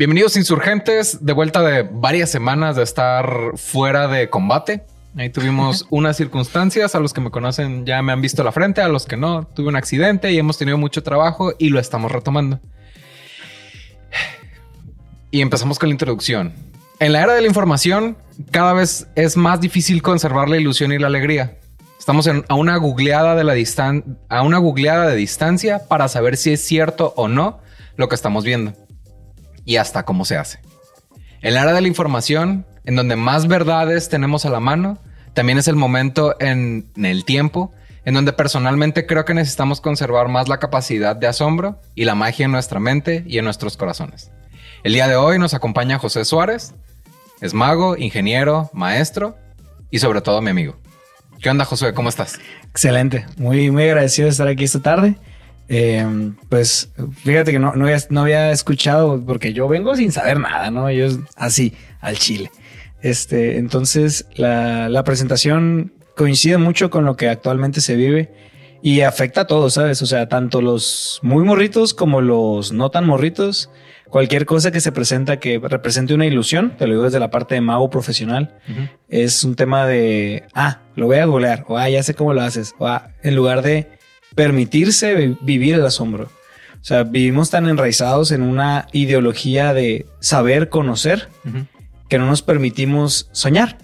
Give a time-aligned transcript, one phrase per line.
[0.00, 4.86] Bienvenidos insurgentes, de vuelta de varias semanas de estar fuera de combate.
[5.14, 8.80] Ahí tuvimos unas circunstancias, a los que me conocen ya me han visto la frente,
[8.80, 12.10] a los que no, tuve un accidente y hemos tenido mucho trabajo y lo estamos
[12.10, 12.60] retomando.
[15.30, 16.54] Y empezamos con la introducción.
[16.98, 18.16] En la era de la información,
[18.52, 21.58] cada vez es más difícil conservar la ilusión y la alegría.
[21.98, 23.54] Estamos a una googleada de la
[24.30, 27.60] a una googleada de distancia para saber si es cierto o no
[27.96, 28.72] lo que estamos viendo
[29.70, 30.58] y hasta cómo se hace.
[31.42, 34.98] En la era de la información, en donde más verdades tenemos a la mano,
[35.32, 37.72] también es el momento en, el tiempo
[38.04, 42.46] en donde personalmente creo que necesitamos conservar más la capacidad de asombro y la magia
[42.46, 44.32] en nuestra mente y en nuestros corazones.
[44.82, 46.74] El día de hoy nos acompaña José Suárez,
[47.40, 49.38] es mago, ingeniero, maestro
[49.88, 50.80] y sobre todo mi amigo.
[51.40, 51.94] ¿Qué onda, José?
[51.94, 52.40] ¿Cómo estás?
[52.70, 55.14] Excelente, muy, muy agradecido de estar aquí esta tarde.
[55.72, 56.04] Eh,
[56.48, 56.90] pues
[57.22, 57.86] fíjate que no, no,
[58.22, 60.90] había, escuchado porque yo vengo sin saber nada, ¿no?
[60.90, 62.50] Yo así, al chile.
[63.02, 68.32] Este, entonces la, la presentación coincide mucho con lo que actualmente se vive
[68.82, 70.02] y afecta a todos, ¿sabes?
[70.02, 73.70] O sea, tanto los muy morritos como los no tan morritos.
[74.08, 77.54] Cualquier cosa que se presenta que represente una ilusión, te lo digo desde la parte
[77.54, 78.58] de mago profesional,
[79.08, 82.40] es un tema de, ah, lo voy a golear, o ah, ya sé cómo lo
[82.40, 83.99] haces, o ah, en lugar de
[84.34, 86.24] permitirse vivir el asombro.
[86.80, 91.28] O sea, vivimos tan enraizados en una ideología de saber conocer
[92.08, 93.76] que no nos permitimos soñar.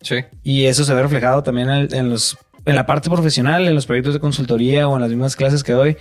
[0.00, 0.16] Sí.
[0.42, 4.14] Y eso se ve reflejado también en, los, en la parte profesional, en los proyectos
[4.14, 5.96] de consultoría o en las mismas clases que doy.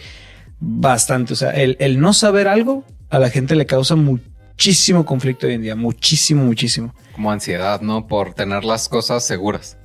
[0.60, 1.34] Bastante.
[1.34, 5.54] O sea, el, el no saber algo a la gente le causa muchísimo conflicto hoy
[5.54, 5.76] en día.
[5.76, 6.94] Muchísimo, muchísimo.
[7.14, 8.08] Como ansiedad, ¿no?
[8.08, 9.78] Por tener las cosas seguras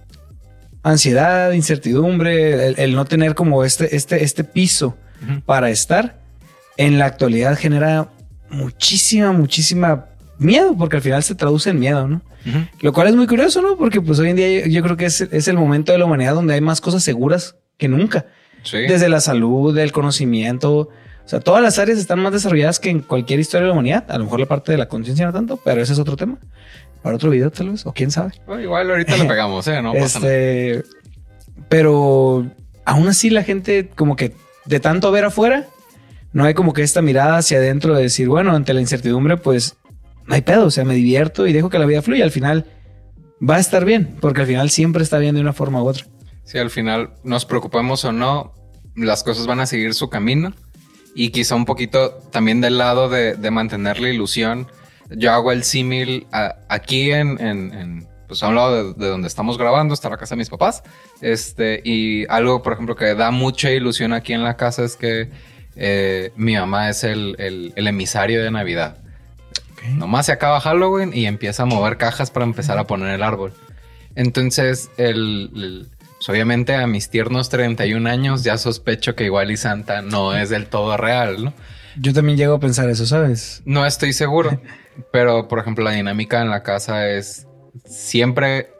[0.90, 4.96] ansiedad, incertidumbre, el, no tener como este, este, este piso
[5.46, 6.20] para estar,
[6.76, 8.08] en la actualidad genera
[8.50, 10.06] muchísima, muchísima
[10.38, 12.22] miedo, porque al final se traduce en miedo, ¿no?
[12.80, 13.76] Lo cual es muy curioso, ¿no?
[13.76, 16.34] Porque pues hoy en día yo, creo que es, es, el momento de la humanidad
[16.34, 18.26] donde hay más cosas seguras que nunca.
[18.72, 20.90] Desde la salud, el conocimiento, o
[21.26, 24.04] sea, todas las áreas están más desarrolladas que en cualquier historia de la humanidad.
[24.08, 26.38] A lo mejor la parte de la conciencia no tanto, pero ese es otro tema
[27.02, 28.32] para otro video tal vez, o quién sabe.
[28.62, 29.80] igual ahorita lo pegamos, ¿eh?
[29.82, 30.84] No pasa este,
[31.68, 32.46] Pero
[32.84, 34.32] aún así la gente como que
[34.64, 35.66] de tanto ver afuera,
[36.32, 39.76] no hay como que esta mirada hacia adentro de decir, bueno, ante la incertidumbre, pues
[40.26, 42.24] no hay pedo, o sea, me divierto y dejo que la vida fluya.
[42.24, 42.66] Al final
[43.48, 46.04] va a estar bien, porque al final siempre está bien de una forma u otra.
[46.44, 48.54] Sí, al final nos preocupemos o no,
[48.94, 50.52] las cosas van a seguir su camino
[51.14, 54.68] y quizá un poquito también del lado de, de mantener la ilusión
[55.10, 56.26] yo hago el símil
[56.68, 60.38] aquí en, en, pues a un lado de, donde estamos grabando, está la casa de
[60.38, 60.82] mis papás.
[61.20, 65.30] Este, y algo, por ejemplo, que da mucha ilusión aquí en la casa es que
[65.76, 68.98] eh, mi mamá es el, el, emisario de Navidad.
[69.94, 73.54] Nomás se acaba Halloween y empieza a mover cajas para empezar a poner el árbol.
[74.16, 80.02] Entonces, el, pues obviamente a mis tiernos 31 años ya sospecho que igual y Santa
[80.02, 81.54] no es del todo real, ¿no?
[81.96, 83.62] Yo también llego a pensar eso, ¿sabes?
[83.64, 84.60] No estoy seguro.
[85.12, 87.46] Pero, por ejemplo, la dinámica en la casa es
[87.84, 88.70] siempre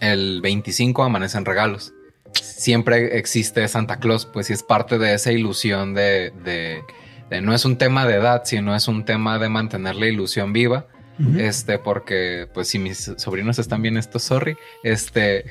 [0.00, 1.92] el 25 amanecen regalos.
[2.32, 7.64] Siempre existe Santa Claus, pues sí es parte de esa ilusión de, de, no es
[7.64, 10.86] un tema de edad, sino es un tema de mantener la ilusión viva.
[11.38, 14.56] Este, porque, pues, si mis sobrinos están bien, esto, sorry.
[14.82, 15.44] Este,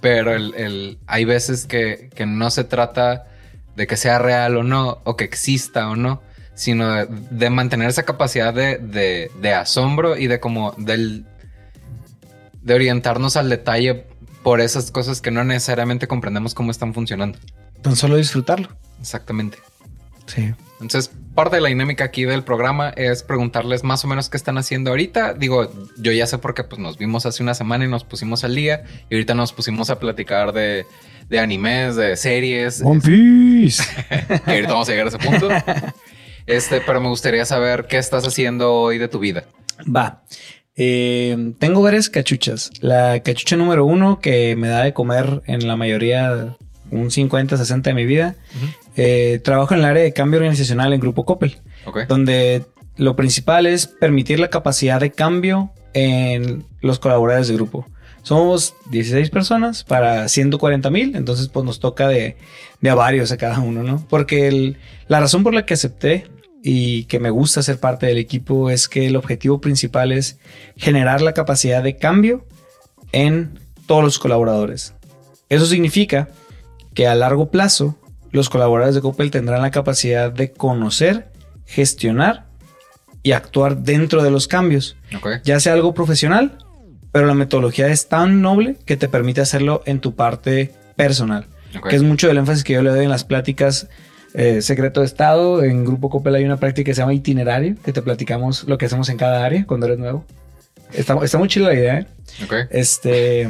[0.00, 3.28] pero el, el, hay veces que, que no se trata
[3.76, 6.22] de que sea real o no, o que exista o no,
[6.54, 8.78] sino de, mantener esa capacidad de,
[9.40, 11.24] de, asombro y de como del
[12.62, 14.06] de orientarnos al detalle
[14.42, 17.38] por esas cosas que no necesariamente comprendemos cómo están funcionando.
[17.82, 18.68] Tan solo disfrutarlo.
[19.00, 19.58] Exactamente.
[20.26, 20.54] Sí.
[20.80, 24.58] Entonces, parte de la dinámica aquí del programa es preguntarles más o menos qué están
[24.58, 25.34] haciendo ahorita.
[25.34, 28.54] Digo, yo ya sé porque pues nos vimos hace una semana y nos pusimos al
[28.54, 30.86] día y ahorita nos pusimos a platicar de,
[31.28, 32.82] de animes, de series.
[32.82, 33.82] One Piece.
[34.44, 35.48] que ahorita vamos a llegar a ese punto.
[36.46, 39.44] Este, pero me gustaría saber qué estás haciendo hoy de tu vida.
[39.84, 40.22] Va.
[40.76, 42.70] Eh, tengo varias cachuchas.
[42.80, 46.56] La cachucha número uno que me da de comer en la mayoría,
[46.90, 48.34] un 50, 60 de mi vida.
[48.96, 51.58] Eh, trabajo en el área de cambio organizacional en Grupo Coppel,
[52.08, 52.64] donde
[52.96, 57.86] lo principal es permitir la capacidad de cambio en los colaboradores del grupo.
[58.22, 62.36] Somos 16 personas para 140 mil, entonces pues nos toca de,
[62.80, 64.04] de, a varios a cada uno, ¿no?
[64.08, 64.76] Porque
[65.08, 66.26] la razón por la que acepté
[66.66, 70.38] y que me gusta ser parte del equipo es que el objetivo principal es
[70.78, 72.46] generar la capacidad de cambio
[73.12, 74.94] en todos los colaboradores.
[75.50, 76.30] Eso significa
[76.94, 77.98] que a largo plazo
[78.30, 81.30] los colaboradores de Coppel tendrán la capacidad de conocer,
[81.66, 82.46] gestionar
[83.22, 84.96] y actuar dentro de los cambios,
[85.44, 86.56] ya sea algo profesional,
[87.12, 91.46] pero la metodología es tan noble que te permite hacerlo en tu parte personal,
[91.90, 93.88] que es mucho del énfasis que yo le doy en las pláticas
[94.34, 95.62] eh, secreto de Estado.
[95.62, 98.86] En Grupo Copel hay una práctica que se llama itinerario, que te platicamos lo que
[98.86, 100.24] hacemos en cada área cuando eres nuevo.
[100.92, 102.06] Está, está muy chila la idea, ¿eh?
[102.70, 103.48] Este.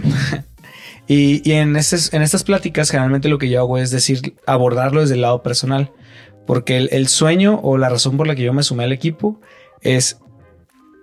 [1.08, 5.22] y, en, en estas pláticas, generalmente lo que yo hago es decir, abordarlo desde el
[5.22, 5.90] lado personal.
[6.46, 9.40] Porque el, el sueño o la razón por la que yo me sumé al equipo
[9.80, 10.18] es,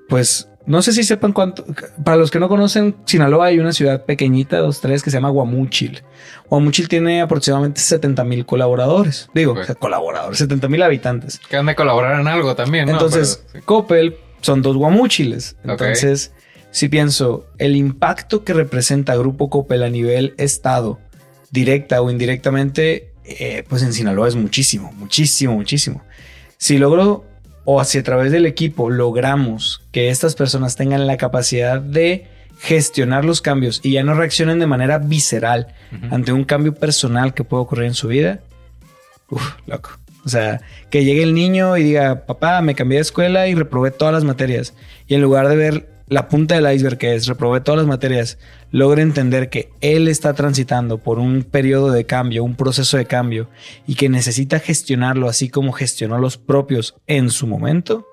[0.07, 1.66] pues, no sé si sepan cuánto.
[2.04, 5.30] Para los que no conocen, Sinaloa hay una ciudad pequeñita, dos, tres, que se llama
[5.30, 6.02] Guamúchil.
[6.50, 9.30] Guamúchil tiene aproximadamente 70 mil colaboradores.
[9.34, 11.40] Digo, colaboradores, 70 mil habitantes.
[11.40, 12.86] Que han de colaborar en algo también.
[12.86, 12.94] ¿no?
[12.94, 15.58] Entonces, Coppel son dos Guamúchiles.
[15.66, 16.32] Entonces,
[16.72, 21.00] si pienso, el impacto que representa Grupo Coppel a nivel estado,
[21.52, 26.02] directa o indirectamente, eh, pues en Sinaloa es muchísimo, muchísimo, muchísimo.
[26.58, 27.26] Si logro
[27.66, 32.28] o si a través del equipo logramos que estas personas tengan la capacidad de
[32.60, 35.74] gestionar los cambios y ya no reaccionen de manera visceral
[36.12, 38.40] ante un cambio personal que puede ocurrir en su vida,
[39.30, 39.92] uff, loco.
[40.24, 40.62] O sea,
[40.92, 44.24] que llegue el niño y diga, papá, me cambié de escuela y reprobé todas las
[44.24, 44.75] materias.
[45.08, 48.38] Y en lugar de ver la punta del iceberg que es reprobé todas las materias,
[48.69, 53.50] logre entender que él está transitando por un periodo de cambio, un proceso de cambio
[53.88, 58.06] y que necesita gestionarlo así como gestionó los propios en su momento,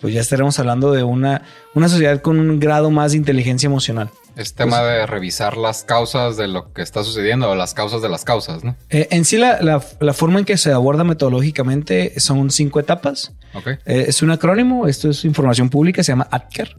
[0.00, 1.42] pues ya estaremos hablando de una,
[1.74, 4.10] una sociedad con un grado más de inteligencia emocional.
[4.36, 8.08] Es tema de revisar las causas de lo que está sucediendo o las causas de
[8.08, 8.76] las causas, ¿no?
[8.88, 13.32] Eh, en sí, la, la, forma en que se aborda metodológicamente son cinco etapas.
[13.84, 16.76] Eh, es un acrónimo, esto es información pública, se llama ATKER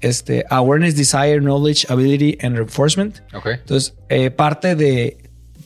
[0.00, 3.20] este, Awareness, Desire, Knowledge, Ability and Reinforcement.
[3.44, 5.18] Entonces, eh, parte de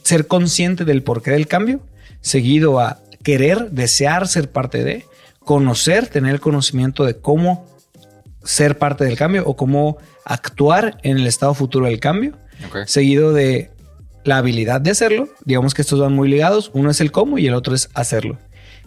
[0.03, 1.81] ser consciente del porqué del cambio,
[2.21, 5.05] seguido a querer, desear ser parte de,
[5.45, 7.67] conocer, tener el conocimiento de cómo
[8.45, 12.37] ser parte del cambio o cómo actuar en el estado futuro del cambio,
[12.87, 13.71] seguido de
[14.25, 15.29] la habilidad de hacerlo.
[15.45, 16.71] Digamos que estos van muy ligados.
[16.75, 18.39] Uno es el cómo y el otro es hacerlo.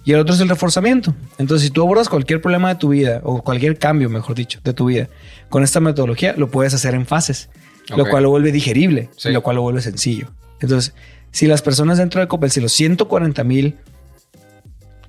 [0.06, 1.16] Y el otro es el reforzamiento.
[1.40, 4.72] Entonces, si tú abordas cualquier problema de tu vida, o cualquier cambio, mejor dicho, de
[4.72, 5.10] tu vida,
[5.50, 7.50] con esta metodología, lo puedes hacer en fases,
[7.96, 10.32] lo cual lo vuelve digerible, y lo cual lo vuelve sencillo.
[10.62, 10.94] Entonces,
[11.32, 13.78] si las personas dentro de Copel, si los 140 mil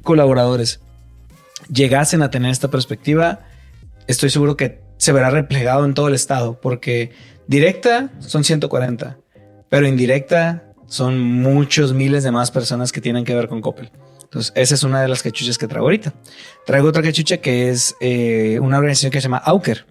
[0.02, 0.80] colaboradores
[1.70, 3.40] llegasen a tener esta perspectiva,
[4.06, 7.12] estoy seguro que se verá replegado en todo el estado, porque
[7.46, 9.18] directa son 140,
[9.68, 13.90] pero indirecta son muchos miles de más personas que tienen que ver con Coppel.
[14.26, 16.12] Entonces, esa es una de las cachuchas que traigo ahorita.
[16.66, 19.86] Traigo otra cachucha que es eh, una organización que se llama Auker.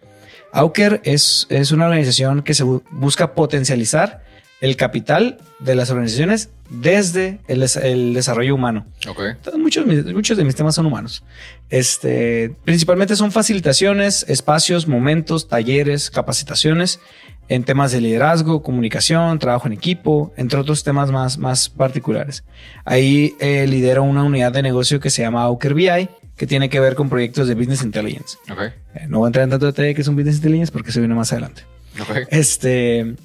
[0.51, 4.23] Auker es, es una organización que se busca potencializar
[4.61, 8.85] el capital de las organizaciones desde el, el desarrollo humano.
[9.07, 9.33] Okay.
[9.57, 11.23] muchos, muchos de mis temas son humanos.
[11.69, 16.99] Este, principalmente son facilitaciones, espacios, momentos, talleres, capacitaciones
[17.47, 22.43] en temas de liderazgo, comunicación, trabajo en equipo, entre otros temas más, más particulares.
[22.85, 26.79] Ahí eh, lidero una unidad de negocio que se llama Auker BI, que tiene que
[26.79, 28.37] ver con proyectos de Business Intelligence.
[28.51, 28.69] Okay.
[28.95, 30.99] Eh, no voy a entrar en tanto detalle que es un Business Intelligence porque se
[30.99, 31.63] viene más adelante.
[32.01, 32.23] Okay.
[32.29, 33.15] Este,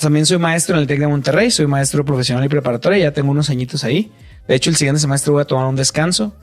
[0.00, 3.30] también soy maestro en el TEC de Monterrey, soy maestro profesional y preparatoria, ya tengo
[3.30, 4.12] unos añitos ahí.
[4.48, 6.34] De hecho, el siguiente semestre voy a tomar un descanso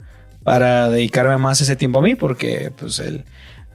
[0.42, 3.24] para dedicarme más ese tiempo a mí porque, pues, el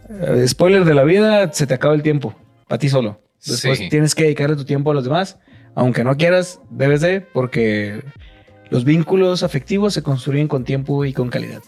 [0.10, 2.36] eh, spoiler de la vida, se te acaba el tiempo
[2.70, 3.22] a ti solo.
[3.46, 5.38] Después tienes que dedicarle tu tiempo a los demás,
[5.76, 8.04] aunque no quieras, debes de, porque
[8.70, 11.62] los vínculos afectivos se construyen con tiempo y con calidad.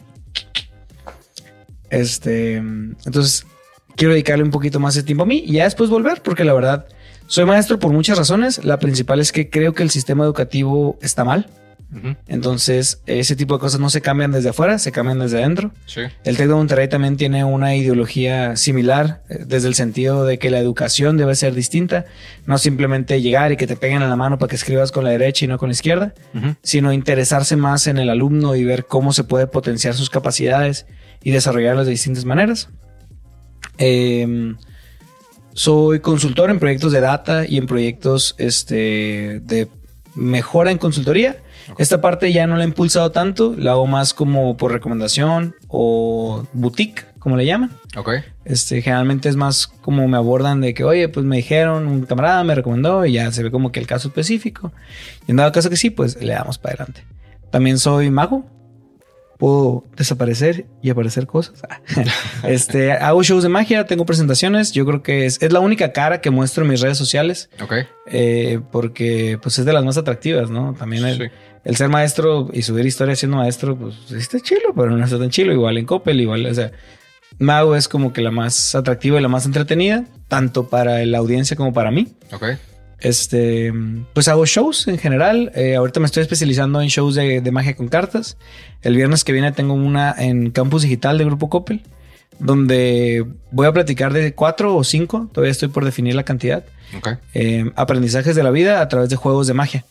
[1.90, 3.46] Este, entonces
[3.96, 6.54] quiero dedicarle un poquito más de tiempo a mí y ya después volver, porque la
[6.54, 6.88] verdad
[7.28, 8.64] soy maestro por muchas razones.
[8.64, 11.50] La principal es que creo que el sistema educativo está mal.
[12.28, 15.72] Entonces, ese tipo de cosas no se cambian desde afuera, se cambian desde adentro.
[16.24, 20.50] El TEC de Monterrey también tiene una ideología similar, eh, desde el sentido de que
[20.50, 22.06] la educación debe ser distinta,
[22.46, 25.12] no simplemente llegar y que te peguen en la mano para que escribas con la
[25.12, 26.14] derecha y no con la izquierda,
[26.62, 30.86] sino interesarse más en el alumno y ver cómo se puede potenciar sus capacidades
[31.24, 32.70] y desarrollarlas de distintas maneras.
[33.78, 34.58] Em,
[35.54, 39.70] soy consultor en proyectos de data y en proyectos este, de
[40.16, 41.38] mejora en consultoría
[41.78, 46.48] esta parte ya no la he impulsado tanto, la hago más como por recomendación o
[46.54, 47.72] boutique, como le llaman.
[47.96, 48.10] Ok.
[48.46, 52.44] Este, generalmente es más como me abordan de que, oye, pues me dijeron, un camarada
[52.44, 54.72] me recomendó y ya se ve como que el caso específico.
[55.28, 57.04] Y en dado caso que sí, pues le damos para adelante.
[57.50, 58.46] También soy mago.
[59.38, 61.62] Puedo desaparecer y aparecer cosas.
[62.44, 64.72] este, hago shows de magia, tengo presentaciones.
[64.72, 67.50] Yo creo que es, es la única cara que muestro en mis redes sociales.
[67.62, 67.74] Ok.
[68.08, 70.74] Eh, porque pues es de las más atractivas, ¿no?
[70.78, 71.32] También el
[71.74, 75.52] ser maestro y subir historia siendo maestro, pues está chilo, pero no está tan chilo.
[75.52, 76.72] Igual en Coppel, igual, o sea,
[77.40, 81.58] Mago es como que la más atractiva y la más entretenida, tanto para la audiencia
[81.58, 82.10] como para mí.
[82.32, 82.44] Ok.
[83.00, 83.74] Este,
[84.14, 85.52] pues hago shows en general.
[85.56, 88.38] Eh, ahorita me estoy especializando en shows de, de, magia con cartas.
[88.82, 91.82] El viernes que viene tengo una en Campus Digital de Grupo Coppel,
[92.40, 96.64] donde voy a platicar de cuatro o cinco, todavía estoy por definir la cantidad.
[97.34, 99.86] Eh, aprendizajes de la vida a través de juegos de magia.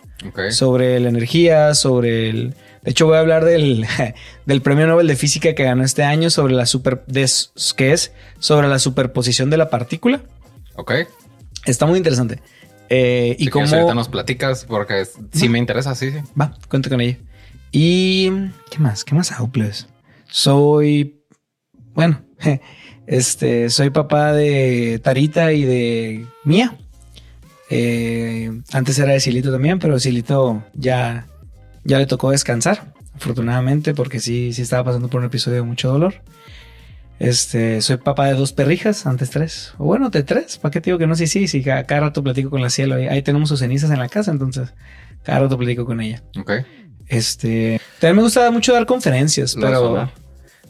[0.50, 2.54] Sobre la energía, sobre el...
[2.82, 3.86] De hecho, voy a hablar del,
[4.46, 7.04] del premio Nobel de Física que ganó este año sobre la super...
[7.06, 7.28] De,
[7.76, 10.22] que es sobre la superposición de la partícula.
[10.76, 10.92] Ok.
[11.66, 12.40] Está muy interesante.
[12.88, 13.66] Eh, y Si cómo...
[13.66, 16.18] ahorita nos platicas porque sí me interesa, sí, sí.
[16.40, 17.18] Va, cuenta con ella.
[17.72, 18.30] Y...
[18.70, 19.04] ¿Qué más?
[19.04, 19.50] ¿Qué más hago?
[20.30, 21.22] Soy...
[21.94, 22.22] Bueno,
[23.06, 23.68] este...
[23.68, 26.78] Soy papá de Tarita y de Mía.
[27.71, 31.26] Eh, antes era de Silito también, pero Silito ya,
[31.85, 35.90] ya le tocó descansar, afortunadamente, porque sí, sí estaba pasando por un episodio de mucho
[35.90, 36.14] dolor.
[37.18, 39.73] Este, soy papá de dos perrijas, antes tres.
[39.78, 40.59] O bueno, de tres.
[40.59, 41.14] ¿Para qué te digo que no?
[41.14, 41.62] Sí, sí, sí.
[41.62, 42.97] Cada, cada rato platico con la cielo.
[42.97, 44.75] Ahí, ahí tenemos sus cenizas en la casa, entonces
[45.23, 46.23] cada rato platico con ella.
[46.38, 46.52] Ok.
[47.06, 50.11] Este, también me gusta mucho dar conferencias, pero.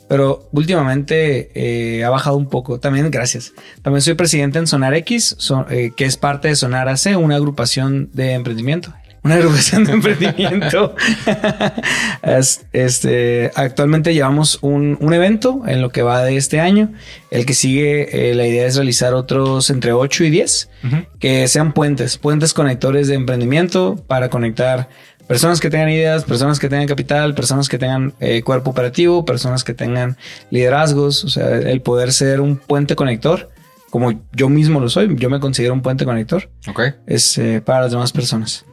[0.09, 2.79] Pero últimamente eh, ha bajado un poco.
[2.81, 3.53] También, gracias.
[3.83, 5.37] También soy presidente en Sonar X,
[5.71, 8.93] eh, que es parte de Sonar AC, una agrupación de emprendimiento.
[9.23, 10.95] Una agrupación de emprendimiento.
[12.23, 16.93] Es- este, actualmente llevamos un, un evento en lo que va de este año.
[17.31, 20.97] El que sigue, eh, la idea es realizar otros entre 8 y 10 Ujú.
[21.19, 24.89] que sean puentes, puentes conectores de emprendimiento para conectar
[25.27, 29.65] personas que tengan ideas, personas que tengan capital, personas que tengan eh, cuerpo operativo, personas
[29.65, 30.17] que tengan
[30.51, 33.51] liderazgos, o sea, el poder ser un puente conector,
[33.91, 36.81] como yo mismo lo soy, yo me considero un puente conector, Ok.
[37.07, 38.65] es eh, para las demás personas.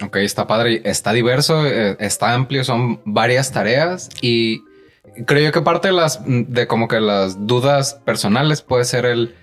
[0.00, 4.60] Ok, está padre, está diverso, eh, está amplio, son varias tareas y
[5.26, 9.34] creo yo que parte de las de como que las dudas personales puede ser el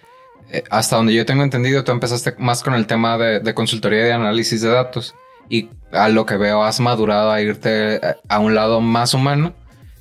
[0.69, 4.03] hasta donde yo tengo entendido, tú empezaste más con el tema de, de consultoría y
[4.03, 5.13] de análisis de datos
[5.49, 9.53] y a lo que veo has madurado a irte a- a un lado más humano.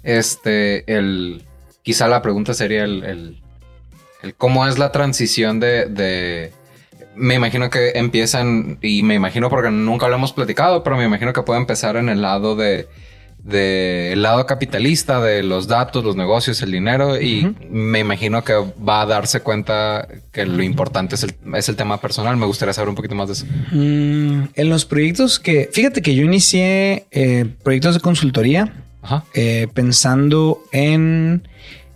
[0.02, 1.44] Este, el
[1.82, 3.40] quizá la pregunta sería el, el-
[4.22, 6.52] el cómo es la transición de, de
[7.14, 11.32] me imagino que empiezan, y me imagino porque nunca lo hemos platicado, pero me imagino
[11.32, 12.88] que puede empezar en el lado de,
[13.44, 18.54] de el lado capitalista, de los datos, los negocios, el dinero, y me imagino que
[18.54, 22.36] va a darse cuenta que lo importante es el, es el tema personal.
[22.38, 23.46] Me gustaría saber un poquito más de eso.
[23.70, 28.72] Mm, en los proyectos que, fíjate que yo inicié eh, proyectos de consultoría
[29.02, 29.24] Ajá.
[29.34, 31.46] eh, pensando en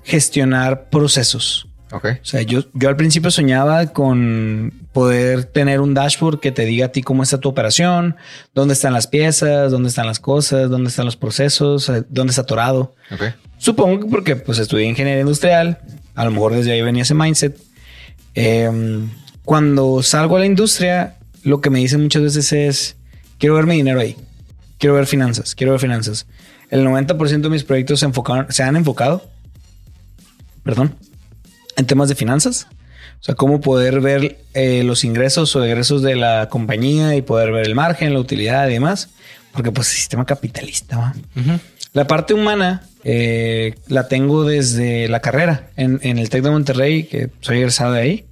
[0.05, 1.68] gestionar procesos.
[1.91, 2.05] Ok.
[2.05, 6.87] O sea, yo, yo al principio soñaba con poder tener un dashboard que te diga
[6.87, 8.17] a ti cómo está tu operación,
[8.55, 12.43] dónde están las piezas, dónde están las cosas, dónde están los procesos, eh, dónde está
[12.43, 12.95] atorado.
[13.11, 13.23] Ok.
[13.59, 15.79] Supongo que porque pues estudié ingeniería industrial,
[16.15, 17.57] a lo mejor desde ahí venía ese mindset.
[18.35, 19.09] Em,
[19.45, 22.97] cuando salgo a la industria, lo que me dicen muchas veces es,
[23.39, 24.17] quiero ver mi dinero ahí,
[24.79, 26.27] quiero ver finanzas, quiero ver finanzas.
[26.71, 29.29] El 90% de mis proyectos se, enfocaron, se han enfocado,
[30.63, 30.95] perdón,
[31.79, 32.67] en temas de finanzas.
[33.21, 37.51] O sea, cómo poder ver eh, los ingresos o egresos de la compañía y poder
[37.51, 39.09] ver el margen, la utilidad y demás.
[39.53, 41.15] Porque pues sistema capitalista, ¿va?
[41.93, 47.05] La parte humana eh, la tengo desde la carrera en, en el TEC de Monterrey,
[47.05, 48.25] que soy egresado de ahí.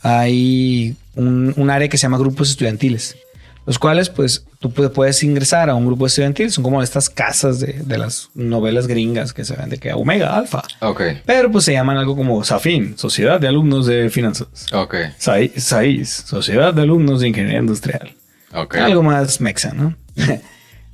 [0.00, 3.16] Hay un, un área que se llama grupos estudiantiles,
[3.66, 6.50] los cuales pues tú pu- puedes ingresar a un grupo estudiantil.
[6.50, 10.36] Son como estas casas de, de las novelas gringas que se ven de que Omega,
[10.36, 10.62] Alfa.
[10.80, 11.02] Ok.
[11.24, 14.48] Pero pues se llaman algo como SAFIN, Sociedad de Alumnos de Finanzas.
[14.72, 14.94] Ok.
[15.18, 18.12] SAI- SAIS, Sociedad de Alumnos de Ingeniería Industrial.
[18.52, 18.76] Ok.
[18.76, 19.96] Algo más mexa, ¿no?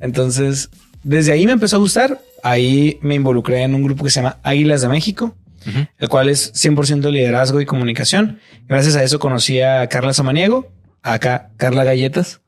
[0.00, 0.70] Entonces,
[1.02, 2.20] desde ahí me empezó a gustar.
[2.42, 5.34] Ahí me involucré en un grupo que se llama Águilas de México,
[5.98, 8.40] el cual es 100% liderazgo y comunicación.
[8.66, 10.70] Gracias a eso conocí a Carla Samaniego,
[11.02, 12.40] acá Carla Galletas.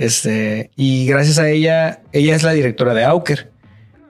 [0.00, 3.50] Este, y gracias a ella, ella es la directora de Auker.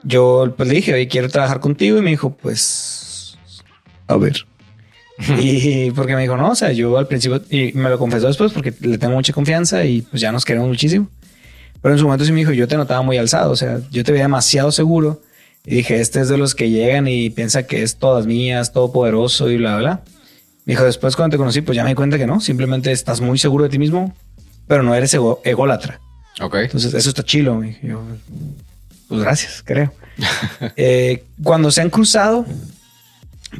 [0.03, 1.97] Yo pues, le dije, oye, quiero trabajar contigo.
[1.97, 3.37] Y me dijo, pues,
[4.07, 4.45] a ver.
[5.37, 8.53] y porque me dijo, no, o sea, yo al principio, y me lo confesó después
[8.53, 11.09] porque le tengo mucha confianza y pues ya nos queremos muchísimo.
[11.81, 14.05] Pero en su momento sí me dijo, yo te notaba muy alzado, o sea, yo
[14.05, 15.21] te veía demasiado seguro.
[15.65, 19.51] Y dije, este es de los que llegan y piensa que es todas mías, todopoderoso
[19.51, 20.03] y bla, bla, bla.
[20.65, 23.19] Me dijo, después cuando te conocí, pues ya me di cuenta que no, simplemente estás
[23.19, 24.15] muy seguro de ti mismo,
[24.71, 25.99] pero no eres ego- ególatra.
[26.39, 26.55] Ok.
[26.55, 27.61] Entonces, eso está chilo.
[27.83, 28.01] yo,
[29.09, 29.91] pues gracias, creo.
[30.77, 32.45] Eh, cuando se han cruzado,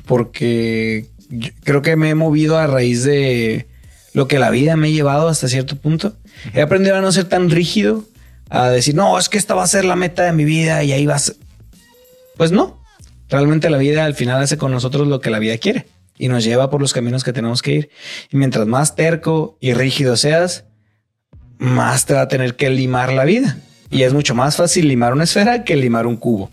[0.05, 3.67] porque yo creo que me he movido a raíz de
[4.13, 6.13] lo que la vida me ha llevado hasta cierto punto.
[6.53, 8.05] He aprendido a no ser tan rígido,
[8.49, 10.93] a decir, no, es que esta va a ser la meta de mi vida y
[10.93, 11.35] ahí vas.
[12.37, 12.81] Pues no.
[13.29, 15.87] Realmente la vida al final hace con nosotros lo que la vida quiere
[16.17, 17.89] y nos lleva por los caminos que tenemos que ir.
[18.31, 20.63] Y mientras más terco y rígido seas,
[21.61, 23.57] más te va a tener que limar la vida.
[23.91, 26.49] Y es mucho más fácil limar una esfera que limar un cubo.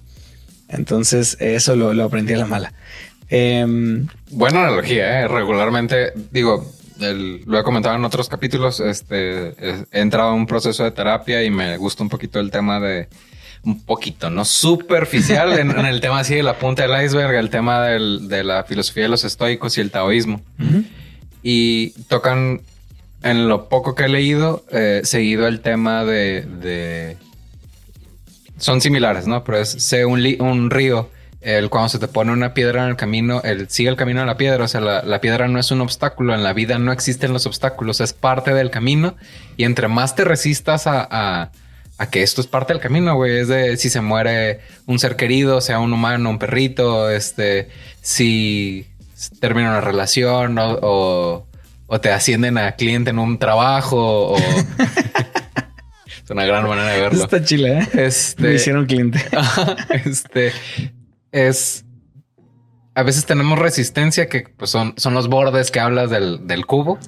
[0.69, 2.75] Entonces, eso lo, aprendí a la mala.
[3.31, 5.29] Em, Buena analogía, ¿eh?
[5.29, 9.55] regularmente digo, lo he comentado en otros capítulos, este,
[9.93, 13.09] he entrado en un proceso de terapia y me gusta un poquito el tema de
[13.63, 17.87] un poquito, no superficial en, el tema así de la punta del iceberg, el tema
[17.87, 20.43] de la filosofía de los estoicos y el taoísmo.
[21.43, 22.63] Y tocan
[23.23, 27.17] en lo poco que he leído, eh, seguido el tema de,
[28.59, 29.45] son similares, ¿no?
[29.45, 31.11] Pero es sé un, río
[31.41, 34.27] el, cuando se te pone una piedra en el camino, el sigue el camino de
[34.27, 34.65] la piedra.
[34.65, 36.35] O sea, la, piedra no es un obstáculo.
[36.35, 39.17] En la vida no existen los obstáculos, es parte del camino.
[39.57, 41.51] Y entre más te resistas a,
[42.11, 45.61] que esto es parte del camino, güey, es de si se muere un ser querido,
[45.61, 47.69] sea un humano, un perrito, este,
[48.01, 48.87] si
[49.41, 51.48] termina una relación o,
[52.01, 54.37] te ascienden a cliente en un trabajo o.
[56.07, 57.25] es una gran manera de verlo.
[57.25, 57.89] Está chile, ¿eh?
[58.07, 59.25] Este, Me hicieron cliente.
[60.05, 60.53] este,
[61.33, 61.85] es
[62.99, 66.99] a veces tenemos resistencia que pues, son, son los bordes que hablas del, cubo.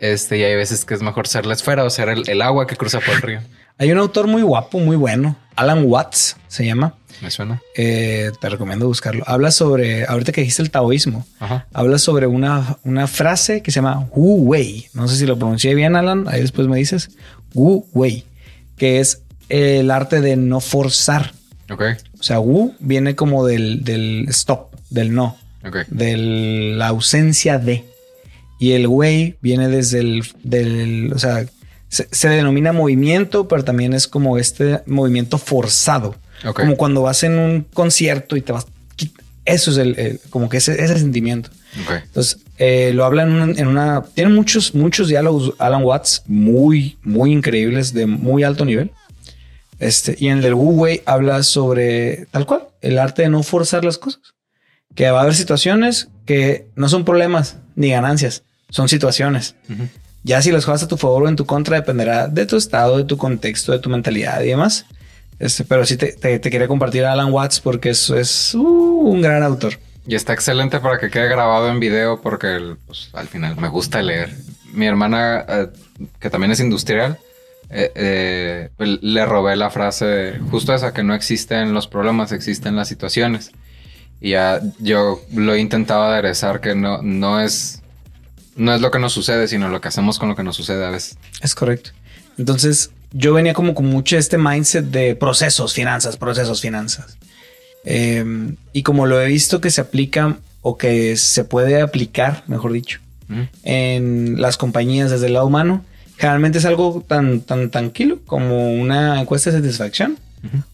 [0.00, 2.74] Este, y hay veces que es mejor ser la esfera o ser el, agua que
[2.74, 3.40] cruza por el río.
[3.78, 6.94] Hay un autor muy guapo, muy bueno, Alan Watts se llama.
[7.22, 7.62] Me suena.
[7.76, 9.22] Eh, te recomiendo buscarlo.
[9.26, 11.26] Habla sobre, ahorita que dijiste el taoísmo,
[11.72, 14.86] habla sobre una, una frase que se llama Wu Wei.
[14.94, 16.26] No sé si lo pronuncié bien, Alan.
[16.28, 17.10] Ahí después me dices
[17.54, 18.24] Wu Wei,
[18.76, 21.32] que es el arte de no forzar.
[21.70, 21.82] Ok.
[22.18, 25.36] O sea, Wu viene como del, del stop, del no,
[25.88, 26.16] de
[26.76, 27.84] la ausencia de.
[28.60, 31.46] Y el Wei viene desde el, del, o sea,
[31.88, 36.16] se, denomina movimiento, pero también es como este movimiento forzado.
[36.54, 38.66] Como cuando vas en un concierto y te vas.
[39.44, 41.50] Eso es el, como que ese, ese sentimiento.
[41.90, 46.98] Entonces, eh, lo habla en una, en una, Tiene muchos, muchos diálogos Alan Watts muy,
[47.02, 48.90] muy increíbles de muy alto nivel.
[49.78, 53.84] Este, y en el Wu Wei habla sobre tal cual, el arte de no forzar
[53.84, 54.20] las cosas.
[54.94, 59.54] Que va a haber situaciones que no son problemas ni ganancias, son situaciones.
[60.24, 62.98] Ya si las juegas a tu favor o en tu contra dependerá de tu estado,
[62.98, 64.86] de tu contexto, de tu mentalidad y demás.
[65.38, 69.22] Este, pero sí te, te, quería compartir a Alan Watts porque eso es uh, un
[69.22, 69.74] gran autor.
[70.06, 74.02] Y está excelente para que quede grabado en video porque pues, al final me gusta
[74.02, 74.34] leer.
[74.72, 75.68] Mi hermana, eh,
[76.18, 77.18] que también es industrial,
[77.70, 82.88] eh, eh, le robé la frase justo esa, que no existen los problemas, existen las
[82.88, 83.52] situaciones.
[84.20, 87.82] Y ya yo lo he intentado aderezar que no, no es
[88.58, 90.84] no es lo que nos sucede, sino lo que hacemos con lo que nos sucede
[90.84, 91.16] a veces.
[91.40, 91.90] Es correcto.
[92.36, 97.16] Entonces, yo venía como con mucho este mindset de procesos, finanzas, procesos, finanzas.
[97.84, 102.72] Em, y como lo he visto que se aplica o que se puede aplicar, mejor
[102.72, 103.00] dicho,
[103.62, 105.84] en las compañías desde el lado humano,
[106.16, 110.18] generalmente es algo tan, tan tranquilo como una encuesta de satisfacción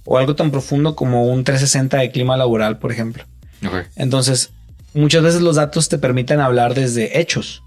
[0.05, 3.25] o algo tan profundo como un 360 de clima laboral, por ejemplo.
[3.97, 4.51] Entonces,
[4.95, 7.63] muchas veces los datos te permiten hablar desde hechos,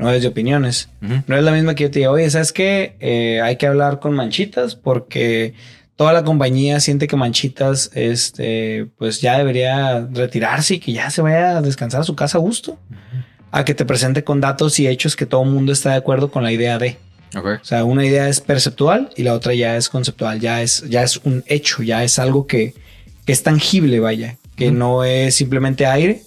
[0.00, 0.88] no desde opiniones.
[1.00, 2.96] No es la misma que yo te diga, oye, ¿sabes qué?
[3.00, 5.54] Eh, hay que hablar con manchitas porque
[6.00, 11.20] toda la compañía siente que Manchitas, este, pues ya debería retirarse y que ya se
[11.20, 12.78] vaya a descansar a su casa a gusto.
[13.50, 16.30] A que te presente con datos y hechos que todo el mundo está de acuerdo
[16.30, 16.96] con la idea de.
[17.34, 21.02] O sea, una idea es perceptual y la otra ya es conceptual, ya es, ya
[21.02, 22.72] es un hecho, ya es algo que,
[23.26, 26.22] es tangible, vaya, que no es simplemente aire,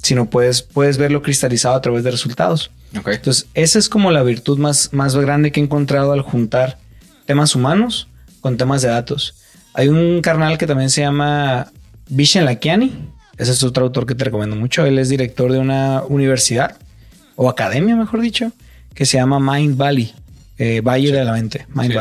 [0.00, 2.70] sino puedes, puedes verlo cristalizado a través de resultados.
[2.92, 6.78] Entonces, esa es como la virtud más, más grande que he encontrado al juntar
[7.26, 8.08] temas humanos
[8.40, 9.34] con temas de datos.
[9.74, 11.70] Hay un carnal que también se llama
[12.08, 12.92] Vishen Lakiani.
[13.38, 14.84] Ese es otro autor que te recomiendo mucho.
[14.84, 16.76] Él es director de una universidad
[17.36, 18.52] o academia, mejor dicho,
[18.94, 20.12] que se llama Mind Valley.
[20.58, 21.94] Eh, Valle de la Mente, Mind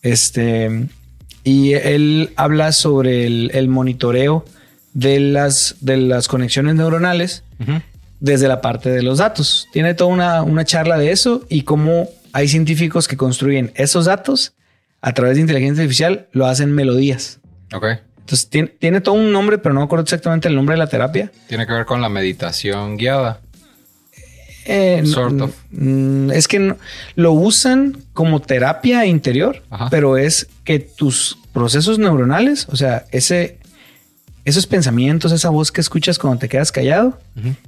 [0.00, 0.88] Este,
[1.44, 4.46] y él habla sobre el, monitoreo
[4.94, 7.42] de las, de las conexiones neuronales
[8.24, 9.68] desde la parte de los datos.
[9.70, 14.54] Tiene toda una, una charla de eso y cómo hay científicos que construyen esos datos
[15.02, 17.40] a través de inteligencia artificial, lo hacen melodías.
[17.74, 17.84] Ok.
[18.20, 20.86] Entonces tiene, tiene, todo un nombre, pero no me acuerdo exactamente el nombre de la
[20.86, 21.30] terapia.
[21.46, 23.40] Tiene que ver con la meditación guiada.
[24.64, 25.04] Eh,
[26.32, 26.74] es que
[27.16, 33.58] lo usan como terapia interior, pero es que tus procesos neuronales, o sea, ese,
[34.44, 37.18] esos pensamientos, esa voz que escuchas cuando te quedas callado,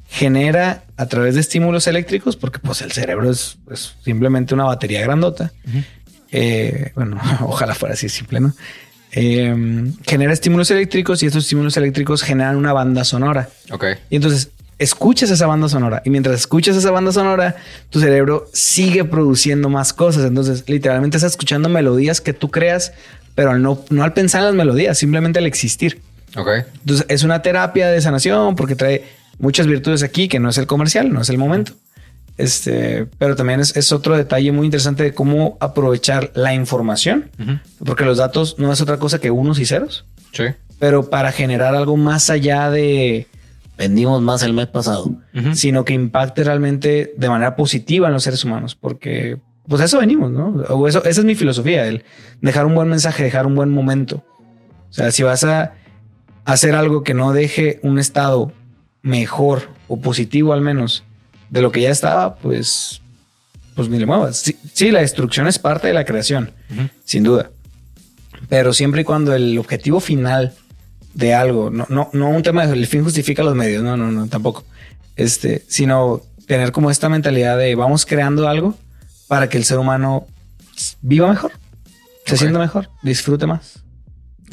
[0.09, 3.59] genera a través de estímulos eléctricos, porque pues el cerebro es,
[4.05, 5.53] simplemente una batería grandota,
[6.33, 8.55] eh, bueno, ojalá fuera así simple, ¿no?
[9.13, 13.49] Eh, genera estímulos eléctricos y estos estímulos eléctricos generan una banda sonora.
[13.71, 13.85] Ok.
[14.11, 17.57] Y entonces escuchas esa banda sonora y mientras escuchas esa banda sonora,
[17.89, 20.25] tu cerebro sigue produciendo más cosas.
[20.25, 22.93] Entonces, literalmente estás escuchando melodías que tú creas,
[23.35, 26.03] pero no, no al pensar en las melodías, simplemente al existir.
[26.37, 26.49] Ok.
[26.81, 29.05] Entonces, es una terapia de sanación porque trae
[29.39, 31.73] muchas virtudes aquí que no es el comercial, no es el momento.
[32.39, 37.53] Este, pero también es, es otro detalle muy interesante de cómo aprovechar la información, Ujú.
[37.85, 40.45] porque los datos no es otra cosa que unos y ceros, Sí.
[40.79, 43.27] pero para generar algo más allá de
[43.79, 45.55] vendimos más el mes pasado, Ujú.
[45.55, 50.31] sino que impacte realmente de manera positiva en los seres humanos, porque pues eso venimos,
[50.31, 50.49] ¿no?
[50.69, 52.05] O eso, esa es mi filosofía, el
[52.43, 54.23] dejar un buen mensaje, dejar un buen momento.
[54.91, 55.73] O sea, si vas a
[56.47, 58.53] hacer algo que no deje un estado
[59.03, 61.05] mejor o positivo al menos
[61.51, 63.03] de lo que ya estaba, pues,
[63.75, 64.39] pues ni le muevas.
[64.39, 66.53] Sí, sí, la destrucción es parte de la creación,
[67.05, 67.51] sin duda.
[68.49, 70.55] Pero siempre y cuando el objetivo final
[71.15, 74.11] de algo, no, no, no un tema de el fin justifica los medios, no, no,
[74.11, 74.65] no, tampoco.
[75.17, 78.77] Este, sino tener como esta mentalidad de vamos creando algo
[79.27, 80.27] para que el ser humano
[81.01, 81.53] viva mejor,
[82.25, 83.81] se sienta mejor, disfrute más.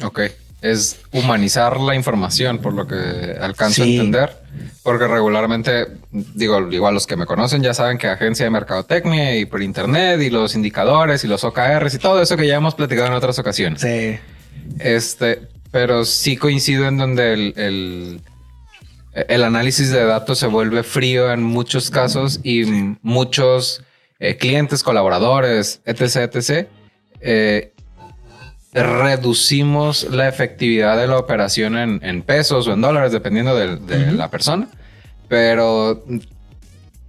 [0.02, 0.22] Ok.
[0.70, 3.98] Es humanizar la información, por lo que alcanzo Sí.
[3.98, 4.36] a entender.
[4.82, 9.44] Porque regularmente, digo, igual los que me conocen ya saben que agencia de mercadotecnia y
[9.44, 13.08] por internet y los indicadores y los OKRs y todo eso que ya hemos platicado
[13.08, 13.82] en otras ocasiones.
[13.82, 14.18] Sí.
[14.78, 18.20] Este, pero sí coincido en donde el, el,
[19.28, 22.64] el análisis de datos se vuelve frío en muchos casos y
[23.02, 23.82] muchos
[24.18, 26.68] eh, clientes, colaboradores, etc., etc.,
[27.20, 27.73] eh,
[28.82, 34.30] reducimos la efectividad de la operación en, en pesos o en dólares, dependiendo de, la
[34.30, 34.68] persona.
[35.28, 36.02] Pero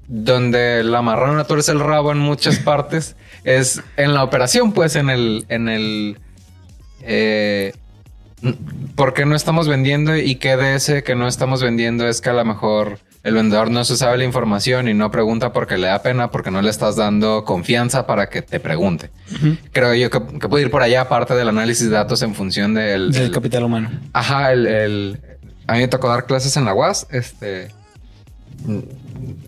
[0.08, 5.10] donde la marrana tuerce el rabo en muchas partes es en la operación, pues en
[5.10, 6.19] el, en el,
[7.01, 7.73] eh,
[8.95, 12.30] ¿por qué no estamos vendiendo y qué de ese que no estamos vendiendo es que
[12.30, 15.88] a lo mejor el vendedor no se sabe la información y no pregunta porque le
[15.88, 19.10] da pena, porque no le estás dando confianza para que te pregunte.
[19.74, 22.74] Creo yo que, que puede ir por allá aparte del análisis de datos en función
[22.76, 23.12] del...
[23.12, 23.90] Del el- capital humano.
[24.14, 25.20] Ajá, el, el-
[25.68, 27.08] a mí me tocó dar clases en la UAS.
[27.10, 27.70] Este.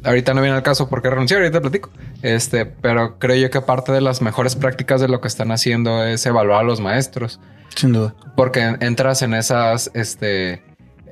[0.04, 1.90] Ahorita no viene al caso porque renuncié, ahorita platico.
[2.22, 6.04] Este, pero creo yo que parte de las mejores prácticas de lo que están haciendo
[6.04, 7.40] es evaluar a los maestros.
[7.76, 8.16] Sin duda.
[8.36, 10.54] Porque entras en esas, este,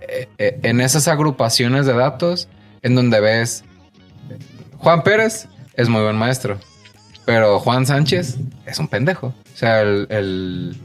[0.07, 2.47] eh, eh, en esas agrupaciones de datos
[2.85, 3.63] en donde ves
[4.77, 6.59] Juan Pérez es muy buen maestro,
[7.25, 9.27] pero Juan Sánchez es un pendejo.
[9.27, 10.77] O sea, el,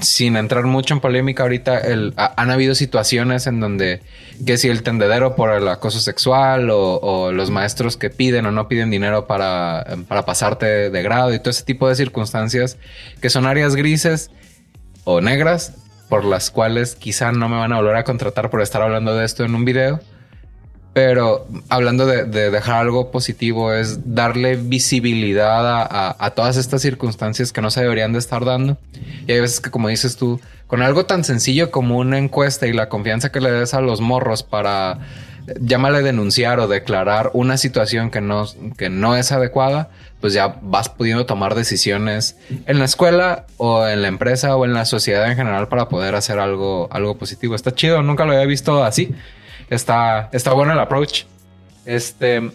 [0.00, 4.02] sin entrar mucho en polémica ahorita, el, ha- han habido situaciones en donde
[4.44, 8.50] que si el tendedero por el acoso sexual o, o los maestros que piden o
[8.52, 12.76] no piden dinero para, para pasarte de grado y todo ese tipo de circunstancias
[13.22, 14.30] que son áreas grises
[15.04, 15.72] o negras
[16.08, 19.24] por las cuales quizá no me van a volver a contratar por estar hablando de
[19.24, 20.00] esto en un video.
[20.92, 25.86] Pero hablando de, de dejar algo positivo es darle visibilidad
[26.18, 28.76] a, todas estas circunstancias que no se deberían de estar dando.
[29.26, 32.72] Y hay veces que, como dices tú, con algo tan sencillo como una encuesta y
[32.72, 34.98] la confianza que le des a los morros para,
[35.60, 40.88] llámale denunciar o declarar una situación que no, que no es adecuada, pues ya vas
[40.88, 45.36] pudiendo tomar decisiones en la escuela o en la empresa o en la sociedad en
[45.36, 47.54] general para poder hacer algo, algo positivo.
[47.54, 49.14] Está chido, nunca lo había visto así.
[49.70, 51.24] Está, está bueno el approach.
[51.86, 52.50] Este.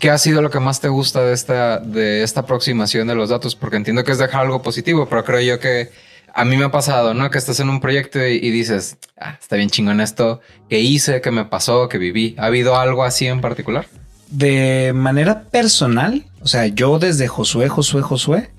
[0.00, 3.28] ¿Qué ha sido lo que más te gusta de esta, de esta aproximación de los
[3.28, 3.54] datos?
[3.54, 5.90] Porque entiendo que es dejar algo positivo, pero creo yo que
[6.34, 7.30] a mí me ha pasado, ¿no?
[7.30, 11.20] Que estás en un proyecto y, y dices, ah, está bien chingón esto que hice,
[11.20, 12.34] que me pasó, que viví.
[12.38, 13.86] ¿Ha habido algo así en particular?
[14.28, 18.50] De manera personal, o sea, yo desde Josué, Josué, Josué,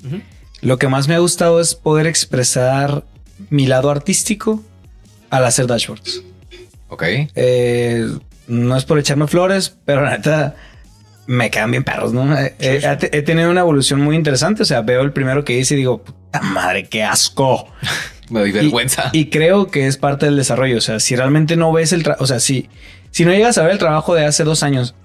[0.61, 3.03] lo que más me ha gustado es poder expresar
[3.49, 4.63] mi lado artístico
[5.29, 6.21] al hacer dashboards.
[6.89, 7.03] Ok.
[7.35, 8.07] Eh,
[8.47, 10.55] no es por echarme flores, pero la neta
[11.27, 12.37] me quedan bien perros, ¿no?
[12.37, 14.61] Eh, eh, he te- he tenido una evolución muy interesante.
[14.63, 17.67] O sea, veo el primero que hice y digo, puta madre, qué asco.
[18.29, 19.09] Me doy vergüenza.
[19.13, 20.77] Y, y creo que es parte del desarrollo.
[20.77, 22.69] O sea, si realmente no ves el trabajo, o sea, si,
[23.11, 24.95] si no llegas a ver el trabajo de hace dos años,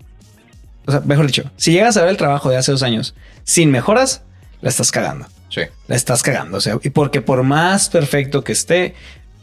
[0.86, 3.70] o sea, mejor dicho, si llegas a ver el trabajo de hace dos años sin
[3.70, 4.22] mejoras,
[4.62, 5.26] la estás cagando.
[5.50, 5.62] sí.
[5.86, 6.56] La estás cagando.
[6.56, 8.94] O sea, y porque por más perfecto que esté,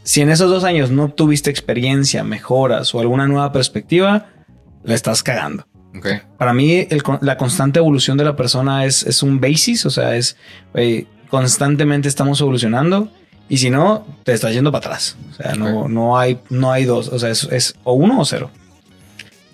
[0.08, 4.30] si en esos dos años no tuviste experiencia, mejoras o alguna nueva perspectiva,
[4.82, 5.66] la estás cagando.
[6.38, 10.16] Para mí, el la constante evolución de la persona es, es un basis, o sea,
[10.16, 10.38] es
[10.72, 13.10] güey, constantemente estamos evolucionando
[13.50, 15.18] y si no, te estás yendo para atrás.
[15.30, 18.50] O sea, no, hay, no hay dos, o sea, es, es o uno o cero.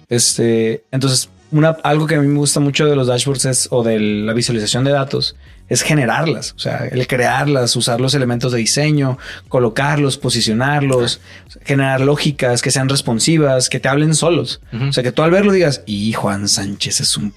[0.08, 3.82] Este, entonces, una, algo que a mí me gusta mucho de los dashboards es, o
[3.82, 5.34] de la visualización de datos
[5.68, 11.20] es generarlas, o sea, el crearlas, usar los elementos de diseño, colocarlos, posicionarlos,
[11.64, 14.60] generar lógicas que sean responsivas, que te hablen solos.
[14.88, 17.32] O sea, que tú al verlo digas, y Juan Sánchez es un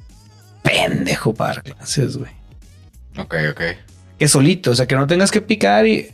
[0.62, 2.32] pendejo para clases, güey.
[3.18, 3.62] Ok, ok.
[4.20, 6.12] Que solito, o sea, que no tengas que picar y...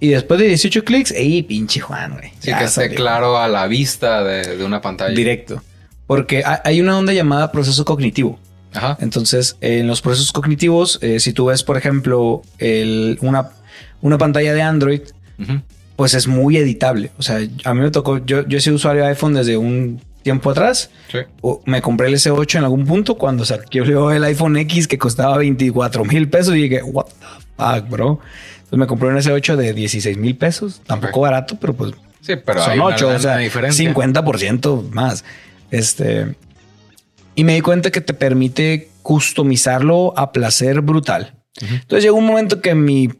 [0.00, 2.32] Y después de 18 clics, ¡ey, pinche Juan, güey!
[2.40, 5.14] Sí, que esté claro a la vista de, de una pantalla.
[5.14, 5.62] Directo.
[6.06, 8.38] Porque hay una onda llamada proceso cognitivo.
[8.74, 8.98] Ajá.
[9.00, 13.50] Entonces, en los procesos cognitivos, eh, si tú ves, por ejemplo, el, una,
[14.00, 15.00] una pantalla de Android,
[15.96, 17.10] pues es muy editable.
[17.18, 20.00] O sea, a mí me tocó, yo, yo he sido usuario de iPhone desde un
[20.24, 20.90] tiempo atrás.
[21.12, 21.18] Sí.
[21.66, 26.04] me compré el S8 en algún punto cuando salió el iPhone X que costaba 24
[26.04, 27.12] mil pesos y dije, what the
[27.56, 28.18] fuck, bro.
[28.56, 32.64] Entonces me compré un S8 de 16 mil pesos, tampoco barato, pero pues sí, pero
[32.64, 35.24] son 8, o sea, 50% más.
[35.70, 36.34] Este,
[37.34, 41.34] y me di cuenta que te permite customizarlo a placer brutal.
[41.60, 43.10] Entonces llegó un momento que mi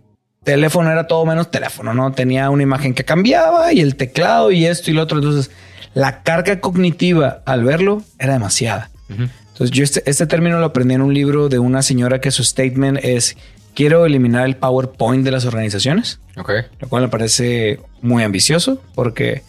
[0.43, 2.13] teléfono era todo menos teléfono, ¿no?
[2.13, 5.19] Tenía una imagen que cambiaba y el teclado y esto y lo otro.
[5.19, 5.51] Entonces
[5.95, 8.91] la carga cognitiva al verlo era demasiada.
[9.09, 12.43] Entonces yo este, este, término lo aprendí en un libro de una señora que su
[12.43, 13.37] statement es
[13.75, 16.21] quiero eliminar el PowerPoint de las organizaciones.
[16.37, 16.51] Ok.
[16.81, 19.43] Lo cual me parece muy ambicioso porque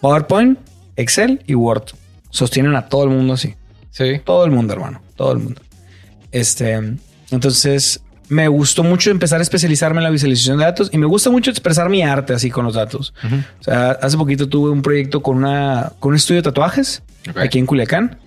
[0.00, 0.58] PowerPoint,
[0.96, 1.84] Excel y Word
[2.30, 3.54] sostienen a todo el mundo así.
[3.98, 4.20] Sí.
[4.24, 5.02] Todo el mundo, hermano.
[5.16, 5.60] Todo el mundo.
[6.30, 6.80] Este,
[7.32, 11.30] entonces me gustó mucho empezar a especializarme en la visualización de datos y me gusta
[11.30, 13.12] mucho expresar mi arte así con los datos.
[13.60, 17.02] O sea, hace poquito tuve un proyecto con una, con un estudio de tatuajes
[17.34, 18.18] aquí en Culiacán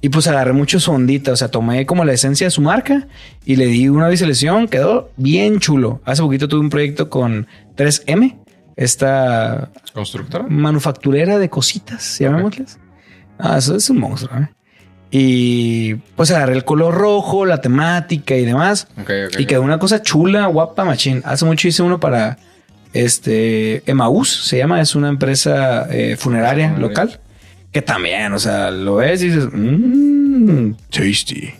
[0.00, 1.32] y pues agarré mucho su ondita.
[1.32, 3.08] O sea, tomé como la esencia de su marca
[3.44, 4.68] y le di una visualización.
[4.68, 6.00] Quedó bien chulo.
[6.04, 8.36] Hace poquito tuve un proyecto con 3M,
[8.76, 12.78] esta constructora manufacturera de cositas, llamémosles.
[13.38, 14.38] Ah, eso es un monstruo.
[14.38, 14.48] ¿eh?
[15.18, 18.86] Y pues agarré el color rojo, la temática y demás.
[19.38, 21.22] y quedó una cosa chula, guapa, machín.
[21.24, 22.36] Hace mucho hice uno para
[22.92, 27.18] este Emaús, se llama, es una empresa eh, funeraria local.
[27.72, 31.50] Que también, o sea, lo ves y dices, mmm, tasty.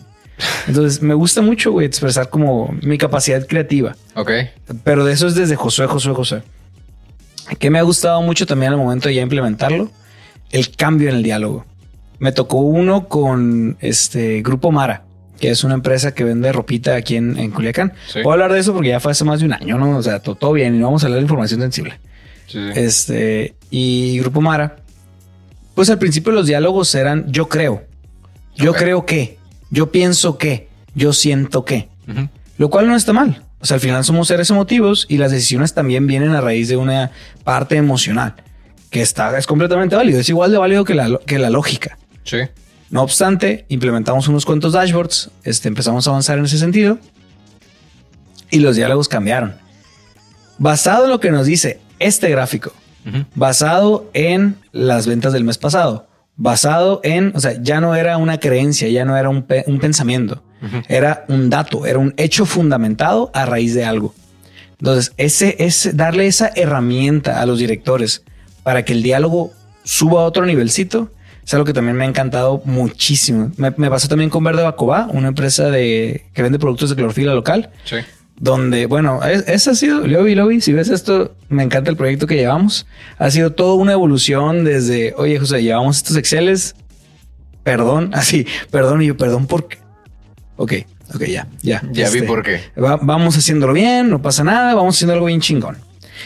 [0.67, 3.95] Entonces me gusta mucho, güey, expresar como mi capacidad creativa.
[4.13, 4.31] Ok.
[4.83, 6.43] Pero de eso es desde Josué, Josué, Josué.
[7.57, 9.89] Que me ha gustado mucho también al momento de ya implementarlo
[10.51, 11.65] el cambio en el diálogo.
[12.19, 15.03] Me tocó uno con este Grupo Mara,
[15.39, 17.93] que es una empresa que vende ropita aquí en, Culiacán.
[18.13, 19.97] Puedo hablar de eso porque ya fue hace más de un año, ¿no?
[19.97, 21.99] O sea, todo, bien y no vamos a hablar de información sensible.
[22.75, 24.77] Este, y Grupo Mara,
[25.75, 27.83] pues al principio los diálogos eran yo creo,
[28.55, 29.37] yo creo que,
[29.69, 31.89] yo pienso que, yo siento que,
[32.57, 33.43] lo cual no está mal.
[33.59, 36.77] O sea, al final somos seres emotivos y las decisiones también vienen a raíz de
[36.77, 37.11] una
[37.43, 38.35] parte emocional
[38.89, 40.19] que está, es completamente válido.
[40.19, 41.97] Es igual de válido que la, que la lógica.
[42.27, 42.37] Sí.
[42.89, 46.99] No obstante, implementamos unos cuantos dashboards, este, empezamos a avanzar en ese sentido
[48.49, 49.55] y los diálogos cambiaron.
[50.57, 52.71] Basado en lo que nos dice este gráfico,
[53.35, 58.39] basado en las ventas del mes pasado, basado en, o sea, ya no era una
[58.39, 60.43] creencia, ya no era un, pensamiento,
[60.87, 64.13] era un dato, era un hecho fundamentado a raíz de algo.
[64.79, 68.23] Entonces, ese es darle esa herramienta a los directores
[68.63, 69.51] para que el diálogo
[69.83, 71.11] suba a otro nivelcito.
[71.47, 73.53] Es algo que también me ha encantado muchísimo.
[73.55, 77.69] Me, pasó también con Verde Bacobá, una empresa de que vende productos de clorofila local.
[77.85, 77.95] Sí.
[78.35, 82.35] Donde, bueno, ese ha sido, Lobby Lobby, si ves esto, me encanta el proyecto que
[82.35, 82.85] llevamos.
[83.17, 86.75] Ha sido toda una evolución desde, oye, José, llevamos estos Exceles.
[87.63, 89.77] Perdón, así, perdón, y yo, perdón, ¿por qué?
[90.57, 90.73] Ok,
[91.15, 91.81] ok, ya, ya.
[91.93, 92.59] Ya vi este, por qué.
[92.75, 95.77] vamos haciéndolo bien, no pasa nada, vamos haciendo algo bien chingón.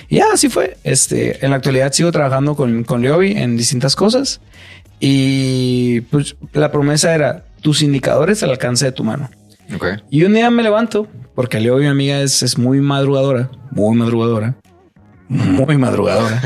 [0.09, 0.77] Y ya así fue.
[0.83, 4.41] Este, en la actualidad sigo trabajando con, con Leobi en distintas cosas.
[5.03, 9.29] Y pues la promesa era tus indicadores al alcance de tu mano.
[9.75, 9.95] Okay.
[10.11, 14.55] Y un día me levanto, porque Leobi, mi amiga, es, es muy madrugadora, muy madrugadora,
[15.27, 16.41] muy madrugadora.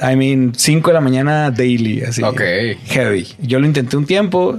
[0.00, 2.22] I mean, 5 de la mañana daily, así.
[2.22, 2.40] Ok.
[2.86, 3.26] Heavy.
[3.40, 4.58] Yo lo intenté un tiempo,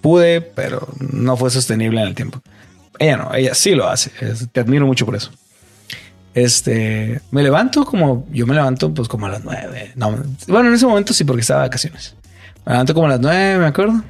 [0.00, 2.40] pude, pero no fue sostenible en el tiempo.
[2.98, 4.10] Ella no, ella sí lo hace.
[4.52, 5.30] Te admiro mucho por eso.
[6.32, 9.92] Este, me levanto como, yo me levanto pues como a las nueve.
[9.96, 12.14] No, bueno, en ese momento sí, porque estaba de vacaciones.
[12.70, 14.00] Me levanto como a las nueve, me acuerdo.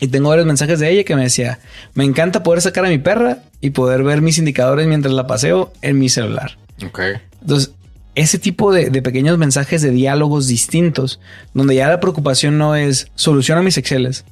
[0.00, 1.58] Y tengo varios mensajes de ella que me decía,
[1.92, 5.70] me encanta poder sacar a mi perra y poder ver mis indicadores mientras la paseo
[5.82, 6.56] en mi celular.
[6.82, 6.98] Ok.
[7.42, 7.72] Entonces,
[8.14, 11.20] ese tipo de, pequeños mensajes de diálogos distintos,
[11.52, 14.24] donde ya la preocupación no es soluciona mis Exceles,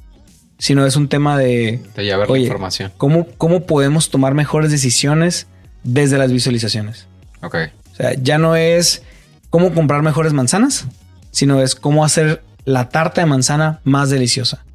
[0.57, 1.81] sino es un tema de...
[1.95, 2.91] De ya ver la información.
[2.97, 5.45] ¿cómo, ¿Cómo podemos tomar mejores decisiones
[5.83, 7.05] desde las visualizaciones.
[7.43, 7.55] Ok.
[7.93, 9.03] O sea, ya no es
[9.51, 10.87] cómo comprar mejores manzanas,
[11.29, 14.65] sino es cómo hacer la tarta de manzana más deliciosa.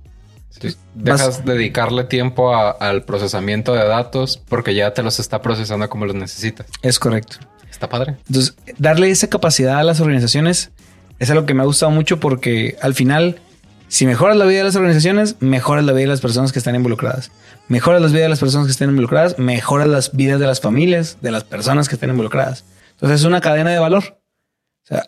[0.94, 6.14] dejas dedicarle tiempo al procesamiento de datos porque ya te los está procesando como los
[6.14, 6.66] necesitas.
[6.82, 7.36] Es correcto.
[7.70, 8.16] Está padre.
[8.26, 10.70] Entonces, darle esa capacidad a las organizaciones
[11.18, 13.40] es algo que me ha gustado mucho porque al final,
[13.88, 16.74] si mejoras la vida de las organizaciones, mejoras la vida de las personas que están
[16.74, 17.30] involucradas.
[17.68, 21.18] Mejoras las vidas de las personas que están involucradas, mejoras las vidas de las familias,
[21.20, 22.64] de las personas que están involucradas.
[22.92, 24.19] Entonces, es una cadena de valor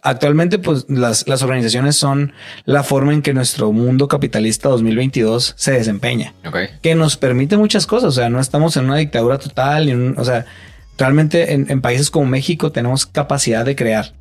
[0.02, 2.32] actualmente, pues las, las, organizaciones son
[2.64, 6.34] la forma en que nuestro mundo capitalista 2022 se desempeña.
[6.80, 8.08] Que nos permite muchas cosas.
[8.08, 10.14] O sea, no estamos en una dictadura total.
[10.16, 10.46] o sea,
[10.96, 14.12] realmente en, países como México tenemos capacidad de crear.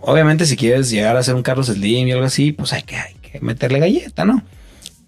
[0.00, 2.96] Obviamente, si quieres llegar a ser un Carlos Slim y algo así, pues hay que,
[2.96, 4.42] hay que meterle galleta, ¿no?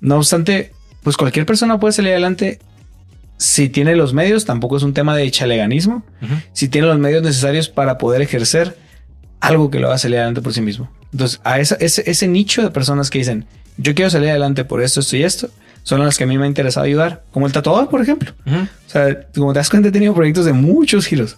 [0.00, 0.72] No obstante,
[1.03, 2.61] pues cualquier persona puede salir adelante
[3.37, 6.05] si tiene los medios, tampoco es un tema de chaleganismo,
[6.53, 8.77] si tiene los medios necesarios para poder ejercer
[9.40, 10.90] algo que lo va a salir adelante por sí mismo.
[11.12, 15.01] Entonces, a ese, ese nicho de personas que dicen, yo quiero salir adelante por esto,
[15.01, 15.51] esto y esto,
[15.83, 18.33] son las que a mí me ha interesado ayudar, como el tatuador, por ejemplo.
[18.47, 21.37] O sea, como te das cuenta, he tenido proyectos de muchos giros.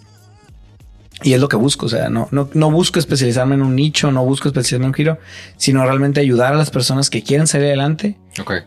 [1.22, 4.12] Y es lo que busco, o sea, no, no, no busco especializarme en un nicho,
[4.12, 5.18] no busco especializarme en un giro,
[5.56, 8.18] sino realmente ayudar a las personas que quieren salir adelante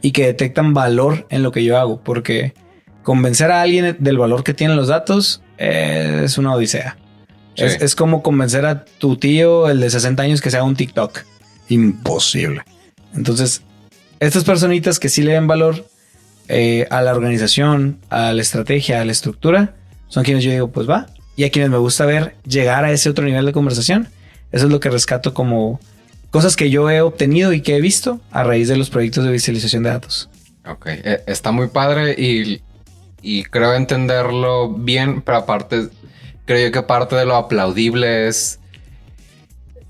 [0.02, 2.54] y que detectan valor en lo que yo hago, porque
[3.04, 6.98] convencer a alguien del valor que tienen los datos es una odisea.
[7.60, 11.20] Es, como convencer a tu tío, el de 60 años, que se haga un TikTok.
[11.70, 12.64] Imposible.
[13.14, 13.62] Entonces,
[14.20, 15.86] estas personitas que sí le den valor
[16.48, 19.76] eh, a la organización, a la estrategia, a la estructura,
[20.08, 21.08] son quienes yo digo, pues va.
[21.36, 24.10] Y a quienes me gusta ver llegar a ese otro nivel de conversación.
[24.52, 25.80] Eso es lo que rescato como
[26.32, 29.32] cosas que yo he obtenido y que he visto a raíz de los proyectos de
[29.32, 30.30] visualización de datos.
[30.68, 32.62] Ok, eh, está muy padre y,
[33.22, 35.90] y creo entenderlo bien, pero aparte
[36.50, 38.60] creo yo que parte de lo aplaudible es...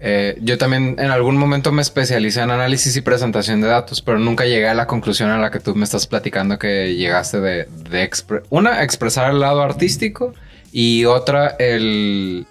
[0.01, 4.19] Eh, yo también en algún momento me especialicé en análisis y presentación de datos, pero
[4.19, 7.69] nunca llegué a la conclusión a la que tú me estás platicando que llegaste de,
[7.89, 8.09] de
[8.49, 10.33] una, expresar el lado artístico
[10.73, 12.45] y otra, el,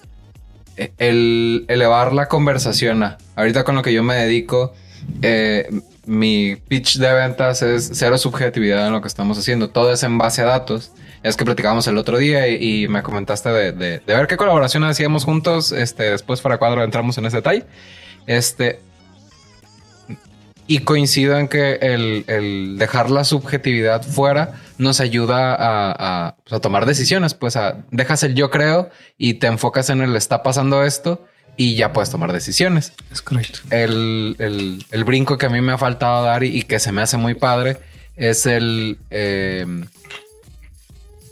[0.97, 3.18] el elevar la conversación a.
[3.37, 4.73] Ahorita con lo que yo me dedico,
[5.21, 5.68] eh,
[6.09, 9.68] mi pitch de ventas es cero subjetividad en lo que estamos haciendo.
[9.71, 10.90] Todo es en base a datos.
[11.23, 15.73] Es que platicábamos el otro día y, me comentaste de, ver qué colaboración hacíamos juntos.
[15.73, 17.64] Este, después para cuadro entramos en ese detalle.
[18.27, 18.81] Este,
[20.66, 26.87] y coincido en que el, dejar la subjetividad fuera nos ayuda a, pues, a, tomar
[26.87, 27.35] decisiones.
[27.35, 31.25] Pues a, dejas el yo creo y te enfocas en el está pasando esto
[31.59, 32.92] y ya puedes tomar decisiones.
[33.12, 33.59] Es correcto.
[33.71, 34.37] El,
[34.90, 37.35] el, brinco que a mí me ha faltado dar y, que se me hace muy
[37.35, 37.77] padre
[38.16, 38.97] es el...
[39.11, 39.66] Eh,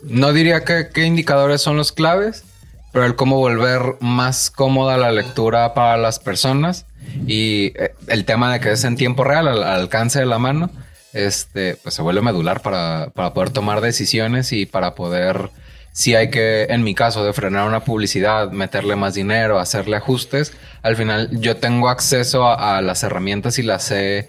[0.02, 2.44] no diría que qué indicadores son los claves,
[2.92, 6.86] pero el cómo volver más cómoda la lectura para las personas
[7.26, 10.70] y eh, el tema de que es en tiempo real, al, alcance de la mano,
[11.12, 15.50] este, pues se vuelve medular para, para poder tomar decisiones y para poder
[15.96, 20.52] si hay que, en mi caso, de frenar una publicidad, meterle más dinero, hacerle ajustes,
[20.82, 24.28] al final yo tengo acceso a, las herramientas y las sé,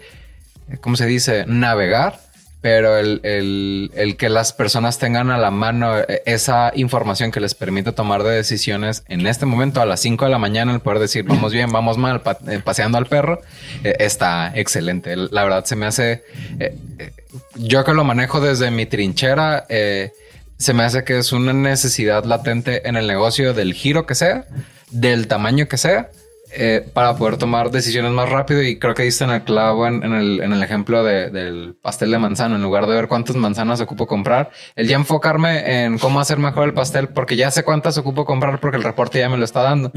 [0.80, 1.44] ¿cómo se dice?
[1.46, 2.20] Navegar.
[2.62, 7.92] Pero el, que las personas tengan a la mano eh, esa información que les permite
[7.92, 11.24] tomar de decisiones en este momento a las 5 de la mañana, el poder decir
[11.24, 13.42] vamos bien, vamos mal, eh, paseando al perro,
[13.84, 15.14] eh, está excelente.
[15.16, 16.24] La verdad se me hace,
[17.56, 19.66] yo que lo manejo desde mi trinchera,
[20.58, 24.44] se me hace que es una necesidad latente en el negocio del giro que sea,
[24.90, 26.10] del tamaño que sea,
[26.50, 28.62] eh, para poder tomar decisiones más rápido.
[28.62, 32.56] Y creo que diste en el clavo en, el, ejemplo del pastel de manzana.
[32.56, 36.66] En lugar de ver cuántas manzanas ocupo comprar, el ya enfocarme en cómo hacer mejor
[36.66, 39.62] el pastel, porque ya sé cuántas ocupo comprar porque el reporte ya me lo está
[39.62, 39.92] dando.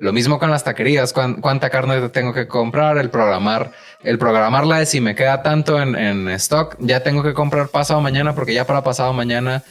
[0.00, 4.86] Lo mismo con las taquerías, cuánta carne tengo que comprar, el programar, el programarla de
[4.86, 8.66] si me queda tanto en, en stock, ya tengo que comprar pasado mañana porque ya
[8.66, 9.62] para pasado mañana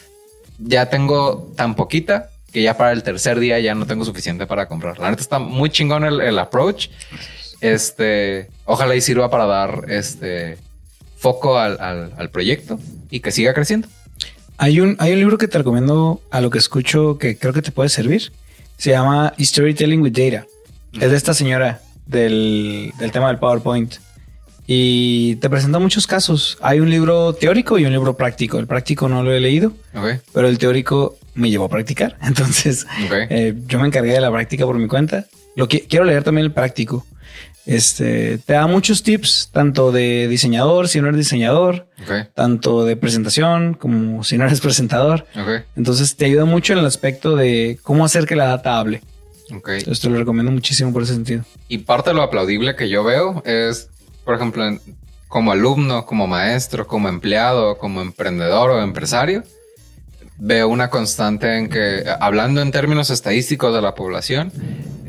[0.60, 4.66] ya tengo tan poquita que ya para el tercer día ya no tengo suficiente para
[4.66, 4.98] comprar.
[4.98, 6.88] La neta está muy chingón el, approach.
[7.60, 10.58] Este, ojalá y sirva para dar este
[11.16, 12.78] foco al, proyecto
[13.10, 13.88] y que siga creciendo.
[14.56, 17.62] Hay un, hay un libro que te recomiendo a lo que escucho que creo que
[17.62, 18.32] te puede servir.
[18.76, 20.46] Se llama Storytelling with Data.
[20.92, 23.94] Es de esta señora del, del tema del PowerPoint
[24.72, 26.56] y te presenta muchos casos.
[26.60, 28.56] Hay un libro teórico y un libro práctico.
[28.56, 29.72] El práctico no lo he leído,
[30.32, 32.16] pero el teórico me llevó a practicar.
[32.22, 32.86] Entonces,
[33.30, 35.26] eh, yo me encargué de la práctica por mi cuenta.
[35.56, 37.04] Lo que quiero leer también el práctico.
[37.66, 41.88] Este te da muchos tips, tanto de diseñador, si no eres diseñador,
[42.34, 45.26] tanto de presentación como si no eres presentador.
[45.74, 49.02] Entonces te ayuda mucho en el aspecto de cómo hacer que la data hable.
[49.50, 51.42] Entonces te lo recomiendo muchísimo por ese sentido.
[51.66, 53.88] Y parte de lo aplaudible que yo veo es
[54.30, 54.78] por ejemplo,
[55.26, 59.42] como alumno, como maestro, como empleado, como emprendedor o empresario,
[60.38, 64.52] veo una constante en que, hablando en términos estadísticos de la población,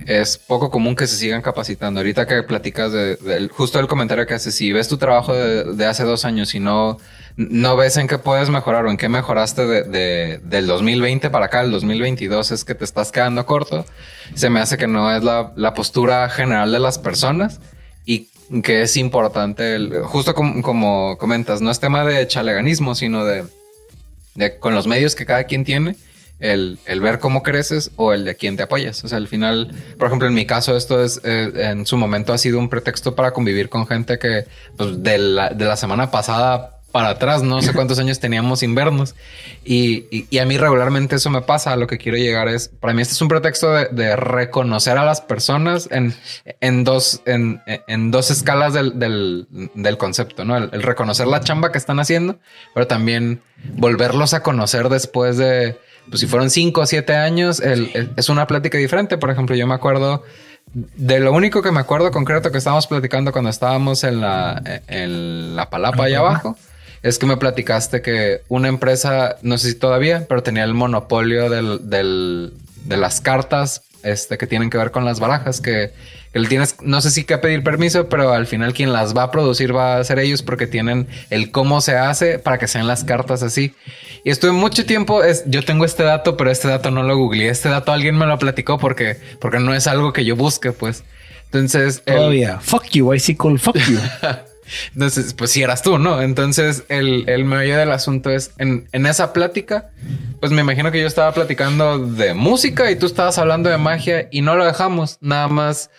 [0.08, 2.00] es poco común que se sigan capacitando.
[2.00, 6.04] Ahorita que platicas de, justo el comentario que haces, si ves tu trabajo de, hace
[6.04, 6.98] dos años y no,
[7.38, 11.62] no ves en qué puedes mejorar o en qué mejoraste de, del 2020 para acá,
[11.62, 13.86] el 2022 es que te estás quedando corto,
[14.34, 17.60] se me hace que no es la, la postura general de las personas
[18.12, 23.46] y que es importante, el, justo como, comentas, no es tema de chaleganismo, sino de,
[24.36, 25.96] de con los medios que cada quien tiene
[26.40, 29.04] el, el, ver cómo creces o el de quién te apoyas.
[29.06, 32.34] O sea, al final, por ejemplo, en mi caso, esto es eh, en su momento
[32.34, 34.46] ha sido un pretexto para convivir con gente que
[34.76, 39.16] pues, de, la, de la semana pasada para atrás, no sé cuántos años teníamos invernos.
[39.64, 41.76] Y, y, a mí regularmente eso me pasa.
[41.76, 45.06] lo que quiero llegar es, para mí este es un pretexto de, de reconocer a
[45.06, 46.14] las personas en,
[46.60, 50.58] en, dos, en, en dos escalas del, del, del concepto, ¿no?
[50.58, 52.40] el, reconocer la chamba que están haciendo,
[52.74, 53.42] pero también
[53.76, 55.78] volverlos a conocer después de,
[56.10, 59.18] pues si fueron cinco o siete años, es una plática diferente.
[59.18, 60.24] Por ejemplo, yo me acuerdo
[60.74, 65.56] de lo único que me acuerdo concreto que estábamos platicando cuando estábamos en la, en
[65.56, 66.58] la palapa allá abajo.
[67.04, 71.50] Es que me platicaste que una empresa, no sé si todavía, pero tenía el monopolio
[71.50, 72.54] del, del,
[72.86, 75.94] de las cartas este, que tienen que ver con las barajas, que,
[76.32, 79.24] que le tienes, no sé si que pedir permiso, pero al final quien las va
[79.24, 82.88] a producir va a ser ellos porque tienen el cómo se hace para que sean
[82.88, 83.74] las cartas así.
[84.24, 87.50] Y estuve mucho tiempo, es, yo tengo este dato, pero este dato no lo googleé.
[87.50, 91.04] Este dato alguien me lo platicó porque, porque no es algo que yo busque, pues.
[91.46, 92.04] Entonces.
[92.06, 92.60] Todavía.
[92.60, 94.00] Fuck you, I see call fuck you.
[94.94, 96.22] Entonces, pues si eras tú, ¿no?
[96.22, 99.90] Entonces, el, el meollo del asunto es en, en, esa plática,
[100.40, 104.28] pues me imagino que yo estaba platicando de música y tú estabas hablando de magia
[104.32, 105.18] y no lo dejamos.
[105.22, 105.90] Nada más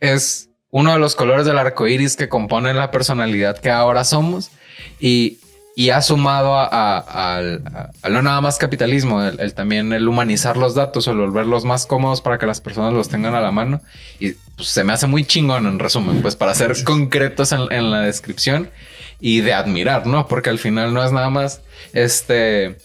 [0.00, 4.50] es uno de los colores del arco iris que componen la personalidad que ahora somos.
[5.00, 5.38] Y,
[5.78, 7.40] y ha sumado a,
[8.10, 12.36] no nada más capitalismo, el, también el humanizar los datos el volverlos más cómodos para
[12.36, 13.80] que las personas los tengan a la mano.
[14.18, 18.00] Y pues, se me hace muy chingón en resumen, pues para ser concretos en, la
[18.00, 18.70] descripción
[19.20, 20.26] y de admirar, ¿no?
[20.26, 22.76] Porque al final no es nada más este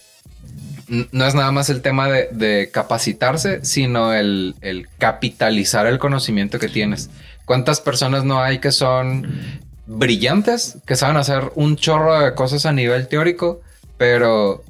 [0.87, 6.67] no es nada más el tema de, capacitarse, sino el, el, capitalizar el conocimiento que
[6.67, 7.09] tienes.
[7.45, 9.27] ¿Cuántas personas no hay que son
[9.87, 13.61] brillantes que saben hacer un chorro de cosas a nivel teórico,
[13.97, 14.63] pero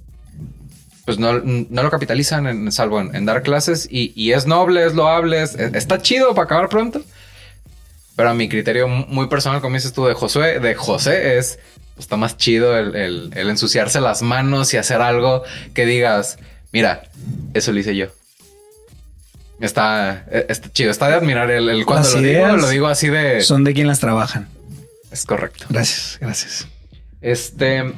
[1.05, 6.01] pues no, lo capitalizan en, salvo en, dar clases y, es noble, es loable, está
[6.01, 7.01] chido para acabar pronto.
[8.15, 11.59] Pero a mi criterio muy personal, como dices tú de Josué, de José, es
[11.97, 15.43] está más chido el, ensuciarse las manos y hacer algo
[15.73, 16.37] que digas,
[16.71, 17.03] mira,
[17.53, 18.07] eso lo hice yo.
[19.59, 23.41] Está, está chido, está de admirar el, cuando lo digo, lo digo así de.
[23.41, 24.47] Son de quien las trabajan.
[25.11, 25.65] Es correcto.
[25.69, 26.67] Gracias, gracias.
[27.21, 27.93] Este.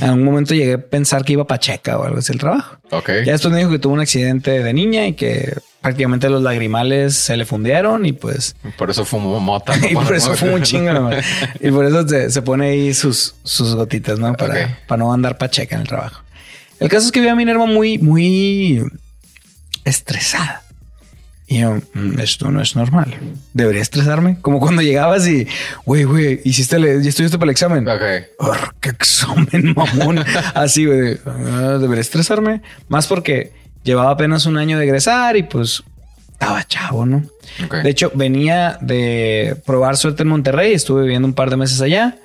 [0.00, 2.76] En un momento llegué a pensar que iba pacheca o algo así el trabajo.
[2.90, 3.08] Ok.
[3.24, 7.16] Ya después me dijo que tuvo un accidente de niña y que prácticamente los lagrimales
[7.16, 8.54] se le fundieron y pues.
[8.78, 9.74] Por eso fumó mota.
[9.90, 11.10] y por eso fumó un chingo.
[11.60, 14.34] y por eso se, pone ahí sus, sus gotitas, ¿no?
[14.34, 16.22] Para, para no andar pacheca en el trabajo.
[16.78, 18.82] El caso es que vi a Minerva muy, muy
[19.84, 20.62] estresada.
[21.50, 23.12] Y yo, mm, esto no es normal.
[23.54, 24.38] Debería estresarme.
[24.40, 25.48] Como cuando llegabas y,
[25.84, 27.88] güey, güey, hiciste, el, ya estudiaste para el examen.
[27.88, 28.00] Ok.
[28.78, 30.24] qué examen, mamón.
[30.54, 31.18] Así, güey.
[31.26, 32.62] Ah, debería estresarme.
[32.86, 33.50] Más porque
[33.82, 35.82] llevaba apenas un año de egresar y pues
[36.30, 37.24] estaba chavo, ¿no?
[37.82, 40.72] De hecho, venía de probar suerte en Monterrey.
[40.72, 42.16] Estuve viviendo un par de meses allá.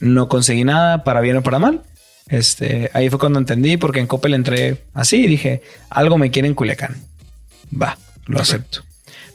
[0.00, 1.82] No conseguí nada para bien o para mal.
[2.30, 5.60] Este, ahí fue cuando entendí porque en Coppel entré así y dije,
[5.90, 6.96] algo me quiere en Culiacán.
[7.70, 8.82] Va lo acepto.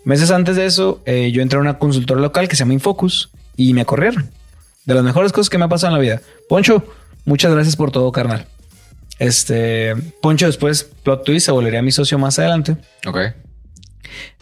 [0.04, 3.30] Meses antes de eso, eh, yo entré a una consultora local que se llama Infocus
[3.56, 4.30] y me corrieron.
[4.86, 6.22] De las mejores cosas que me ha pasado en la vida.
[6.48, 6.84] Poncho,
[7.26, 8.48] muchas gracias por todo, carnal.
[9.20, 12.78] Este, Poncho después, plot twist, se volvería mi socio más adelante.
[13.06, 13.18] Ok.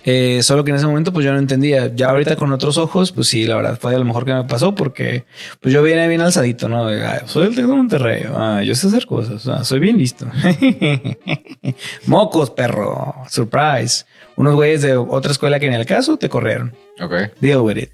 [0.10, 1.94] Eh, solo que en ese momento pues yo no entendía.
[1.94, 4.74] Ya ahorita con otros ojos, pues sí, la verdad fue lo mejor que me pasó
[4.74, 5.26] porque
[5.60, 6.88] pues yo vine bien alzadito, ¿no?
[6.88, 10.26] "Ah, soy el Tec de Monterrey, ah, yo sé hacer cosas, ah, soy bien listo.
[12.06, 14.06] Mocos, perro, surprise.
[14.38, 16.74] Unos güeyes de otra escuela que en el caso te corrieron.
[17.02, 17.14] Ok.
[17.42, 17.90] Deal with it.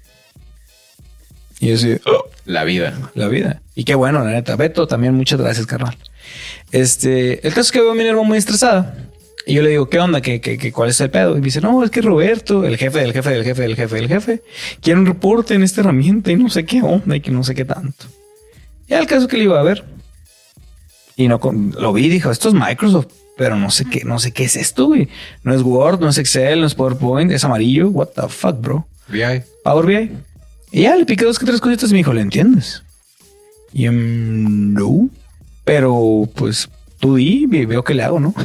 [1.60, 2.94] Y yo sí, "Oh, La vida.
[3.14, 3.60] la vida.
[3.74, 4.54] Y qué bueno, la neta.
[4.56, 5.96] Beto, también muchas gracias, carnal.
[6.70, 8.94] Este, el caso es que veo a Minerva muy estresada.
[9.46, 10.20] Y yo le digo, ¿qué onda?
[10.22, 11.32] ¿Qué, qué, qué, cuál es el pedo?
[11.32, 13.94] Y me dice, no, es que Roberto, el jefe del jefe del jefe del jefe
[13.96, 14.42] del jefe,
[14.80, 17.54] quiere un reporte en esta herramienta y no sé qué onda y que no sé
[17.54, 18.06] qué tanto.
[18.88, 19.84] Y al caso que le iba a ver.
[21.16, 24.18] Y no con- lo vi y dijo, esto es Microsoft, pero no sé qué, no
[24.18, 25.08] sé qué es esto, güey.
[25.42, 27.88] No es Word, no es Excel, no es PowerPoint, es amarillo.
[27.90, 28.86] What the fuck, bro?
[29.08, 29.42] VI.
[29.62, 30.10] Power BI.
[30.72, 32.82] Y ya le piqué dos que tres cositas y me dijo, ¿le entiendes?
[33.74, 35.08] Y "Mm, no,
[35.64, 36.68] pero pues
[36.98, 38.34] tú di veo qué le hago, ¿no?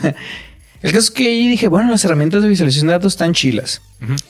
[0.81, 3.81] El caso es que ahí dije, bueno, las herramientas de visualización de datos están chilas.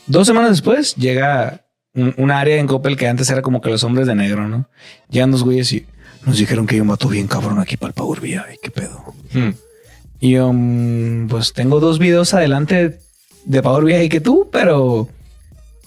[0.08, 1.62] Dos semanas después llega
[1.93, 4.68] un, un área en Coppel que antes era como que los hombres de negro, ¿no?
[5.10, 5.86] Llegan dos güeyes y
[6.26, 8.36] nos dijeron que yo mato bien cabrón aquí para el Power BI.
[8.62, 9.14] ¿Qué pedo?
[9.34, 9.52] Hmm.
[10.20, 13.00] Y yo, mm, pues tengo dos videos adelante
[13.45, 15.08] de Power BI que tú, pero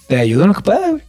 [0.08, 1.02] te ayudo en lo que pueda, güey.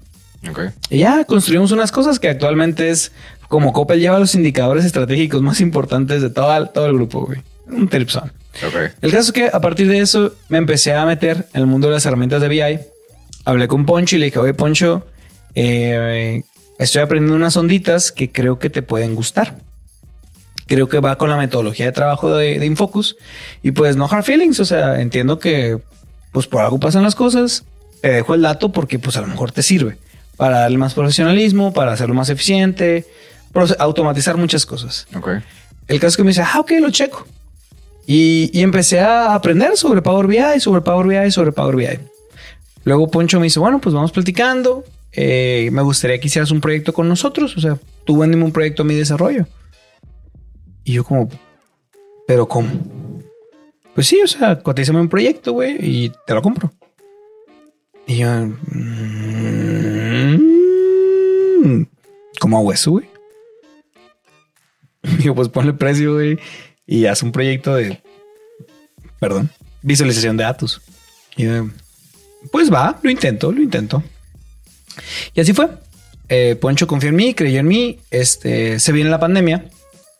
[0.49, 0.60] Ok.
[0.89, 3.12] Y ya construimos unas cosas que actualmente es
[3.47, 7.41] como Coppel lleva los indicadores estratégicos más importantes de todo, el- todo el grupo, güey.
[7.68, 8.32] Un tripson.
[8.66, 8.91] Ok.
[9.01, 11.88] El caso es que a partir de eso me empecé a meter en el mundo
[11.88, 12.80] de las herramientas de BI.
[13.45, 15.05] Hablé con Poncho y le dije, oye Poncho,
[15.55, 16.43] eh,
[16.80, 19.57] estoy aprendiendo unas onditas que creo que te pueden gustar.
[20.68, 23.18] Creo que va con la metodología de trabajo de, de Infocus.
[23.64, 25.80] Y pues no hard feelings, o sea, entiendo que
[26.32, 27.64] pues por algo pasan las cosas.
[28.01, 29.97] Te dejo el dato porque pues a lo mejor te sirve
[30.38, 33.05] para darle más profesionalismo, para hacerlo más eficiente,
[33.80, 35.07] automatizar muchas cosas.
[35.16, 35.30] Ok.
[35.88, 37.28] El caso es que me dice, ah, ok, lo checo.
[38.06, 41.99] Y, empecé a aprender sobre Power BI, sobre Power BI, sobre Power BI.
[42.84, 44.84] Luego Poncho me dice, bueno, pues vamos platicando.
[45.14, 47.56] Eh, me gustaría que hicieras un proyecto con nosotros.
[47.56, 49.47] O sea, tú véndeme un proyecto a mi desarrollo.
[50.84, 51.30] Y yo como,
[52.28, 52.70] ¿pero cómo?
[53.95, 56.74] Pues sí, o sea, cotízame un proyecto, güey, y te lo compro.
[58.06, 58.54] Y yo, mm,
[62.39, 63.06] ¿cómo hago eso, güey?
[65.20, 66.39] Digo, pues ponle precio, güey,
[66.88, 68.02] y haz un proyecto de,
[69.20, 69.50] perdón,
[69.82, 70.82] visualización de datos.
[71.38, 71.46] Y
[72.52, 74.04] pues va, lo intento, lo intento.
[75.34, 75.68] Y así fue.
[76.30, 78.00] Eh, Poncho confió en mí, creyó en mí.
[78.12, 79.66] Este, se viene la pandemia.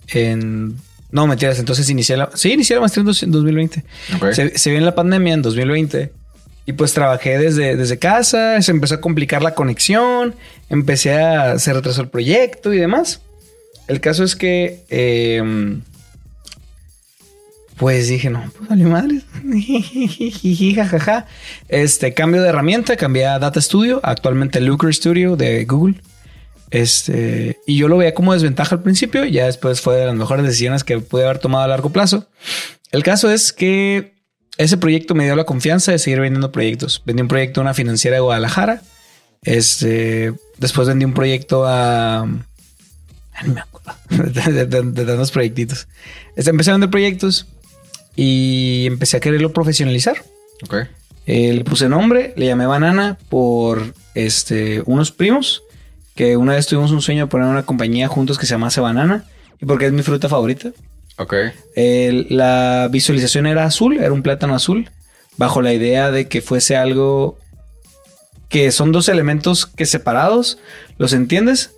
[0.08, 0.78] En,
[1.12, 3.84] no, mentiras, entonces inicié la, sí, inicié la maestría en dos- en 2020.
[4.16, 4.32] Ok.
[4.34, 6.12] Se, se viene la pandemia en 2020
[6.66, 10.34] y pues trabajé desde, desde casa, se empezó a complicar la conexión,
[10.70, 13.22] empecé a, se retrasó el proyecto y demás.
[13.88, 15.44] El caso es que, eh,
[17.78, 19.22] pues dije, no, pues valió madre.
[19.52, 21.26] Jiji, jajaja.
[21.70, 25.96] Este cambio de herramienta, cambié a Data Studio, actualmente Looker Studio de Google.
[26.70, 30.46] Este, y yo lo veía como desventaja al principio, ya después fue de las mejores
[30.46, 32.28] decisiones que pude haber tomado a largo plazo.
[32.92, 34.14] El caso es que
[34.58, 37.02] ese proyecto me dio la confianza de seguir vendiendo proyectos.
[37.06, 38.82] Vendí un proyecto a una financiera de Guadalajara.
[39.44, 42.28] Este, después vendí un proyecto a.
[43.46, 43.94] No me acuerdo
[44.52, 45.88] de tantos proyectitos.
[46.36, 47.48] Este, empecé a vender proyectos
[48.16, 50.24] y empecé a quererlo profesionalizar.
[50.64, 50.76] Ok.
[51.26, 55.64] Eh, le puse nombre, le llamé Banana por este, unos primos
[56.16, 59.26] que una vez tuvimos un sueño de poner una compañía juntos que se llamase Banana
[59.62, 60.72] y porque es mi fruta favorita.
[61.18, 61.34] Ok.
[61.76, 64.90] La visualización era azul, era un plátano azul,
[65.38, 67.38] bajo la idea de que fuese algo
[68.50, 70.60] que son dos elementos que separados
[70.98, 71.72] los entiendes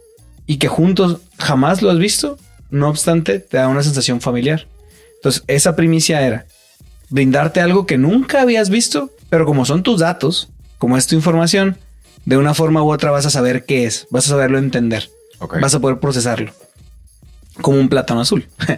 [0.45, 2.37] y que juntos jamás lo has visto,
[2.69, 4.67] no obstante te da una sensación familiar.
[5.25, 6.45] Entonces esa primicia era
[7.09, 11.77] brindarte algo que nunca habías visto, pero como son tus datos, como es tu información,
[12.25, 15.09] de una forma u otra vas a saber qué es, vas a saberlo entender,
[15.39, 15.59] Ok.
[15.59, 16.51] vas a poder procesarlo.
[17.59, 18.47] Como un plátano azul.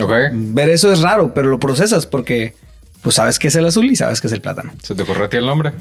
[0.00, 0.12] Ok.
[0.32, 2.54] Ver eso es raro, pero lo procesas porque
[3.02, 4.72] pues sabes que es el azul y sabes que es el plátano.
[4.82, 5.72] ¿Se te ocurrió a ti el nombre?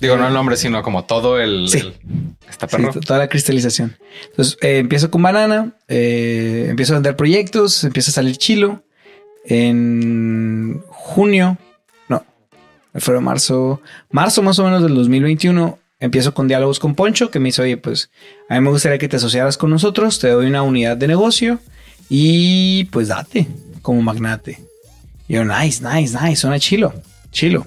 [0.00, 1.68] Digo, no el nombre, sino como todo el...
[1.68, 1.78] Sí.
[1.78, 1.94] el-
[2.68, 2.98] perro.
[3.00, 3.96] toda la cristalización.
[4.30, 8.82] Entonces eh, empiezo con banana, eh, empiezo a vender proyectos, empieza a salir chilo.
[9.50, 11.56] En junio,
[12.08, 12.22] no,
[12.94, 13.80] febrero, marzo,
[14.10, 17.78] marzo más o menos del 2021, empiezo con diálogos con Poncho, que me dice, oye,
[17.78, 18.10] pues
[18.50, 21.60] a mí me gustaría que te asociaras con nosotros, te doy una unidad de negocio
[22.10, 23.48] y pues date
[23.80, 24.58] como magnate.
[25.28, 26.92] Yo, nice, nice, nice, suena chilo,
[27.30, 27.64] chilo.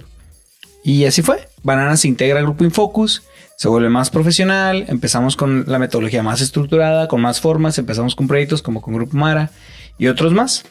[0.84, 1.48] Y así fue.
[1.64, 3.24] Banana se integra al grupo Infocus,
[3.56, 8.28] se vuelve más profesional, empezamos con la metodología más estructurada, con más formas, empezamos con
[8.28, 9.50] proyectos como con Grupo Mara
[9.98, 10.64] y otros más.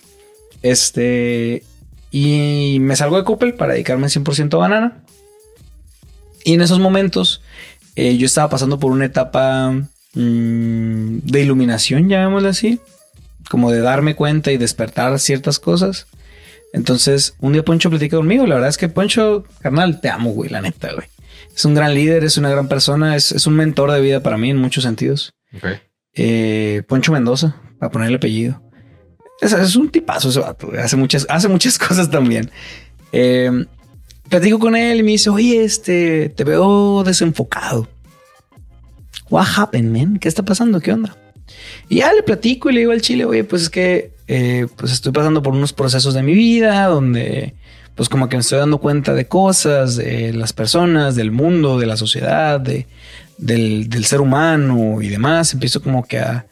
[0.63, 1.63] Este,
[2.11, 5.03] y me salgo de Coppel para dedicarme 100% a banana.
[6.45, 7.43] Y en esos momentos
[7.97, 9.73] eh, yo estaba pasando por una etapa
[10.15, 12.81] mm, de iluminación, llamémosle así,
[13.49, 16.07] como de darme cuenta y despertar ciertas cosas.
[16.73, 18.47] Entonces, un día Poncho platica conmigo.
[18.47, 21.09] La verdad es que Poncho, carnal, te amo, güey, la neta, güey.
[21.55, 24.51] Es un gran líder, es una gran persona, es, un mentor de vida para mí
[24.51, 25.35] en muchos sentidos.
[26.15, 28.63] Eh, Poncho Mendoza, para ponerle apellido.
[29.41, 32.51] Es, un tipazo ese vato, Hace muchas, hace muchas cosas también.
[33.13, 33.65] Eh,
[34.29, 37.89] platico con él y me dice, oye, este, te veo desenfocado.
[39.29, 40.19] What happened, man?
[40.19, 40.81] ¿Qué está pasando?
[40.81, 41.17] ¿Qué onda?
[41.89, 44.93] Y ya le platico y le digo al chile, oye, pues es que eh, pues
[44.93, 47.55] estoy pasando por unos procesos de mi vida donde
[47.95, 51.87] pues como que me estoy dando cuenta de cosas, de las personas, del mundo, de
[51.87, 52.87] la sociedad, de,
[53.37, 55.53] del, ser humano y demás.
[55.53, 56.47] Empiezo como que a,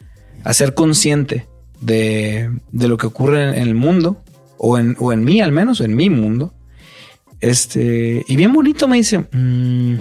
[0.51, 1.47] ser consciente
[1.79, 4.21] de, lo que ocurre en, el mundo,
[4.57, 6.53] o en, o en mí al menos, en mi mundo.
[7.39, 9.95] Este, y bien bonito me dice, mm,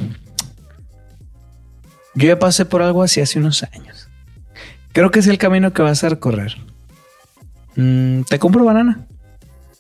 [2.15, 4.09] yo ya pasé por algo así hace unos años.
[4.93, 6.57] Creo que es el camino que vas a recorrer.
[7.77, 9.07] Mm, te compro banana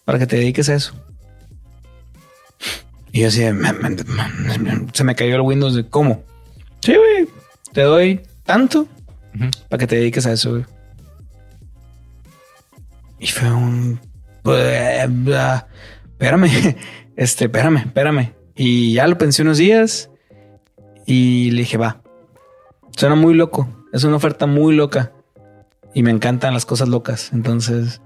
[0.05, 0.95] para que te dediques a eso.
[3.11, 3.43] Y yo así,
[4.93, 6.23] se me cayó el Windows de cómo.
[6.81, 7.29] Sí, güey,
[7.73, 8.87] te doy tanto
[9.69, 10.65] para que te dediques a eso, güey.
[13.19, 14.01] Y fue un...
[14.45, 16.49] Espérame.
[17.17, 18.33] este, espérame, espérame.
[18.55, 20.11] Y ya lo pensé unos días
[21.07, 22.03] y le dije, va.
[22.97, 23.69] Suena muy loco.
[23.93, 25.13] Es una oferta muy loca.
[25.95, 27.31] Y me encantan las cosas locas.
[27.33, 28.01] Entonces,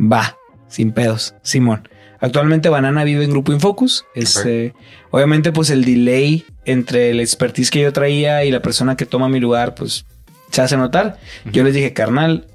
[0.00, 1.88] va, sin pedos, Simón.
[2.20, 4.04] Actualmente Banana vive en Grupo Infocus.
[4.14, 4.74] Este,
[5.10, 9.28] obviamente, pues el delay entre el expertise que yo traía y la persona que toma
[9.28, 10.04] mi lugar, pues
[10.50, 11.18] se hace notar.
[11.52, 12.46] Yo les dije, carnal,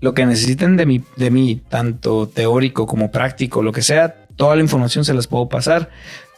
[0.00, 4.56] lo que necesiten de mí, de mí, tanto teórico como práctico, lo que sea, Toda
[4.56, 5.90] la información se las puedo pasar.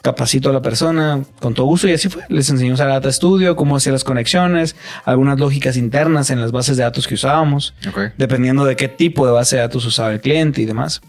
[0.02, 2.24] Capacito a la persona con todo gusto y así fue.
[2.28, 6.76] Les enseñó a Data Studio, cómo hacer las conexiones, algunas lógicas internas en las bases
[6.76, 7.74] de datos que usábamos,
[8.18, 11.00] dependiendo de qué tipo de base de datos usaba el cliente y demás.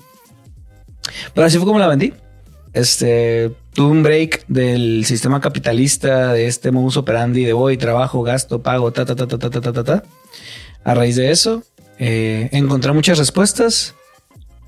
[1.33, 2.13] Pero así fue como la vendí.
[2.73, 8.61] Este, tuve un break del sistema capitalista, de este modus operandi de voy, trabajo, gasto,
[8.61, 10.03] pago, ta, ta, ta, ta, ta, ta, ta, ta.
[10.83, 11.63] A raíz de eso,
[11.99, 13.95] eh, encontré muchas respuestas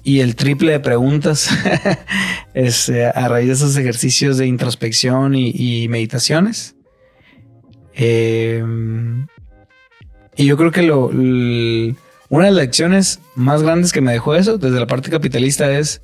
[0.03, 1.49] y el triple de preguntas
[2.53, 6.75] es, eh, a raíz de esos ejercicios de introspección y, meditaciones.
[7.93, 9.25] Em,
[10.35, 14.57] y yo creo que lo, una de las lecciones más grandes que me dejó eso
[14.57, 16.01] desde la parte capitalista es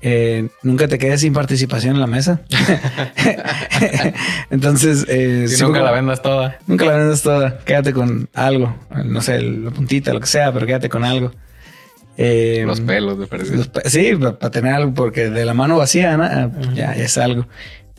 [0.00, 2.42] eh, nunca te quedes sin participación en la mesa.
[4.50, 6.58] Entonces, eh, nunca la vendas toda.
[6.66, 7.58] Nunca la vendas toda.
[7.58, 11.32] Quédate con algo, no sé, la puntita, lo que sea, pero quédate con algo.
[12.16, 13.64] Eh, los pelos de perdido.
[13.84, 17.46] sí, para tener algo, porque de la mano vacía, ah, ya, es algo.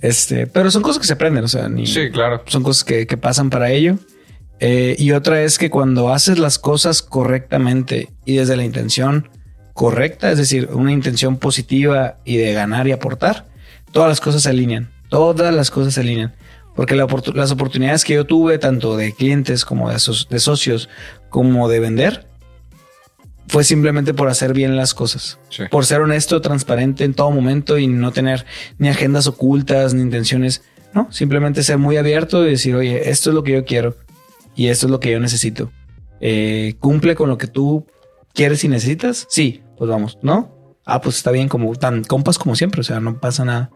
[0.01, 2.43] Este, pero son cosas que se aprenden, o sea, ni, sí, claro.
[2.45, 3.95] Son cosas que, pasan para ello.
[4.61, 9.29] Eh, y otra es que cuando haces las cosas correctamente y desde la intención
[9.79, 13.47] correcta, es decir, una intención positiva y de ganar y aportar,
[13.93, 14.91] todas las cosas se alinean.
[15.07, 16.35] Todas las cosas se alinean.
[16.75, 20.89] Porque las oportunidades que yo tuve, tanto de clientes como de, de socios,
[21.29, 22.27] como de vender,
[23.47, 25.39] fue simplemente por hacer bien las cosas.
[25.71, 28.45] Por ser honesto, transparente en todo momento y no tener
[28.79, 30.61] ni agendas ocultas ni intenciones.
[30.93, 33.95] No, simplemente ser muy abierto y decir, oye, esto es lo que yo quiero
[34.57, 35.71] y esto es lo que yo necesito.
[36.19, 37.87] Eh, ¿Cumple con lo que tú
[38.33, 39.25] quieres y necesitas?
[39.29, 40.75] Sí, pues vamos, ¿no?
[40.85, 43.71] Ah, pues está bien, como tan compas como siempre, o sea, no pasa nada.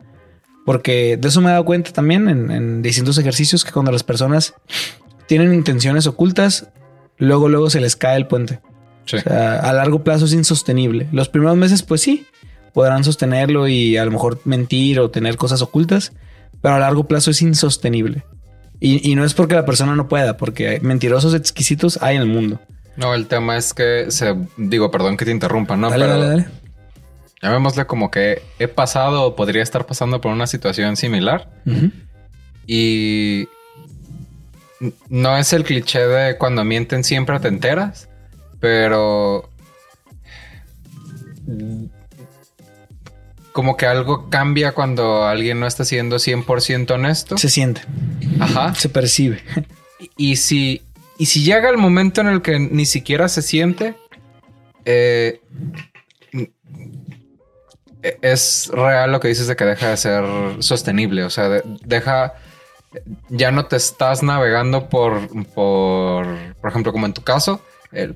[0.66, 4.04] Porque de eso me he dado cuenta también en, en distintos ejercicios que cuando las
[4.04, 4.54] personas
[5.28, 6.70] tienen intenciones ocultas,
[7.18, 8.62] luego, luego se les cae el puente
[9.30, 11.08] a largo plazo es insostenible.
[11.12, 12.26] Los primeros meses, pues sí,
[12.74, 16.14] podrán sostenerlo y a lo mejor mentir o tener cosas ocultas,
[16.62, 18.24] pero a largo plazo es insostenible.
[18.80, 22.60] Y, no es porque la persona no pueda, porque mentirosos exquisitos hay en el mundo.
[22.96, 25.90] No, el tema es que se digo, perdón que te interrumpa, ¿no?
[25.90, 26.46] Dale, dale, dale.
[27.42, 31.50] Llamémosle como que he pasado o podría estar pasando por una situación similar.
[32.66, 33.50] Y
[35.10, 38.08] no es el cliché de cuando mienten siempre te enteras
[38.64, 39.50] pero
[43.52, 47.38] como que algo cambia cuando alguien no está siendo 100% honesto.
[47.38, 47.82] Se siente.
[48.40, 48.74] Ajá.
[48.74, 49.44] Se percibe.
[50.16, 50.82] Y, si,
[51.18, 53.96] y si llega el momento en el que ni siquiera se siente,
[54.86, 55.42] eh,
[58.22, 60.24] es real lo que dices de que deja de ser
[60.60, 61.24] sostenible.
[61.24, 62.34] O sea, deja
[63.30, 67.62] ya no te estás navegando por, por, por ejemplo, como en tu caso,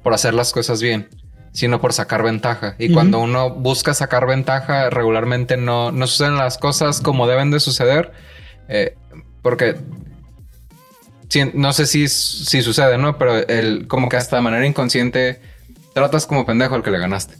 [0.04, 1.10] por hacer las cosas bien,
[1.52, 2.76] sino por sacar ventaja.
[2.78, 7.60] Y cuando uno busca sacar ventaja, regularmente no, no suceden las cosas como deben de
[7.60, 8.12] suceder,
[8.68, 8.96] eh,
[9.42, 9.76] porque
[11.54, 13.18] no sé si, si sucede, ¿no?
[13.18, 15.40] Pero el, como que hasta de manera inconsciente
[15.94, 17.36] tratas como pendejo al que le ganaste.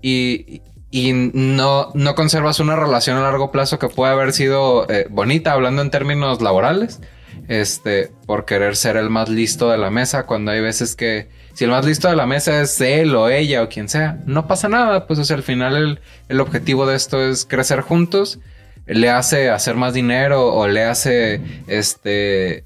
[0.00, 5.06] y, y no, no conservas una relación a largo plazo que puede haber sido eh,
[5.10, 7.00] bonita, hablando en términos laborales,
[7.48, 11.64] este, por querer ser el más listo de la mesa, cuando hay veces que si
[11.64, 14.68] el más listo de la mesa es él o ella o quien sea, no pasa
[14.68, 18.38] nada, pues o sea, al final el, el objetivo de esto es crecer juntos,
[18.86, 22.64] le hace hacer más dinero o le hace, este,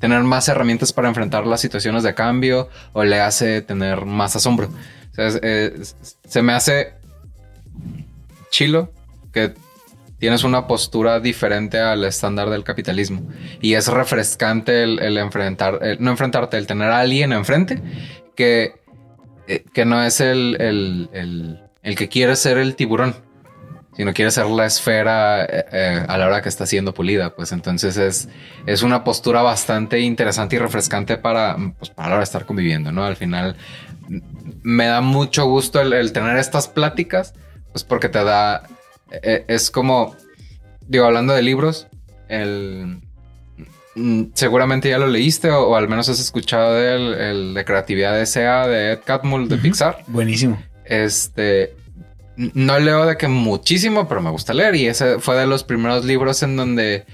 [0.00, 4.68] tener más herramientas para enfrentar las situaciones de cambio o le hace tener más asombro.
[5.12, 6.94] O sea, se me hace
[8.50, 8.92] chilo
[9.32, 9.54] que
[10.20, 13.22] tienes una postura diferente al estándar del capitalismo.
[13.60, 17.80] Y es refrescante el, enfrentar, no enfrentarte, el tener a alguien enfrente
[18.36, 18.74] que,
[19.48, 23.16] eh, que no es el, el, que quiere ser el tiburón,
[24.00, 27.34] sino quiere ser la esfera eh, eh, a la hora que está siendo pulida.
[27.34, 28.30] Pues entonces es,
[28.64, 32.92] es una postura bastante interesante y refrescante para, pues, para la hora de estar conviviendo,
[32.92, 33.04] ¿no?
[33.04, 33.56] Al final
[34.62, 37.34] me da mucho gusto el tener estas pláticas
[37.72, 38.62] pues porque te da.
[39.10, 40.16] E, es como.
[40.88, 41.86] Digo, hablando de libros,
[42.28, 43.00] el.
[43.96, 48.24] Mm, seguramente ya lo leíste o, al menos has escuchado del el de creatividad de
[48.24, 49.98] SEA de Ed Catmull de Pixar.
[50.06, 50.58] Buenísimo.
[50.86, 51.74] Este.
[52.36, 54.74] No leo de que muchísimo, pero me gusta leer.
[54.76, 57.04] Y ese fue de los primeros libros en donde.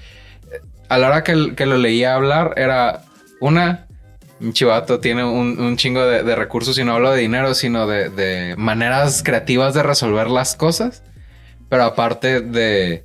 [0.89, 3.03] A la hora que, que lo leía hablar, era
[3.41, 3.87] una
[4.39, 9.23] un chivato tiene un, chingo de, recursos y no hablo de dinero, sino de, maneras
[9.23, 11.03] creativas de resolver las cosas.
[11.69, 13.03] Pero aparte de,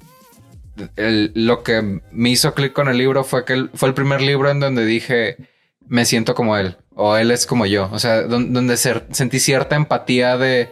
[0.96, 4.60] lo que me hizo clic con el libro fue que fue el primer libro en
[4.60, 5.36] donde dije,
[5.88, 7.88] me siento como él, o él es como yo.
[7.92, 10.70] O sea, donde, sentí cierta empatía de,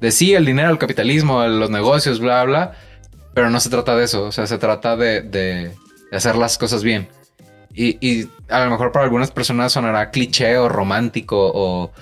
[0.00, 2.72] de sí, el dinero, el capitalismo, los negocios, bla, bla.
[3.34, 5.72] Pero no se trata de eso, o sea, se trata de, de
[6.10, 7.08] hacer las cosas bien.
[7.78, 11.92] Y, a lo mejor para algunas personas sonará cliché o romántico o,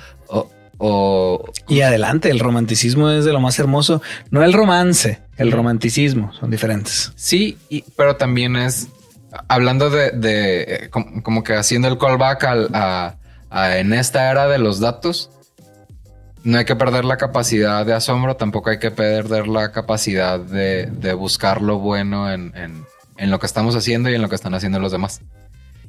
[0.79, 4.01] o, Y adelante, el romanticismo es de lo más hermoso.
[4.31, 7.13] No el romance, el romanticismo, son diferentes.
[7.17, 7.59] Sí,
[7.97, 8.89] pero también es,
[9.49, 13.17] hablando de, como, que haciendo el callback al, a,
[13.77, 15.31] en esta era de los datos,
[16.45, 21.15] no hay que perder la capacidad de asombro, tampoco hay que perder la capacidad de,
[21.15, 22.53] buscar lo bueno en,
[23.17, 25.23] en, lo que estamos haciendo y en lo que están haciendo los demás.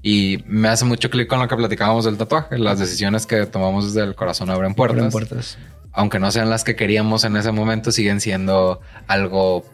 [0.02, 2.58] Y me hace mucho clic con lo que platicábamos del tatuaje.
[2.58, 5.12] Las decisiones que tomamos desde el corazón abren puertas.
[5.12, 5.58] puertas.
[5.92, 9.66] Aunque no sean las que queríamos en ese momento, siguen siendo algo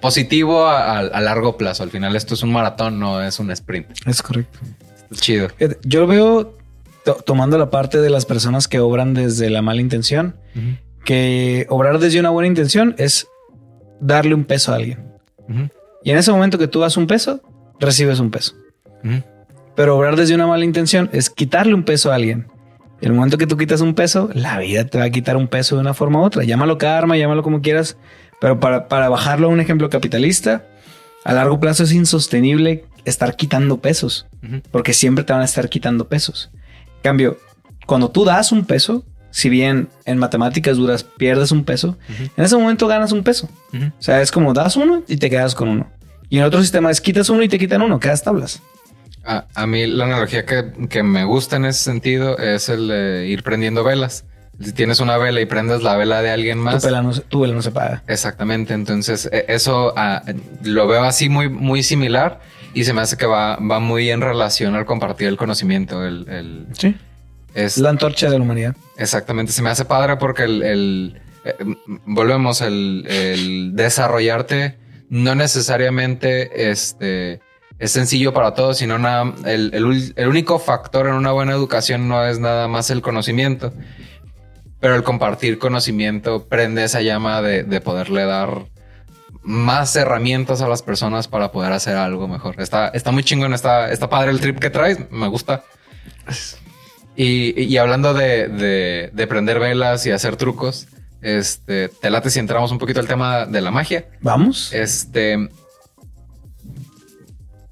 [0.00, 1.82] positivo a, largo plazo.
[1.82, 3.88] Al final esto es un maratón, no es un sprint.
[4.06, 4.58] Es correcto.
[5.12, 5.48] chido.
[5.82, 6.59] Yo lo
[7.24, 10.36] tomando la parte de las personas que obran desde la mala intención,
[11.04, 13.28] que obrar desde una buena intención es
[14.00, 15.10] darle un peso a alguien.
[16.02, 17.40] Y en ese momento que tú das un peso,
[17.78, 18.54] recibes un peso.
[19.74, 22.48] Pero obrar desde una mala intención es quitarle un peso a alguien.
[23.00, 25.74] El momento que tú quitas un peso, la vida te va a quitar un peso
[25.74, 26.44] de una forma u otra.
[26.44, 27.96] Llámalo karma, llámalo como quieras.
[28.40, 30.66] Pero para, para bajarlo a un ejemplo capitalista,
[31.24, 34.26] a largo plazo es insostenible estar quitando pesos.
[34.70, 36.50] Porque siempre te van a estar quitando pesos.
[37.00, 37.38] En cambio,
[37.86, 41.96] cuando tú das un peso, si bien en matemáticas duras pierdes un peso,
[42.36, 43.48] en ese momento ganas un peso.
[43.72, 45.90] O sea, es como das uno y te quedas con uno.
[46.28, 48.62] Y en otro sistema es quitas uno y te quitan uno, quedas tablas.
[49.24, 53.82] A, mí la analogía que, me gusta en ese sentido es el de ir prendiendo
[53.82, 54.24] velas.
[54.60, 56.82] Si tienes una vela y prendes la vela de alguien más.
[56.82, 58.02] Tu vela no, tu vela no se paga.
[58.08, 58.74] Exactamente.
[58.74, 60.22] Entonces, e, eso ah,
[60.64, 62.40] lo veo así muy, muy similar
[62.74, 66.04] y se me hace que va, va muy en relación al compartir el conocimiento.
[66.04, 66.96] El, sí.
[67.54, 68.76] Es la antorcha de la humanidad.
[68.96, 69.52] Exactamente.
[69.52, 71.54] Se me hace padre porque el, eh,
[72.06, 77.40] volvemos, el, el desarrollarte no necesariamente este
[77.80, 82.38] es sencillo para todos, sino nada, el, único factor en una buena educación no es
[82.38, 83.72] nada más el conocimiento,
[84.80, 88.66] pero el compartir conocimiento prende esa llama de, poderle dar
[89.42, 92.60] más herramientas a las personas para poder hacer algo mejor.
[92.60, 95.64] Está, está muy chingón, está, está padre el trip que traes, me gusta.
[97.16, 100.88] Y, hablando de, de, prender velas y hacer trucos,
[101.20, 104.06] este, te late si entramos un poquito al tema de la magia.
[104.22, 104.72] Vamos.
[104.72, 105.50] Este,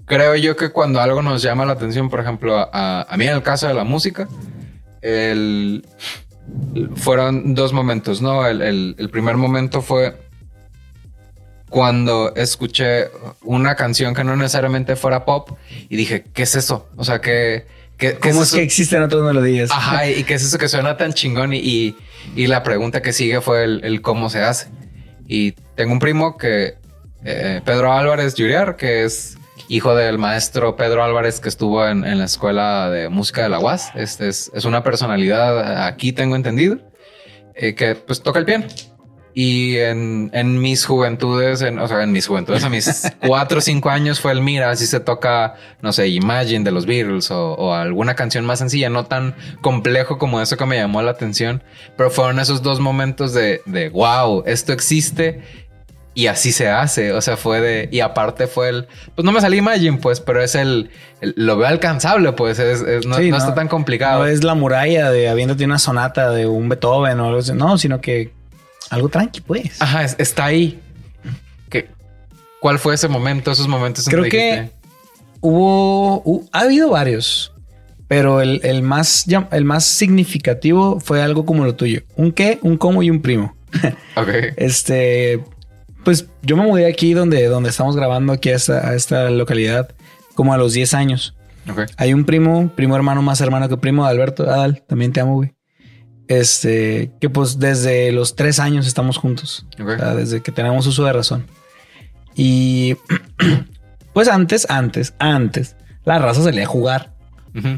[0.04, 3.42] creo yo que cuando algo nos llama la atención, por ejemplo, a, mí en el
[3.42, 4.28] caso de la música,
[5.00, 5.86] el,
[6.96, 8.46] fueron dos momentos, ¿no?
[8.46, 10.27] El, primer momento fue
[11.68, 13.08] cuando escuché
[13.42, 15.50] una canción que no necesariamente fuera pop
[15.88, 16.88] y dije, ¿qué es eso?
[16.96, 17.66] O sea, que...
[18.20, 19.70] ¿Cómo es, que existen otras melodías?
[19.72, 21.96] Ajá, y qué es eso que suena tan chingón y,
[22.36, 24.68] y, la pregunta que sigue fue el, cómo se hace.
[25.26, 26.76] Y tengo un primo que,
[27.24, 29.36] eh, Pedro Álvarez Lluriar, que es
[29.68, 33.58] hijo del maestro Pedro Álvarez que estuvo en, en la escuela de música de la
[33.58, 33.90] UAS.
[33.94, 36.78] Este es, es una personalidad, aquí tengo entendido,
[37.54, 38.66] eh, que pues toca el piano.
[39.40, 43.60] Y en, en mis juventudes, en, o sea, en mis juventudes, a mis cuatro o
[43.60, 47.52] cinco años fue el mira, así se toca, no sé, Imagine de los Beatles o,
[47.52, 51.62] o, alguna canción más sencilla, no tan complejo como eso que me llamó la atención,
[51.96, 55.40] pero fueron esos dos momentos de, de wow, esto existe
[56.14, 57.12] y así se hace.
[57.12, 57.88] O sea, fue de.
[57.92, 58.88] Y aparte fue el.
[59.14, 60.90] Pues no me salí Imagine, pues, pero es el.
[61.20, 62.58] lo veo alcanzable, pues.
[62.58, 64.24] Es, no, no, está tan complicado.
[64.24, 67.52] No es la muralla de habiéndote una sonata de un Beethoven o algo así.
[67.52, 68.32] No, sino que
[68.90, 69.80] algo tranqui, pues.
[69.80, 70.80] Ajá, está ahí.
[71.68, 71.88] ¿Qué,
[72.60, 74.06] ¿Cuál fue ese momento, esos momentos?
[74.08, 74.70] Creo que
[75.40, 77.52] hubo, ha habido varios,
[78.08, 82.02] pero el, más, el más significativo fue algo como lo tuyo.
[82.16, 83.54] Un qué, un cómo y un primo.
[84.16, 84.28] Ok.
[84.56, 85.44] este,
[86.02, 89.94] pues yo me mudé aquí donde, donde estamos grabando, aquí a esta, a esta localidad,
[90.34, 91.36] como a los 10 años.
[91.70, 91.84] Okay.
[91.98, 94.44] Hay un primo, primo hermano más hermano que primo, Alberto.
[94.44, 95.54] Adal, también te amo, güey.
[96.28, 99.66] Este, que pues desde los tres años estamos juntos.
[100.16, 101.46] desde que tenemos uso de razón.
[102.34, 102.96] Y
[104.12, 105.74] pues antes, antes, antes,
[106.04, 107.18] la raza salía a jugar.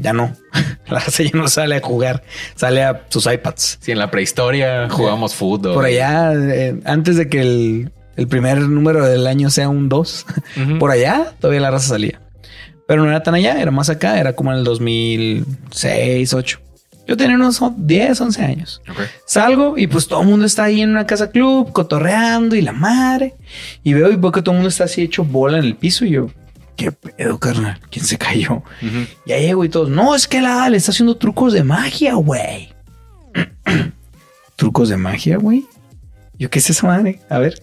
[0.01, 0.35] Ya no.
[0.87, 2.21] La raza ya no sale a jugar.
[2.55, 3.79] Sale a sus iPads.
[3.81, 5.73] Si en la prehistoria jugamos fútbol.
[5.73, 10.25] Por allá, eh, antes de que el, el, primer número del año sea un 2,
[10.79, 12.21] por allá todavía la raza salía.
[12.87, 16.59] Pero no era tan allá, era más acá, era como en el 2006, 8.
[17.07, 18.81] Yo tenía unos 10, 11 años.
[19.25, 22.73] Salgo y pues todo el mundo está ahí en una casa club, cotorreando y la
[22.73, 23.35] madre.
[23.83, 26.05] Y veo y veo que todo el mundo está así hecho bola en el piso
[26.05, 26.27] y yo,
[26.75, 27.79] ¿qué pedo, carnal?
[27.89, 28.63] ¿Quién se cayó?
[29.25, 32.13] Y ahí llego y todos, no, es que la le está haciendo trucos de magia,
[32.13, 32.73] güey.
[34.55, 35.65] ¿Trucos de magia, güey?
[36.37, 37.19] Yo, ¿qué es esa madre?
[37.29, 37.61] A ver,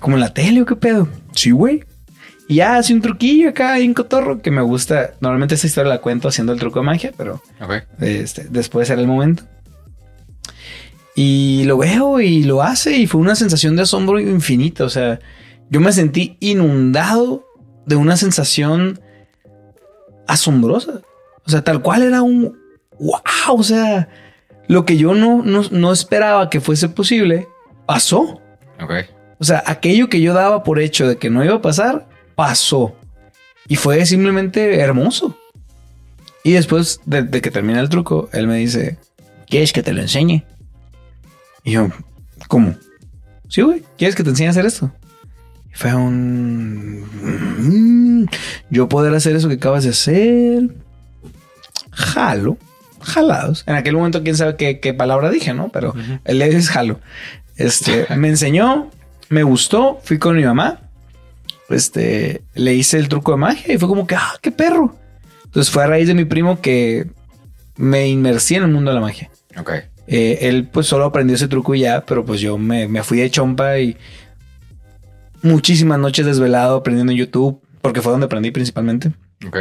[0.00, 1.08] ¿como en la tele o qué pedo?
[1.34, 1.84] Sí, güey.
[2.48, 5.14] Y ya hace un truquillo acá en cotorro que me gusta.
[5.20, 7.42] Normalmente esa historia la cuento haciendo el truco de magia, pero
[8.00, 9.44] este, después era el momento.
[11.14, 14.84] Y lo veo y lo hace y fue una sensación de asombro infinita.
[14.84, 15.20] O sea,
[15.70, 17.46] yo me sentí inundado
[17.86, 19.00] de una sensación
[20.26, 21.00] asombrosa.
[21.46, 22.58] O sea, tal cual era un
[22.98, 23.56] wow.
[23.58, 24.08] O sea,
[24.66, 27.48] lo que yo no, no, esperaba que fuese posible
[27.86, 28.40] pasó.
[29.38, 32.94] O sea, aquello que yo daba por hecho de que no iba a pasar, pasó.
[33.68, 35.36] Y fue simplemente hermoso.
[36.42, 38.98] Y después de, que termina el truco, él me dice,
[39.48, 40.44] ¿quieres que te lo enseñe?
[41.62, 41.88] Y yo,
[42.48, 42.74] ¿cómo?
[43.48, 44.92] Sí, güey, ¿quieres que te enseñe a hacer esto?
[45.72, 47.00] Y fue un...
[48.20, 48.26] Mm,
[48.68, 50.74] yo poder hacer eso que acabas de hacer.
[51.92, 52.58] Jalo.
[53.00, 53.64] Jalados.
[53.66, 55.70] En aquel momento, quién sabe qué, palabra dije, ¿no?
[55.70, 57.00] Pero él le dice jalo.
[57.56, 58.90] Este, me enseñó,
[59.28, 60.83] me gustó, fui con mi mamá
[61.70, 64.96] este, le hice el truco de magia y fue como que, ah, qué perro.
[65.44, 67.06] Entonces fue a raíz de mi primo que
[67.76, 69.30] me inmersí en el mundo de la magia.
[69.58, 69.70] Ok.
[70.06, 73.30] Eh, él pues solo aprendió ese truco y ya, pero pues yo me, fui de
[73.30, 73.96] chompa y
[75.42, 79.12] muchísimas noches desvelado aprendiendo en YouTube, porque fue donde aprendí principalmente.
[79.46, 79.56] Ok.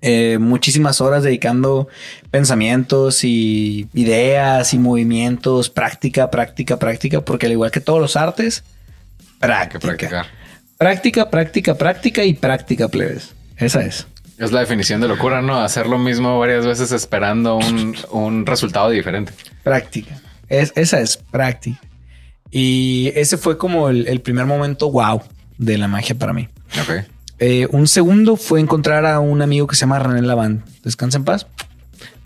[0.00, 1.88] Eh, muchísimas horas dedicando
[2.30, 8.62] pensamientos y ideas y movimientos, práctica, práctica, práctica, porque al igual que todos los artes,
[9.40, 9.78] práctica.
[9.80, 10.26] practicar.
[10.78, 13.34] Práctica, práctica, práctica y práctica, plebes.
[13.56, 14.06] Esa es.
[14.38, 15.60] Es la definición de locura, ¿no?
[15.60, 19.32] Hacer lo mismo varias veces esperando un, resultado diferente.
[19.64, 20.20] Práctica.
[20.48, 21.80] Es, esa es práctica.
[22.52, 25.20] Y ese fue como el, primer momento wow
[25.58, 26.48] de la magia para mí.
[26.80, 27.04] Ok.
[27.40, 30.62] Eh, un segundo fue encontrar a un amigo que se llama René Lavand.
[30.84, 31.48] Descansa en paz.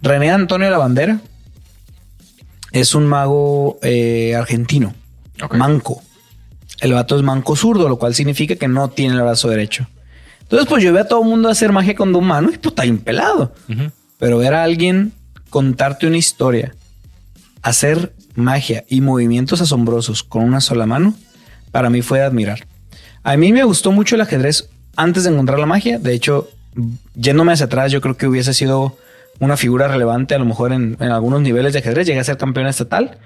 [0.02, 1.20] René Antonio Lavandera
[2.72, 4.94] es un mago eh, argentino,
[5.52, 6.02] manco.
[6.82, 9.86] El vato es manco zurdo, lo cual significa que no tiene el brazo derecho.
[10.40, 12.72] Entonces, pues yo veo a todo el mundo hacer magia con dos manos y pues
[12.72, 13.54] está impelado.
[14.18, 15.12] Pero ver a alguien
[15.48, 16.74] contarte una historia,
[17.62, 21.14] hacer magia y movimientos asombrosos con una sola mano,
[21.70, 22.66] para mí fue de admirar.
[23.22, 26.00] A mí me gustó mucho el ajedrez antes de encontrar la magia.
[26.00, 26.50] De hecho,
[27.14, 28.98] yéndome hacia atrás, yo creo que hubiese sido
[29.40, 32.06] una figura relevante a lo mejor en, algunos niveles de ajedrez.
[32.06, 33.18] Llegué a ser campeón estatal.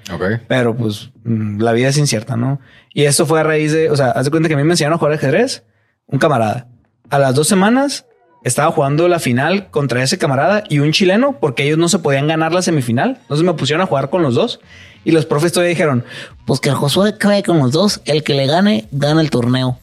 [0.48, 2.60] Pero pues mm, la vida es incierta, ¿no?
[2.92, 4.72] Y esto fue a raíz de, o sea, haz de cuenta que a mí me
[4.72, 5.64] enseñaron a jugar ajedrez
[6.06, 6.68] un camarada.
[7.10, 8.06] A las dos semanas
[8.44, 12.28] estaba jugando la final contra ese camarada y un chileno porque ellos no se podían
[12.28, 13.18] ganar la semifinal.
[13.22, 14.60] Entonces me pusieron a jugar con los dos
[15.04, 16.04] y los profes todavía dijeron,
[16.46, 18.00] Pues que el Josué cae con los dos.
[18.04, 19.78] El que le gane, gana el torneo.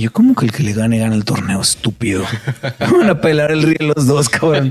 [0.00, 2.24] Yo como que el que le gane gana el torneo, estúpido.
[2.78, 4.70] Van a pelar el río los dos, cabrón.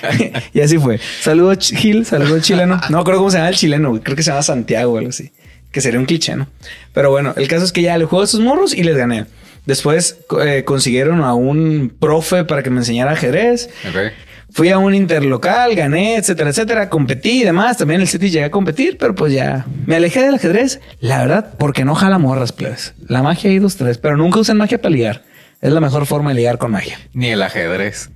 [0.52, 0.98] y así fue.
[1.20, 2.80] Saludo Ch- Gil, saludo chileno.
[2.90, 4.02] No acuerdo cómo se llama el chileno, güey.
[4.02, 5.32] creo que se llama Santiago o algo así.
[5.70, 6.46] Que sería un cliché, ¿no?
[6.92, 9.26] Pero bueno, el caso es que ya le juego a esos morros y les gané.
[9.66, 13.70] Después eh, consiguieron a un profe para que me enseñara ajedrez.
[13.88, 14.12] Ok.
[14.54, 16.88] Fui a un interlocal, gané, etcétera, etcétera.
[16.88, 17.76] Competí y demás.
[17.76, 20.78] También el City llegué a competir, pero pues ya me alejé del ajedrez.
[21.00, 22.94] La verdad, porque no jala morras, plebes.
[23.08, 25.24] La magia hay dos, tres, pero nunca usan magia para ligar.
[25.60, 27.00] Es la mejor forma de ligar con magia.
[27.14, 28.10] Ni el ajedrez.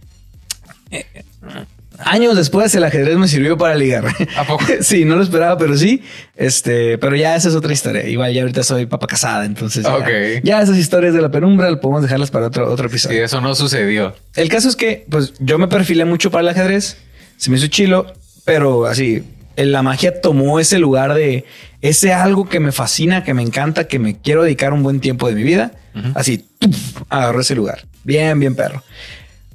[2.05, 4.05] Años después el ajedrez me sirvió para ligar.
[4.37, 4.65] ¿A poco?
[4.81, 6.03] sí, no lo esperaba, pero sí.
[6.37, 8.07] Este, pero ya esa es otra historia.
[8.09, 10.09] Igual ya ahorita soy papá casada, entonces ya, Ok.
[10.45, 13.25] ya esas historias de la penumbra podemos dejarlas para otro, otro Sí, episodio.
[13.25, 14.15] eso no sucedió.
[14.35, 16.99] El caso es que, pues, yo me perfilé mucho para el ajedrez,
[17.37, 18.07] se me hizo chilo,
[18.45, 19.25] pero así,
[19.57, 21.45] la magia tomó ese lugar de
[21.81, 25.29] ese algo que me fascina, que me encanta, que me quiero dedicar un buen tiempo
[25.29, 25.73] de mi vida.
[26.15, 27.03] Así, ¡tuf!
[27.09, 27.85] agarró ese lugar.
[28.05, 28.85] Bien, bien perro.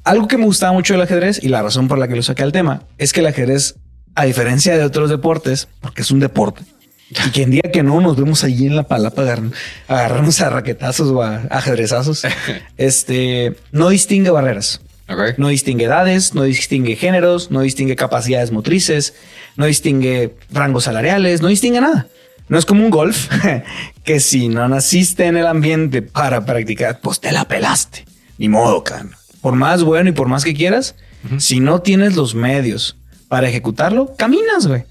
[0.04, 2.44] Algo que me gustaba mucho del ajedrez y la razón por la que lo saqué
[2.44, 3.76] al tema es que el ajedrez,
[4.16, 6.62] a diferencia de otros deportes, porque es un deporte,
[7.10, 9.52] y quien diga que no, nos vemos allí en la palapa agarrar-
[9.88, 12.24] agarrarnos a raquetazos o a ajedrezazos,
[12.78, 14.82] este, no distingue barreras.
[15.10, 15.38] Ok.
[15.38, 19.14] No distingue edades, no distingue géneros, no distingue capacidades motrices,
[19.58, 22.08] no distingue rangos salariales, no distingue nada.
[22.50, 23.30] No es como un golf
[24.04, 28.06] que si no naciste en el ambiente para practicar, pues te la pelaste.
[28.38, 29.12] Ni modo, can.
[29.44, 30.96] Por más bueno y por más que quieras,
[31.38, 32.96] si no tienes los medios
[33.28, 34.86] para ejecutarlo, caminas, güey.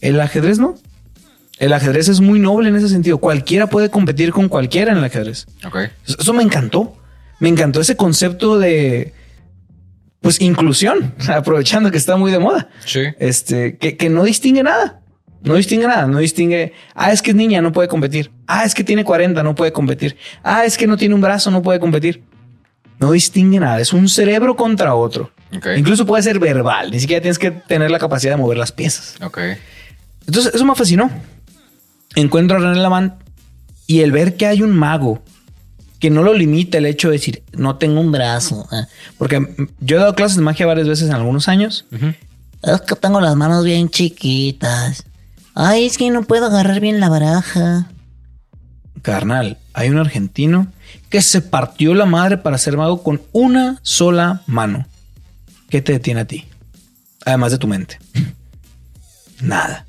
[0.00, 0.76] El ajedrez no.
[1.58, 3.18] El ajedrez es muy noble en ese sentido.
[3.18, 5.46] Cualquiera puede competir con cualquiera en el ajedrez.
[5.66, 5.90] Ok.
[6.06, 6.96] Eso me encantó.
[7.40, 9.12] Me encantó ese concepto de,
[10.22, 12.70] pues, inclusión, aprovechando que está muy de moda.
[12.86, 13.02] Sí.
[13.18, 15.00] Este, que, que no distingue nada.
[15.42, 16.06] No distingue nada.
[16.06, 18.30] No distingue, ah, es que es niña, no puede competir.
[18.46, 20.16] Ah, es que tiene 40, no puede competir.
[20.42, 22.22] Ah, es que no tiene un brazo, no puede competir.
[22.98, 23.80] No distingue nada.
[23.80, 25.30] Es un cerebro contra otro.
[25.76, 26.90] Incluso puede ser verbal.
[26.90, 29.14] Ni siquiera tienes que tener la capacidad de mover las piezas.
[29.22, 29.38] Ok.
[30.26, 31.10] Entonces, eso me fascinó.
[32.14, 33.14] Encuentro a René Lavant
[33.86, 35.22] y el ver que hay un mago
[35.98, 38.68] que no lo limita el hecho de decir, no tengo un brazo.
[38.72, 38.84] Eh.
[39.16, 41.86] Porque yo he dado clases de magia varias veces en algunos años.
[42.62, 45.04] Es que tengo las manos bien chiquitas.
[45.54, 47.88] Ay, es que no puedo agarrar bien la baraja.
[49.02, 50.68] Carnal, hay un argentino
[51.08, 54.86] que se partió la madre para ser mago con una sola mano.
[55.70, 56.46] ¿Qué te detiene a ti?
[57.24, 57.98] Además de tu mente.
[59.40, 59.86] Nada.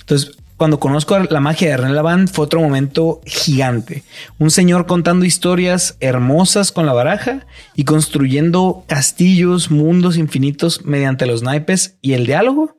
[0.00, 4.04] Entonces, cuando conozco la magia de René Lavant, fue otro momento gigante.
[4.38, 11.42] Un señor contando historias hermosas con la baraja y construyendo castillos, mundos infinitos mediante los
[11.42, 12.76] naipes y el diálogo.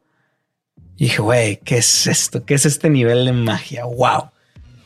[0.96, 2.46] Y dije, güey, ¿qué es esto?
[2.46, 3.84] ¿Qué es este nivel de magia?
[3.84, 4.30] ¡Wow!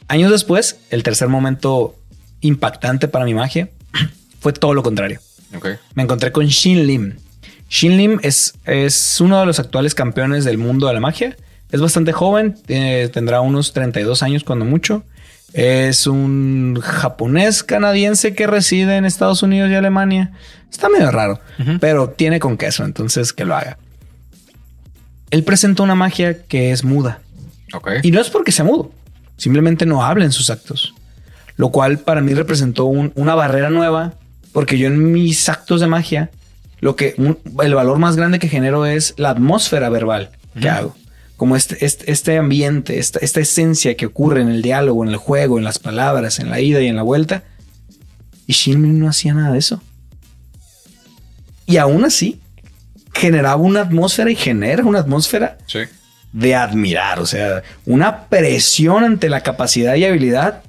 [0.08, 1.96] Años después, el tercer momento
[2.42, 3.70] impactante para mi magia
[4.40, 5.20] fue todo lo contrario.
[5.56, 5.70] Ok.
[5.96, 7.16] Me encontré con Shin Lim.
[7.70, 11.36] Shin Lim es, es uno de los actuales campeones del mundo de la magia.
[11.72, 15.04] Es bastante joven, tendrá unos 32 años cuando mucho.
[15.54, 20.32] Es un japonés canadiense que reside en Estados Unidos y Alemania.
[20.72, 21.40] Está medio raro,
[21.80, 23.78] pero tiene con queso, entonces que lo haga.
[25.30, 27.20] Él presenta una magia que es muda.
[27.74, 27.90] Ok.
[28.04, 28.92] Y no es porque sea mudo,
[29.38, 30.94] simplemente no habla en sus actos.
[31.56, 34.14] Lo cual para mí representó un- una barrera nueva,
[34.52, 36.30] porque yo en mis actos de magia,
[36.80, 40.30] lo que un- el valor más grande que genero es la atmósfera verbal
[40.60, 40.96] que hago.
[41.36, 45.18] Como este, este, este ambiente, esta, esta esencia que ocurre en el diálogo, en el
[45.18, 47.44] juego, en las palabras, en la ida y en la vuelta.
[48.48, 49.82] Y Shin no hacía nada de eso.
[51.66, 52.40] Y aún así,
[53.14, 55.80] generaba una atmósfera y genera una atmósfera Sí.
[56.34, 60.62] De admirar, o sea, una presión ante la capacidad y habilidad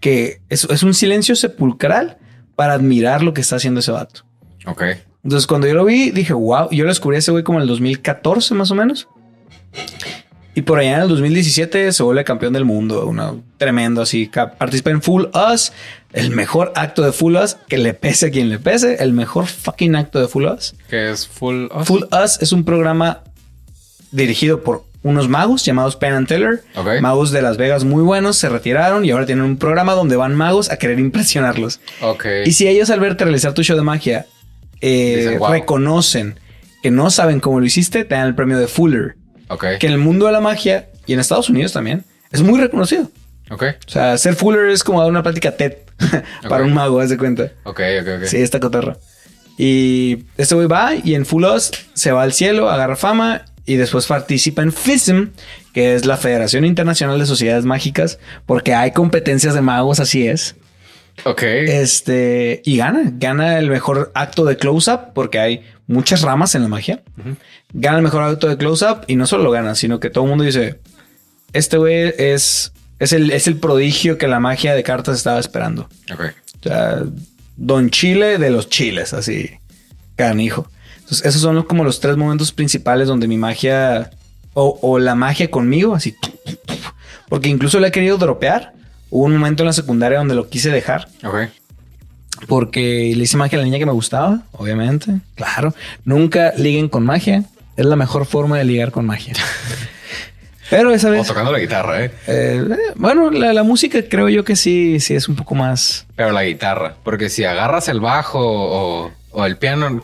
[0.00, 2.18] que es, es un silencio sepulcral
[2.56, 4.24] para admirar lo que está haciendo ese vato.
[4.66, 4.82] Ok.
[5.22, 7.62] Entonces, cuando yo lo vi, dije, wow, yo lo descubrí a ese güey como en
[7.62, 9.08] el 2014 más o menos.
[10.54, 14.30] Y por allá en el 2017 se vuelve campeón del mundo, una tremendo así.
[14.56, 15.72] Participa en Full Us,
[16.12, 19.46] el mejor acto de Full Us, que le pese a quien le pese, el mejor
[19.46, 20.76] fucking acto de Full Us.
[20.88, 21.66] Que es full.
[21.74, 21.88] Us?
[21.88, 23.23] Full Us es un programa
[24.14, 26.62] dirigido por unos magos llamados Penn and Teller.
[26.76, 27.00] Ok.
[27.00, 30.34] Magos de Las Vegas muy buenos, se retiraron y ahora tienen un programa donde van
[30.34, 31.80] magos a querer impresionarlos.
[32.00, 32.24] Ok.
[32.46, 34.26] Y si ellos al verte realizar tu show de magia
[34.80, 35.50] eh, Dicen, "Wow".
[35.52, 36.38] reconocen
[36.82, 39.16] que no saben cómo lo hiciste, te dan el premio de Fuller,
[39.48, 39.64] Ok.
[39.80, 43.10] que en el mundo de la magia y en Estados Unidos también es muy reconocido.
[43.50, 43.62] Ok.
[43.86, 45.74] O sea, ser Fuller es como dar una plática TED
[46.48, 47.52] para un mago, haz de cuenta.
[47.64, 48.24] Ok, ok, ok.
[48.24, 48.96] Sí, esta cotorra.
[49.56, 53.76] Y este güey va y en Full House se va al cielo, agarra fama y
[53.76, 55.28] después participa en FISM,
[55.72, 60.56] que es la Federación Internacional de Sociedades Mágicas, porque hay competencias de magos, así es.
[61.24, 61.42] Ok.
[61.42, 66.68] Este, y gana, gana el mejor acto de close-up, porque hay muchas ramas en la
[66.68, 67.02] magia.
[67.72, 70.30] Gana el mejor acto de close-up y no solo lo gana, sino que todo el
[70.30, 70.80] mundo dice,
[71.52, 75.88] este güey es, es, el, es el prodigio que la magia de cartas estaba esperando.
[76.12, 76.32] Ok.
[76.60, 77.02] O sea,
[77.56, 79.50] Don Chile de los chiles, así,
[80.16, 80.68] canijo.
[81.04, 84.10] Entonces, esos son como los tres momentos principales donde mi magia,
[84.54, 86.14] o, o la magia conmigo, así.
[87.28, 88.72] Porque incluso la he querido dropear.
[89.10, 91.08] Hubo un momento en la secundaria donde lo quise dejar.
[91.24, 91.36] Ok.
[92.48, 95.20] Porque le hice magia a la niña que me gustaba, obviamente.
[95.34, 95.74] Claro.
[96.04, 97.44] Nunca liguen con magia.
[97.76, 99.34] Es la mejor forma de ligar con magia.
[100.70, 101.26] Pero esa O vez.
[101.26, 102.10] tocando la guitarra, ¿eh?
[102.26, 102.64] eh,
[102.96, 106.06] bueno, la, la música creo yo que sí, sí es un poco más.
[106.16, 106.96] Pero la guitarra.
[107.04, 110.02] Porque si agarras el bajo o, o el piano,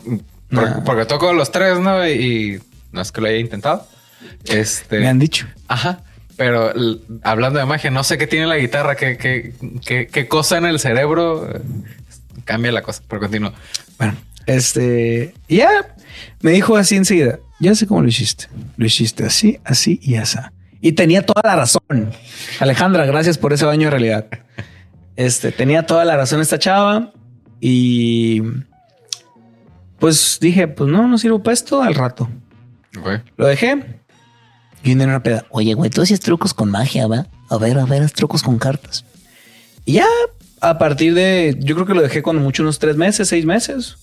[0.51, 0.83] No.
[0.83, 2.07] porque toco los tres, ¿no?
[2.07, 3.87] Y, no es que lo haya intentado.
[4.45, 4.99] Este.
[4.99, 5.47] Me han dicho.
[5.67, 6.03] Ajá.
[6.37, 6.73] Pero
[7.23, 9.53] hablando de magia, no sé qué tiene la guitarra, qué, qué,
[9.85, 11.61] qué, qué cosa en el cerebro eh,
[12.45, 13.01] cambia la cosa.
[13.07, 13.53] Pero continúo.
[13.97, 15.33] Bueno, este.
[15.47, 15.95] Ya
[16.41, 17.39] me dijo así enseguida.
[17.59, 18.47] Ya sé cómo lo hiciste.
[18.77, 20.37] Lo hiciste así, así y así.
[20.81, 22.11] Y tenía toda la razón.
[22.59, 24.25] Alejandra, gracias por ese baño de realidad.
[25.15, 27.13] Este tenía toda la razón esta chava.
[27.59, 28.41] Y
[30.01, 32.27] pues dije, pues no, no sirvo para esto al rato.
[33.37, 34.01] Lo dejé
[34.83, 35.45] y en una peda.
[35.49, 37.27] Oye, güey, tú hacías trucos con magia, ¿va?
[37.49, 39.05] A ver, a ver, haz trucos con cartas.
[39.85, 40.07] Y ya
[40.59, 43.95] a partir de, yo creo que lo dejé cuando mucho unos tres meses, seis meses.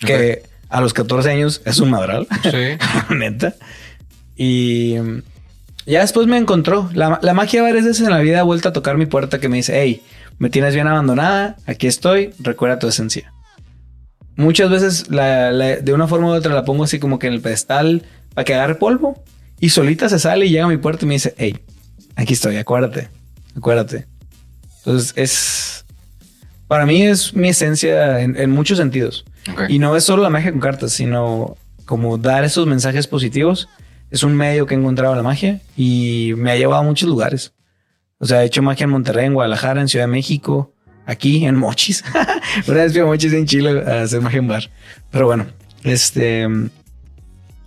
[0.00, 2.28] Que a los 14 años es un madral.
[2.44, 2.78] Sí.
[3.14, 3.54] neta.
[4.36, 4.94] Y
[5.84, 6.88] ya después me encontró.
[6.94, 9.48] La, la magia varias veces en la vida ha vuelto a tocar mi puerta que
[9.48, 10.02] me dice, hey,
[10.38, 13.32] me tienes bien abandonada, aquí estoy, recuerda tu esencia.
[14.40, 17.34] Muchas veces la- la- de una forma u otra la pongo así como que en
[17.34, 19.22] el pedestal para que agarre polvo
[19.60, 21.58] y solita se sale y llega a mi puerta y me dice, hey,
[22.16, 23.08] aquí estoy, acuérdate,
[23.56, 24.06] acuérdate.
[24.78, 25.84] Entonces es,
[26.68, 29.24] para mí es mi esencia en- en muchos sentidos.
[29.68, 33.68] Y no es solo la magia con cartas, sino como dar esos mensajes positivos.
[34.10, 37.52] Es un medio que he encontrado la magia y me ha llevado a muchos lugares.
[38.18, 40.72] O sea, he hecho magia en Monterrey, en Guadalajara, en Ciudad de México,
[41.06, 42.04] aquí en Mochis.
[42.66, 44.70] Una vez fui a Mochis en Chile a hacer magia en bar.
[45.10, 45.46] Pero bueno,
[45.84, 46.46] este.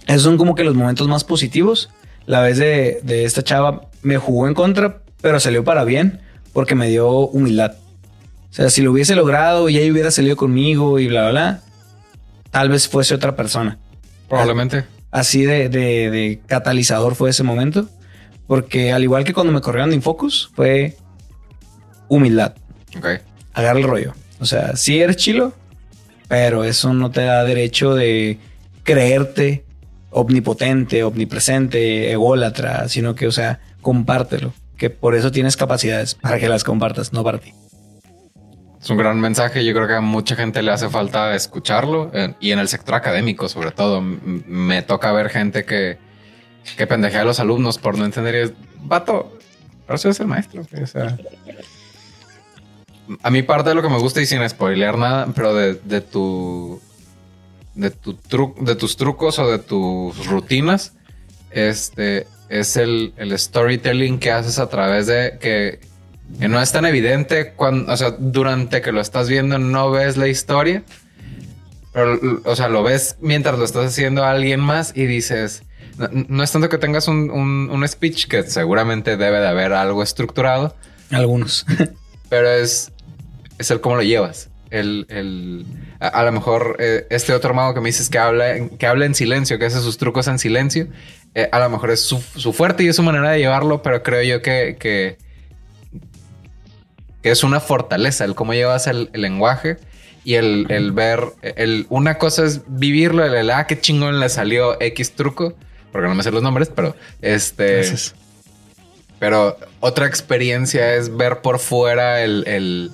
[0.08, 1.90] Esos son como que los momentos más positivos.
[2.26, 6.22] La vez de, de esta chava me jugó en contra, pero salió para bien
[6.54, 7.74] porque me dio humildad.
[8.50, 11.62] O sea, si lo hubiese logrado y ella hubiera salido conmigo y bla, bla, bla,
[12.52, 13.78] tal vez fuese otra persona.
[14.30, 14.86] Probablemente.
[15.12, 17.90] Así de, de- de catalizador fue ese momento.
[18.46, 20.98] Porque al igual que cuando me corrieron de Infocus, fue
[22.10, 22.54] humildad.
[22.98, 23.08] Ok.
[23.54, 24.14] Agarra el rollo.
[24.40, 25.54] O sea, sí eres chilo,
[26.28, 28.40] pero eso no te da derecho de
[28.84, 29.64] creerte
[30.10, 34.54] omnipotente, omnipresente, ególatra, sino que, o sea, compártelo.
[34.78, 37.54] Que por eso tienes capacidades para que las compartas, no para ti.
[38.82, 39.64] Es un gran mensaje.
[39.64, 42.96] Yo creo que a mucha gente le hace falta escucharlo eh, y en el sector
[42.96, 44.00] académico, sobre todo.
[44.00, 45.98] M- me toca ver gente que,
[46.76, 48.36] que pendejea a los alumnos por no entender.
[48.36, 49.38] Y es vato,
[49.86, 50.64] pero eso es el maestro.
[50.82, 51.18] O sea,
[53.22, 56.02] a mí, parte de lo que me gusta y sin spoilear nada, pero de, de
[56.02, 56.82] tu
[57.76, 60.94] de tu tru- de tus trucos o de tus rutinas,
[61.52, 65.80] este es el, el storytelling que haces a través de que
[66.40, 70.18] que no es tan evidente cuando, o sea, durante que lo estás viendo no ves
[70.18, 70.84] la historia,
[71.92, 75.64] pero, o sea, lo ves mientras lo estás haciendo a alguien más y dices,
[75.98, 79.74] no, no es tanto que tengas un, un- un speech que seguramente debe de haber
[79.74, 80.76] algo estructurado,
[81.12, 81.66] Algunos.
[82.30, 82.92] pero es,
[83.58, 84.50] es el cómo lo llevas.
[84.70, 85.66] El, el-
[86.00, 89.06] a, a lo mejor eh, este otro mago que me dices que habla, que habla
[89.06, 90.88] en silencio, que hace sus trucos en silencio,
[91.36, 94.02] eh, a lo mejor es su, su fuerte y es su manera de llevarlo, pero
[94.04, 95.18] creo yo que, que,
[97.22, 99.78] que es una fortaleza el cómo llevas el, el lenguaje
[100.26, 104.30] y el, el ver, el, una cosa es vivirlo, el, el, ah, qué chingón le
[104.30, 105.54] salió X truco,
[105.92, 107.76] porque no me sé los nombres, pero este...
[107.76, 108.16] Gracias.
[109.20, 112.92] Pero otra experiencia es ver por fuera el,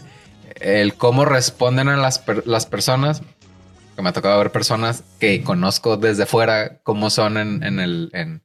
[0.59, 3.21] el- cómo responden a las, las personas.
[3.95, 8.09] Que me ha tocado ver personas que conozco desde fuera, cómo son en, en el.
[8.13, 8.39] Eh,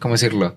[0.00, 0.56] ¿Cómo decirlo?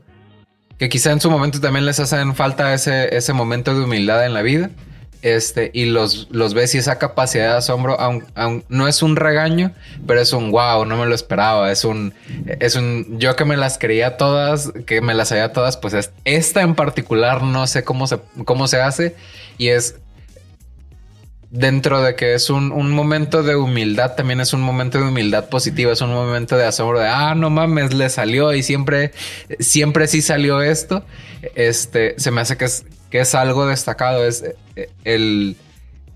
[0.77, 4.33] Que quizá en su momento también les hacen falta ese, ese momento de humildad en
[4.33, 4.69] la vida.
[5.21, 9.15] Este, y los, los ves y esa capacidad de asombro, aun, aun- no es un
[9.15, 9.71] regaño,
[10.05, 11.71] pero es un wow, no me lo esperaba.
[11.71, 12.13] Es un,
[12.59, 16.11] es un, yo que me las creía todas, que me las sabía todas, pues es-
[16.25, 19.15] esta en particular no sé cómo se, cómo se hace
[19.57, 19.95] y es
[21.55, 25.49] dentro de que es un, un momento de humildad, también es un momento de humildad
[25.49, 29.11] positiva, es un momento de asombro de, ah, no mames, le salió y siempre,
[29.59, 31.05] siempre sí salió esto.
[31.55, 34.43] Este, se me hace que es, que es algo destacado, es
[34.75, 35.55] eh, el,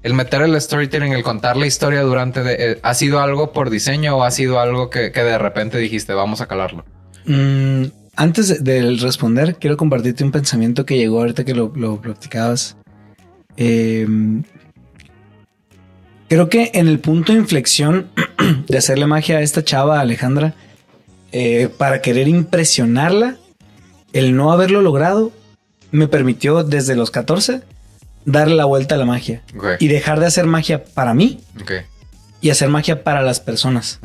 [0.03, 4.17] el meter el storytelling, el contar la historia durante, eh, ¿ha sido algo por diseño
[4.17, 6.83] o ha sido algo que, de repente dijiste, vamos a calarlo?
[7.25, 7.85] Mm,
[8.15, 12.75] antes de, de responder, quiero compartirte un pensamiento que llegó ahorita que lo, lo platicabas.
[13.61, 14.07] Eh,
[16.29, 18.09] creo que en el punto de inflexión
[18.67, 20.55] de hacerle magia a esta chava, Alejandra,
[21.33, 23.37] eh, para querer impresionarla,
[24.13, 25.33] el no haberlo logrado
[25.91, 27.61] me permitió desde los 14
[28.25, 29.43] darle la vuelta a la magia
[29.79, 31.41] y dejar de hacer magia para mí
[32.41, 33.99] y hacer magia para las personas.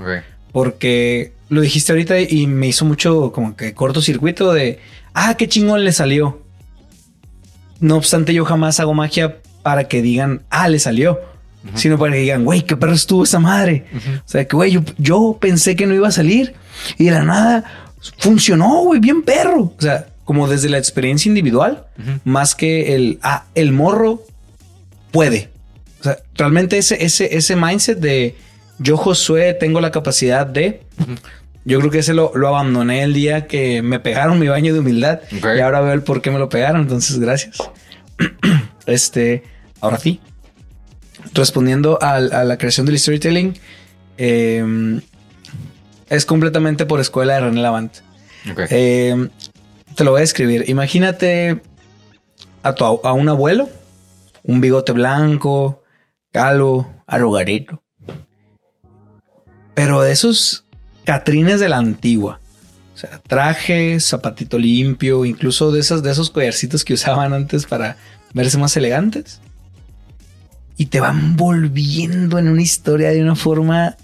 [0.52, 4.80] Porque lo dijiste ahorita y me hizo mucho como que cortocircuito de,
[5.12, 6.42] ah, qué chingón le salió.
[7.80, 11.18] No obstante, yo jamás hago magia para que digan, ah, le salió,
[11.74, 13.86] sino para que digan, güey, qué perro estuvo esa madre.
[13.90, 14.16] Ujú.
[14.18, 16.54] O sea, que, güey, yo, yo pensé que no iba a salir
[16.98, 17.88] y de la nada
[18.18, 19.72] funcionó, güey, bien perro.
[19.76, 21.86] O sea, como desde la experiencia individual,
[22.24, 24.22] más que el, ah, el morro
[25.10, 25.48] puede.
[26.00, 28.36] O sea, realmente ese, ese, ese mindset de
[28.78, 30.82] yo, Josué, tengo la capacidad de.
[31.64, 34.80] Yo creo que ese lo, lo abandoné el día que me pegaron mi baño de
[34.80, 35.20] humildad.
[35.30, 36.82] Y ahora veo el por qué me lo pegaron.
[36.82, 37.56] Entonces, gracias.
[38.86, 39.44] este,
[39.84, 40.20] ahora sí.
[41.32, 43.54] Respondiendo a, la creación del storytelling,
[44.18, 45.00] eh,
[46.08, 47.92] es completamente por escuela de René Lavant.
[48.70, 49.28] Eh,
[49.94, 50.64] te lo voy a escribir.
[50.68, 51.60] Imagínate
[52.62, 53.68] a, tu, a un abuelo,
[54.42, 55.82] un bigote blanco,
[56.32, 57.82] calvo, arrugadito.
[59.74, 60.64] Pero de esos
[61.04, 62.40] catrines de la antigua.
[62.94, 67.96] O sea, traje, zapatito limpio, incluso de esos, de esos collarcitos que usaban antes para
[68.32, 69.40] verse más elegantes.
[70.76, 73.96] Y te van volviendo en una historia de una forma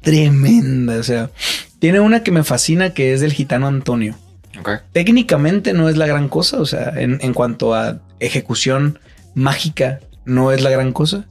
[0.00, 0.96] tremenda.
[0.96, 1.30] O sea,
[1.78, 4.16] tiene una que me fascina que es del gitano Antonio.
[4.60, 4.70] Ok.
[4.92, 8.98] Técnicamente no es la gran cosa, o sea, en, en cuanto a ejecución
[9.34, 11.24] mágica, no es la gran cosa.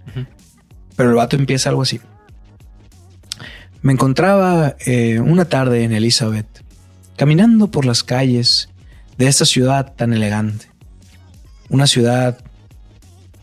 [0.95, 1.99] Pero el vato empieza algo así.
[3.81, 6.45] Me encontraba eh, una tarde en Elizabeth,
[7.15, 8.69] caminando por las calles
[9.17, 10.67] de esta ciudad tan elegante.
[11.69, 12.37] Una ciudad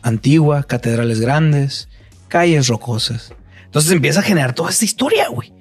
[0.08, 1.88] antigua, catedrales grandes,
[2.28, 3.32] calles rocosas.
[3.66, 5.52] Entonces empieza a generar toda esta historia, güey.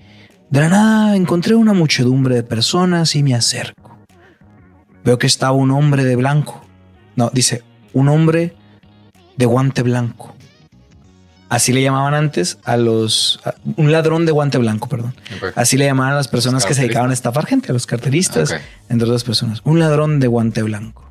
[0.49, 3.98] De la nada encontré una muchedumbre de personas y me acerco.
[5.03, 6.61] Veo que estaba un hombre de blanco.
[7.15, 7.64] No, dice,
[7.94, 8.56] un hombre
[9.36, 10.34] de guante blanco.
[11.49, 13.40] Así le llamaban antes a los...
[13.45, 15.15] a- un ladrón de guante blanco, perdón.
[15.56, 18.49] Así le llamaban a las personas que se dedicaban a estafar gente, a los carteristas,
[18.90, 19.61] entre otras personas.
[19.64, 21.10] Un ladrón de guante blanco.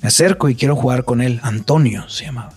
[0.00, 1.38] Me acerco y quiero jugar con él.
[1.42, 2.52] Antonio se llamaba.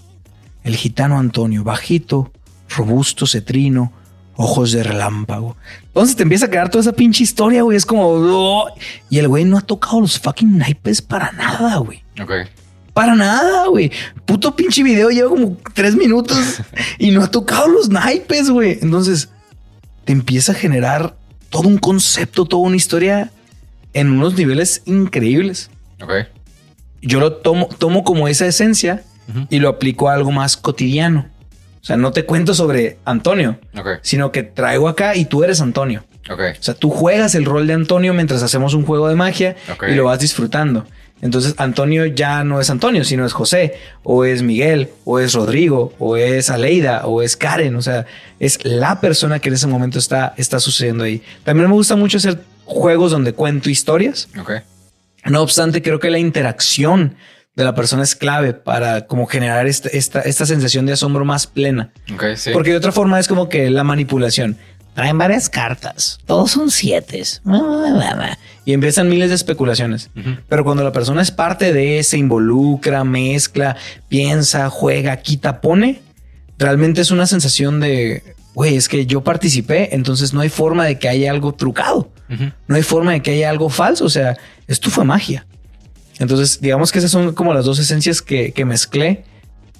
[0.63, 2.31] El gitano Antonio, bajito,
[2.75, 3.91] robusto, cetrino,
[4.35, 5.57] ojos de relámpago.
[5.87, 7.77] Entonces te empieza a quedar toda esa pinche historia, güey.
[7.77, 8.07] Es como...
[8.07, 8.67] "Oh".
[9.09, 12.03] Y el güey no ha tocado los fucking naipes para nada, güey.
[12.21, 12.31] Ok.
[12.93, 13.91] Para nada, güey.
[14.25, 16.37] Puto pinche video lleva como tres minutos
[16.99, 18.79] y no ha tocado los naipes, güey.
[18.81, 19.29] Entonces
[20.05, 21.15] te empieza a generar
[21.49, 23.31] todo un concepto, toda una historia
[23.93, 25.69] en unos niveles increíbles.
[26.01, 26.11] Ok.
[27.01, 29.03] Yo lo tomo, tomo como esa esencia
[29.49, 31.27] Y lo aplico a algo más cotidiano.
[31.81, 33.59] O sea, no te cuento sobre Antonio,
[34.01, 36.03] sino que traigo acá y tú eres Antonio.
[36.29, 36.39] Ok.
[36.59, 39.55] O sea, tú juegas el rol de Antonio mientras hacemos un juego de magia
[39.87, 40.85] y lo vas disfrutando.
[41.21, 45.93] Entonces, Antonio ya no es Antonio, sino es José, o es Miguel, o es Rodrigo,
[45.99, 47.75] o es Aleida, o es Karen.
[47.75, 48.07] O sea,
[48.39, 51.21] es la persona que en ese momento está, está sucediendo ahí.
[51.43, 54.29] También me gusta mucho hacer juegos donde cuento historias.
[55.25, 57.15] No obstante, creo que la interacción
[57.55, 61.47] de la persona es clave para como generar esta, esta, esta sensación de asombro más
[61.47, 61.91] plena.
[62.13, 62.23] Ok.
[62.35, 62.51] Sí.
[62.53, 64.57] Porque de otra forma es como que la manipulación.
[64.93, 66.19] Traen varias cartas.
[66.25, 67.23] Todos son siete.
[68.65, 70.09] Y empiezan miles de especulaciones.
[70.17, 70.37] Ujú.
[70.49, 73.77] Pero cuando la persona es parte de, se involucra, mezcla,
[74.09, 76.01] piensa, juega, quita, pone,
[76.57, 80.99] realmente es una sensación de, güey, es que yo participé, entonces no hay forma de
[80.99, 82.11] que haya algo trucado.
[82.29, 82.51] Ujú.
[82.67, 84.03] No hay forma de que haya algo falso.
[84.03, 84.37] O sea,
[84.67, 85.45] esto fue magia.
[86.21, 89.23] Entonces, digamos que esas son como las dos esencias que, que mezclé.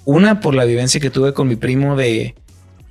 [0.04, 2.34] Una por la vivencia que tuve con mi primo de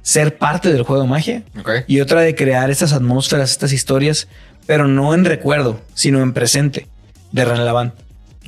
[0.01, 1.43] ser parte del juego de magia
[1.85, 4.29] y otra de crear estas atmósferas, estas historias,
[4.65, 6.87] pero no en recuerdo, sino en presente
[7.33, 7.93] de René Lavant.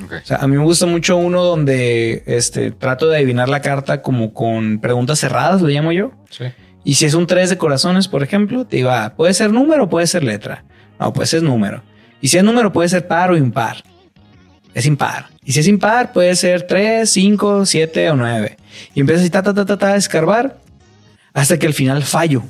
[0.02, 0.12] Ok.
[0.22, 4.00] O sea, a mí me gusta mucho uno donde este, trato de adivinar la carta
[4.00, 6.12] como con preguntas cerradas, lo llamo yo.
[6.30, 6.46] Sí.
[6.82, 9.90] Y si es un 3 de corazones, por ejemplo, te digo, ah, puede ser número
[9.90, 10.64] puede ser letra.
[10.98, 11.82] No, pues es número.
[12.22, 13.84] Y si es número, puede ser par o impar.
[14.74, 15.28] Es impar.
[15.44, 18.56] Y si es impar, puede ser 3, 5, 7 o 9.
[18.94, 20.58] Y empiezas así, ta, ta, ta, ta, ta, a escarbar
[21.32, 22.42] hasta que al final fallo.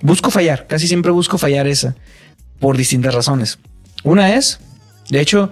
[0.00, 0.66] Busco fallar.
[0.66, 1.94] Casi siempre busco fallar esa
[2.58, 3.58] por distintas razones.
[4.04, 4.58] Una es,
[5.10, 5.50] de hecho,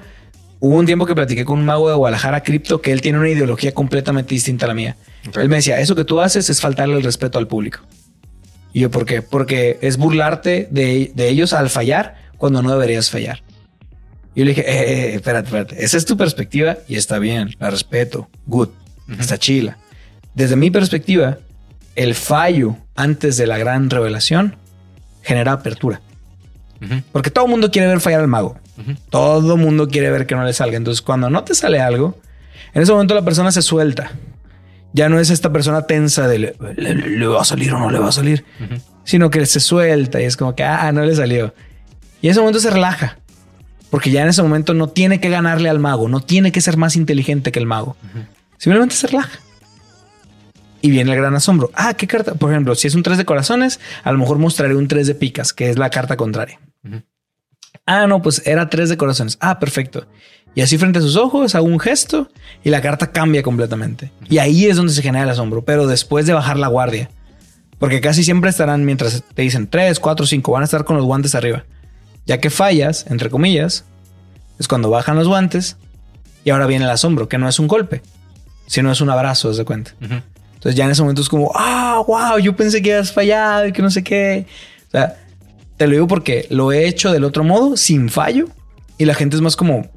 [0.61, 3.29] hubo un tiempo que platiqué con un mago de Guadalajara, Cripto, que él tiene una
[3.29, 4.97] ideología completamente distinta a la mía.
[5.29, 5.37] Ok.
[5.37, 7.81] Él me decía, eso que tú haces es faltarle el respeto al público.
[8.73, 9.21] Y yo, ¿por qué?
[9.21, 13.43] Porque es burlarte de, de ellos al fallar cuando no deberías fallar.
[14.39, 15.85] Y yo le dije, eh, eh, espérate, espérate.
[15.85, 18.29] Esa es tu perspectiva y está bien, la respeto.
[18.47, 18.69] Good.
[19.11, 19.21] Ujú.
[19.21, 19.79] Está chila.
[20.33, 21.39] Desde mi perspectiva,
[21.97, 24.55] el fallo antes de la gran revelación
[25.23, 26.01] genera apertura.
[26.81, 28.57] Ujú, Porque todo el mundo quiere ver fallar al mago.
[28.79, 28.93] ujú.
[29.11, 30.77] Todo el mundo quiere ver que no le salga.
[30.77, 32.17] Entonces, cuando no te sale algo,
[32.75, 34.13] en ese momento la persona se suelta.
[34.93, 37.91] Ya no es esta persona tensa de le, le- le va a salir o no
[37.91, 38.81] le va a salir, Ujú.
[39.03, 41.53] sino que se suelta y es como que, ah, no le salió.
[42.23, 43.19] Y en ese momento se relaja.
[43.91, 46.77] Porque ya en ese momento no tiene que ganarle al mago, no tiene que ser
[46.77, 47.97] más inteligente que el mago.
[48.59, 49.41] Simplemente se relaja.
[50.81, 51.71] Y viene el gran asombro.
[51.75, 52.35] Ah, ¿qué carta?
[52.35, 55.15] Por ejemplo, si es un 3 de corazones, a lo mejor mostraré un 3 de
[55.15, 56.61] picas, que es la carta contraria.
[57.87, 59.39] Ah, no, pues era 3 de corazones.
[59.41, 60.07] Ah, perfecto.
[60.55, 62.31] Y así frente a sus ojos hago un gesto
[62.63, 64.13] y la carta cambia completamente.
[64.29, 67.11] Y ahí es donde se genera el asombro, pero después de bajar la guardia.
[67.79, 71.05] Porque casi siempre estarán, mientras te dicen 3, 4, 5, van a estar con los
[71.05, 71.65] guantes arriba.
[72.29, 73.85] Ya que fallas, entre comillas,
[74.59, 75.79] es cuando bajan los guantes
[76.45, 78.03] y ahora viene el asombro, que no es un golpe,
[78.67, 79.93] sino es un abrazo, haz de cuenta.
[79.99, 83.73] Entonces ya en ese momento es como, ah, wow, yo pensé que habías fallado y
[83.73, 84.47] que no sé qué.
[84.89, 85.17] O sea,
[85.79, 88.47] te lo digo porque lo he hecho del otro modo, sin fallo,
[88.99, 89.89] y la gente es más como,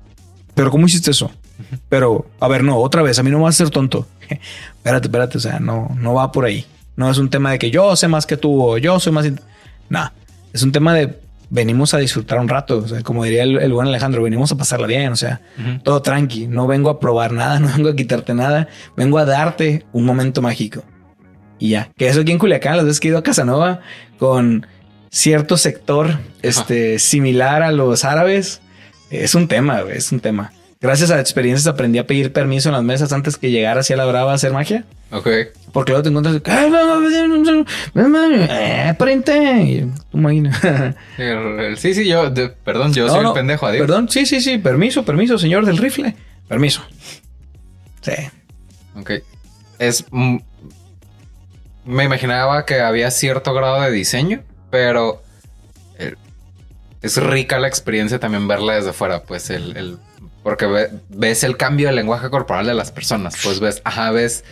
[0.56, 1.32] pero ¿cómo hiciste eso?
[1.90, 4.08] Pero, a ver, no, otra vez, a mí no me vas a ser tonto.
[4.78, 6.66] espérate, espérate, o sea, no, no va por ahí.
[6.96, 9.26] No es un tema de que yo sé más que tú o yo soy más...
[9.90, 10.12] No,
[10.54, 11.20] es un tema de
[11.52, 12.80] venimos a disfrutar un rato.
[12.80, 15.12] O sea, como diría el, el buen Alejandro, venimos a pasarla bien.
[15.12, 15.42] O sea,
[15.84, 16.48] todo tranqui.
[16.48, 18.68] No vengo a probar nada, no vengo a quitarte nada.
[18.98, 20.84] Vengo a darte un momento mágico.
[21.60, 21.92] Y ya.
[21.96, 23.82] Que eso aquí en Culiacán, las veces que he ido a Casanova
[24.18, 24.66] con
[25.12, 28.62] cierto sector este, similar a los árabes,
[29.12, 30.54] es un tema, es un tema.
[30.82, 33.98] Gracias a experiencias aprendí a pedir permiso en las mesas antes que llegara así a
[33.98, 34.84] la brava a hacer magia.
[35.12, 35.28] Ok.
[35.72, 36.42] Porque luego te encuentras,
[38.98, 39.62] prente.
[39.64, 39.82] Y
[40.12, 40.96] tú imagina.
[41.78, 43.82] Sí, sí, yo, de- perdón, yo No, soy no, el pendejo, adiós.
[43.86, 46.16] Perdón, sí, sí, sí, permiso, permiso, señor del rifle.
[46.48, 46.82] Permiso.
[48.02, 48.14] Sí.
[49.00, 49.12] Ok.
[49.78, 50.06] Es.
[50.10, 50.38] mm,
[51.86, 54.42] me imaginaba que había cierto grado de diseño,
[54.72, 55.22] pero.
[56.00, 56.16] eh,
[57.04, 59.78] es rica la experiencia también verla desde fuera, pues el.
[59.78, 59.98] el-
[60.44, 64.44] porque ve- ves el cambio del lenguaje corporal de las personas, pues ves, ajá, ves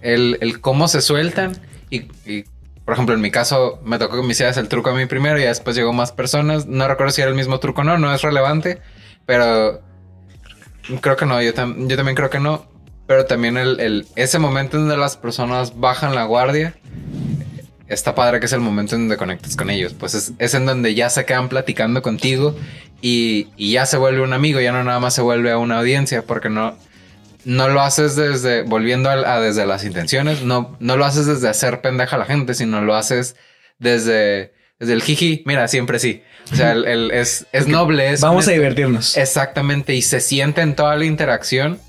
[0.00, 1.52] el, el cómo se sueltan
[1.90, 2.44] y, y,
[2.84, 5.38] por ejemplo, en mi caso me tocó que me hicieras el truco a mí primero
[5.38, 6.66] y después llegó más personas.
[6.66, 8.80] No recuerdo si era el mismo truco o no, no es relevante,
[9.26, 9.80] pero
[11.00, 12.66] creo que no, yo, tam- yo también creo que no.
[13.06, 16.74] Pero también el, el- ese momento en donde las personas bajan la guardia,
[17.92, 19.94] está padre que es el momento en donde conectas con ellos.
[19.94, 22.56] Pues es, es en donde ya se quedan platicando contigo
[23.00, 25.78] y, y ya se vuelve un amigo, ya no nada más se vuelve a una
[25.78, 26.76] audiencia, porque no,
[27.44, 31.48] no lo haces desde, volviendo a, a desde las intenciones, no, no lo haces desde
[31.48, 33.36] hacer pendeja a la gente, sino lo haces
[33.78, 36.22] desde, desde el jiji, mira, siempre sí.
[36.52, 38.12] O sea, el, el- es, es noble.
[38.12, 39.16] Es Vamos a divertirnos.
[39.16, 41.80] Exactamente, y se siente en toda la interacción.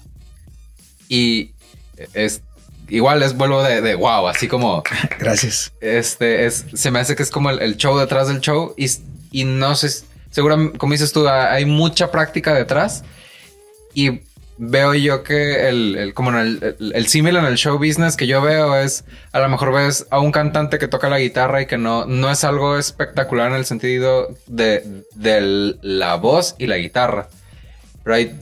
[1.10, 1.52] Y
[2.14, 2.42] es
[2.90, 4.84] igual es vuelvo de, de wow, así como
[5.20, 5.72] Gracias.
[5.82, 8.88] este es, se me hace que es como el, el show detrás del show y,
[9.32, 13.04] y no sé, seguramente, como dices tú, ha- hay mucha práctica detrás
[13.94, 14.22] y
[14.58, 18.16] veo yo que el, el- como en el, el, el símil en el show business
[18.16, 21.62] que yo veo es, a lo mejor ves a un cantante que toca la guitarra
[21.62, 26.68] y que no, no es algo espectacular en el sentido de, de la voz y
[26.68, 27.30] la guitarra,
[28.04, 28.36] pero hay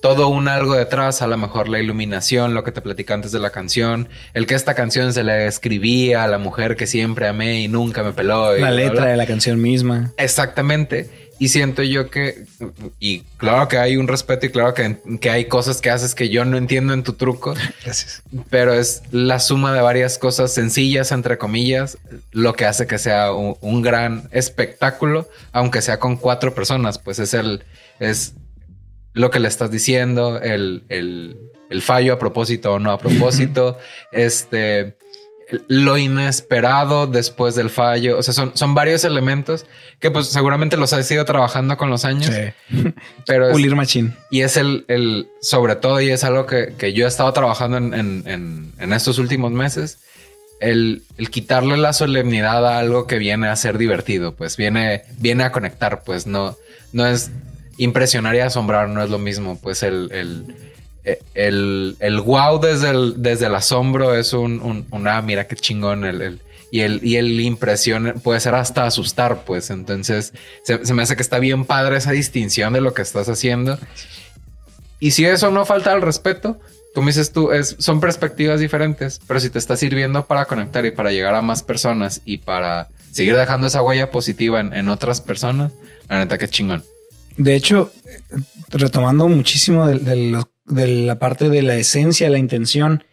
[0.00, 3.38] todo un algo detrás, a lo mejor la iluminación, lo que te platicé antes de
[3.38, 7.60] la canción, el que esta canción se le escribía a la mujer que siempre amé
[7.62, 8.56] y nunca me peló.
[8.56, 9.06] y La bla, letra bla.
[9.06, 10.12] de la canción misma.
[10.16, 11.28] Exactamente.
[11.40, 12.46] Y siento yo que,
[12.98, 16.30] y claro que hay un respeto y claro que, que hay cosas que haces que
[16.30, 17.54] yo no entiendo en tu truco,
[17.84, 18.22] Gracias.
[18.50, 21.96] pero es la suma de varias cosas sencillas, entre comillas,
[22.32, 27.20] lo que hace que sea un, un gran espectáculo, aunque sea con cuatro personas, pues
[27.20, 27.62] es el,
[28.00, 28.34] es
[29.14, 31.36] lo que le estás diciendo, el, el,
[31.70, 33.78] el fallo a propósito o no a propósito,
[34.12, 34.96] este,
[35.66, 38.18] lo inesperado después del fallo.
[38.18, 39.66] O sea, son, son varios elementos
[39.98, 42.32] que pues seguramente los has ido trabajando con los años.
[42.34, 42.92] Sí.
[43.26, 44.14] Pero es- Pulir machín.
[44.30, 47.76] y es el, el, sobre todo, y es algo que, que yo he estado trabajando
[47.78, 49.98] en, en, en, en estos últimos meses,
[50.60, 55.44] el, el quitarle la solemnidad a algo que viene a ser divertido, pues viene, viene
[55.44, 56.56] a conectar, pues no,
[56.92, 57.30] no es
[57.78, 60.54] impresionar y asombrar, no es lo mismo, pues el, el,
[61.34, 65.56] el, el wow desde el, desde el asombro es un, un, un, ah, mira qué
[65.56, 66.40] chingón el, el-
[66.70, 70.34] y el, y el impresión puede ser hasta asustar, pues entonces
[70.64, 73.78] se, se me hace que está bien padre esa distinción de lo que estás haciendo.
[75.00, 76.60] Y si eso no falta al respeto,
[76.94, 80.90] como dices tú, es, son perspectivas diferentes, pero si te está sirviendo para conectar y
[80.90, 85.22] para llegar a más personas y para seguir dejando esa huella positiva en, en otras
[85.22, 85.72] personas,
[86.10, 86.84] la neta que chingón.
[87.38, 87.90] De hecho,
[88.70, 93.04] retomando muchísimo de, de lo- de la parte de la esencia, la intención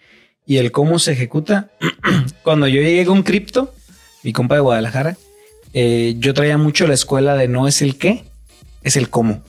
[0.45, 1.71] y el cómo se ejecuta,
[2.43, 3.73] cuando yo llegué con cripto,
[4.23, 5.15] mi compa de Guadalajara,
[5.73, 8.25] eh, yo traía mucho la escuela de no es el qué,
[8.83, 9.41] es el cómo.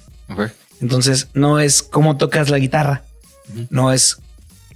[0.81, 3.03] Entonces, no es cómo tocas la guitarra,
[3.71, 4.19] no es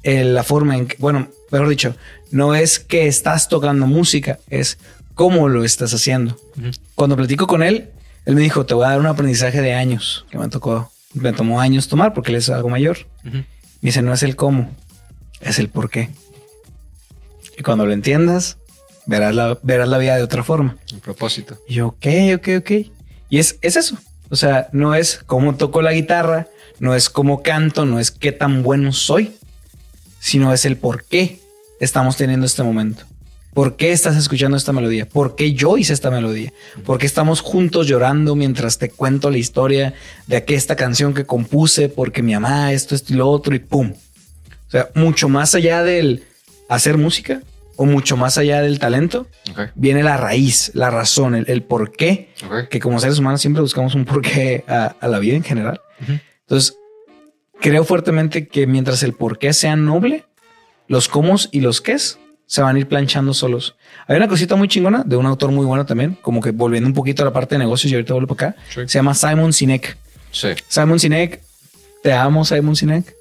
[0.02, 1.94] eh, la forma en que, bueno, mejor dicho,
[2.30, 4.78] no es que estás tocando música, es
[5.14, 6.36] cómo lo estás haciendo.
[6.94, 7.90] Cuando platico con él,
[8.24, 11.32] él me dijo, te voy a dar un aprendizaje de años, que me tocó, me
[11.32, 12.98] tomó años tomar porque él es algo mayor.
[13.24, 13.38] Ujú.
[13.38, 13.46] Me
[13.80, 14.70] dice, no es el cómo,
[15.40, 16.10] es el por qué.
[17.58, 18.58] Y cuando lo entiendas,
[19.06, 20.76] verás la, verás la vida de otra forma.
[20.92, 21.58] Un propósito.
[21.68, 22.06] Y yo, ok,
[22.36, 22.70] ok, ok.
[23.28, 23.98] Y es, es eso.
[24.30, 26.48] O sea, no es cómo toco la guitarra,
[26.78, 29.34] no es cómo canto, no es qué tan bueno soy,
[30.20, 31.40] sino es el por qué
[31.80, 33.04] estamos teniendo este momento.
[33.54, 35.08] ¿Por qué estás escuchando esta melodía?
[35.08, 36.52] ¿Por qué yo hice esta melodía?
[36.84, 39.94] ¿Por qué estamos juntos llorando mientras te cuento la historia
[40.26, 41.88] de aquí esta canción que compuse?
[41.88, 43.92] Porque mi mamá, esto, esto y lo otro y pum.
[43.92, 46.24] O sea, mucho más allá del
[46.68, 47.42] hacer música
[47.74, 49.26] o mucho más allá del talento,
[49.74, 52.28] viene la raíz, la razón, el, el por qué,
[52.68, 55.80] que como seres humanos siempre buscamos un porqué a, a la vida en general.
[56.42, 56.76] Entonces,
[57.58, 60.26] creo fuertemente que mientras el porqué sea noble,
[60.88, 62.18] los cómo y los qués
[62.50, 63.76] se van a ir planchando solos.
[64.08, 66.94] Hay una cosita muy chingona de un autor muy bueno también, como que volviendo un
[66.94, 68.60] poquito a la parte de negocios y ahorita vuelvo para acá.
[68.74, 68.80] Sí.
[68.86, 69.96] Se llama Simon Sinek.
[70.32, 70.48] Sí.
[70.66, 71.40] Simon Sinek,
[72.02, 73.14] te amo, Simon Sinek.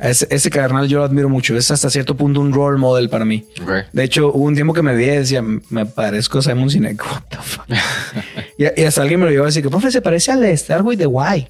[0.00, 1.56] Ese, ese carnal yo lo admiro mucho.
[1.56, 3.46] Es hasta cierto punto un role model para mí.
[3.92, 7.00] De hecho, hubo un tiempo que me vi y decía, me parezco a Simon Sinek.
[7.06, 7.66] What the fuck?
[8.58, 10.56] y, y hasta alguien me lo llevó a decir que, profe, se parece al de
[10.56, 11.46] Starboy de Why.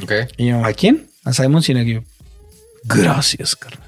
[0.00, 0.12] Ok.
[0.36, 1.08] Y yo, ¿a quién?
[1.24, 1.88] A Simon Sinek.
[1.88, 2.00] Y yo,
[2.84, 3.85] gracias, carnal.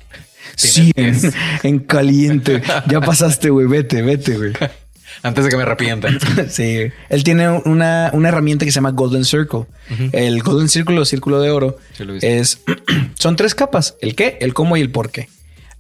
[0.59, 1.33] 100
[1.63, 2.63] en caliente.
[2.89, 3.67] Ya pasaste, güey.
[3.67, 4.53] Vete, vete, güey.
[5.23, 6.19] Antes de que me arrepientan.
[6.49, 6.91] Sí.
[7.09, 9.67] Él tiene una, una herramienta que se llama Golden Circle.
[10.13, 12.61] El Golden Circle o Círculo de Oro Sí, es...
[13.15, 13.97] son tres capas.
[14.01, 15.29] El qué, el cómo y el por qué.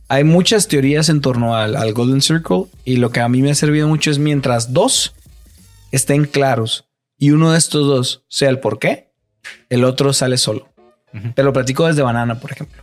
[0.08, 3.50] Hay muchas teorías en torno al, al Golden Circle y lo que a mí me
[3.50, 5.14] ha servido mucho es mientras dos
[5.92, 6.86] estén claros
[7.18, 9.10] y uno de estos dos sea el por qué,
[9.68, 10.68] el otro sale solo.
[11.34, 12.82] Te lo platico desde Banana, por ejemplo.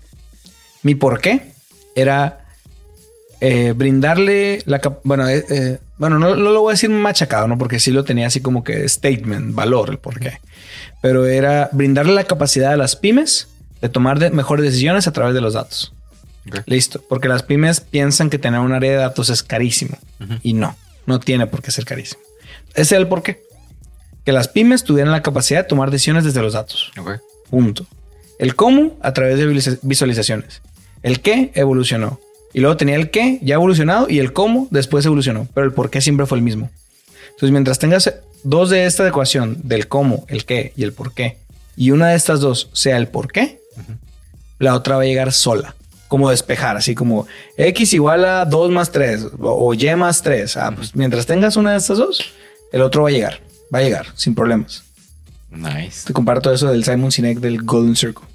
[0.83, 1.54] Mi por qué
[1.95, 2.45] era
[3.41, 7.57] eh, brindarle la bueno, eh, eh, bueno, no, no lo voy a decir machacado, ¿no?
[7.57, 10.39] Porque sí lo tenía así como que statement, valor, el por qué.
[11.01, 13.47] Pero era brindarle la capacidad a las pymes
[13.81, 15.93] de tomar de- mejores decisiones a través de los datos.
[16.65, 17.03] Listo.
[17.07, 19.97] Porque las pymes piensan que tener un área de datos es carísimo.
[20.43, 22.21] Y no, no tiene por qué ser carísimo.
[22.73, 23.41] Ese es el por qué.
[24.25, 26.91] Que las pymes tuvieran la capacidad de tomar decisiones desde los datos.
[27.49, 27.85] Punto.
[28.39, 30.61] El cómo a través de visualiza- visualizaciones.
[31.05, 32.19] El qué evolucionó.
[32.51, 35.47] Y luego tenía el qué ya evolucionado y el cómo después evolucionó.
[35.53, 36.71] Pero el por qué siempre fue el mismo.
[37.25, 38.11] Entonces, mientras tengas
[38.43, 41.37] dos de esta ecuación, del cómo, el qué y el por qué,
[41.77, 43.61] y una de estas dos sea el por qué,
[44.57, 45.75] la otra va a llegar sola.
[46.07, 50.57] Como despejar, así como X igual a 2 más 3 o, o Y más 3.
[50.57, 52.33] Ah, pues mientras tengas una de estas dos,
[52.71, 53.41] el otro va a llegar.
[53.71, 54.83] Va a llegar sin problemas.
[55.51, 56.07] Nice.
[56.07, 58.25] Te comparto eso del Simon Sinek del Golden Circle.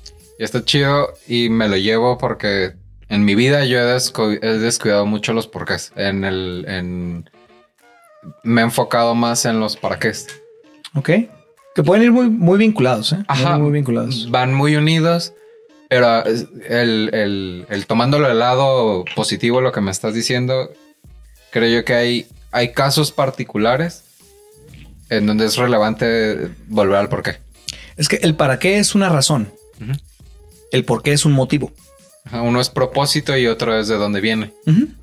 [0.40, 2.72] Y está chido y me lo llevo porque
[3.10, 5.92] en mi vida yo he, descu- he descuidado mucho los porqués.
[5.96, 7.28] En el, en,
[8.42, 10.12] me he enfocado más en los para qué.
[10.94, 11.10] Ok.
[11.74, 13.18] Que pueden ir muy, muy vinculados, ¿eh?
[13.28, 13.58] Ajá.
[13.58, 14.30] Muy, vinculados.
[14.30, 15.34] Van muy unidos,
[15.90, 20.70] pero el, el, el tomándolo del lado positivo, lo que me estás diciendo,
[21.50, 24.04] creo yo que hay, hay casos particulares
[25.10, 27.36] en donde es relevante volver al porqué.
[27.98, 29.52] Es que el para qué es una razón.
[29.78, 29.92] Ujú.
[30.72, 31.72] El por qué es un motivo.
[32.24, 34.52] Ajá, Uno es propósito y otro es de dónde viene.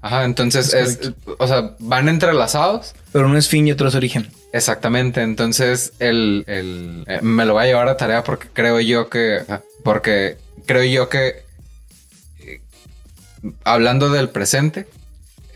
[0.02, 2.94] Ajá, entonces Es es, o sea, van entrelazados.
[3.12, 4.30] Pero uno es fin y otro es origen.
[4.54, 9.10] Exactamente, entonces el, el- eh, me lo va a llevar a tarea porque creo yo
[9.10, 9.42] que,
[9.84, 11.44] porque creo yo que,
[12.40, 12.62] eh,
[13.64, 14.88] hablando del presente,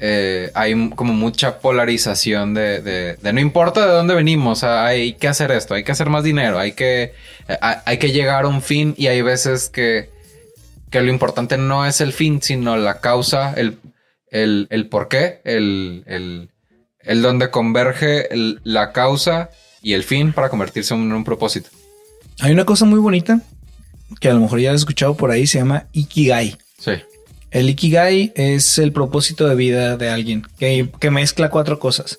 [0.04, 5.28] eh, hay como mucha polarización de, de, de, no importa de dónde venimos, hay que
[5.28, 7.14] hacer esto, hay que hacer más dinero, hay que,
[7.48, 10.10] eh, hay que llegar a un fin y hay veces que,
[10.90, 13.78] que lo importante no es el fin, sino la causa, el,
[14.32, 16.50] el, el por qué, el, el,
[17.02, 18.28] el donde converge
[18.64, 19.52] la causa
[19.84, 21.70] y el fin para convertirse en un propósito.
[22.40, 23.40] Hay una cosa muy bonita
[24.20, 26.58] que a lo mejor ya has escuchado por ahí, se llama Ikigai.
[26.80, 26.94] Sí.
[27.52, 32.18] El Ikigai es el propósito de vida de alguien que, mezcla cuatro cosas.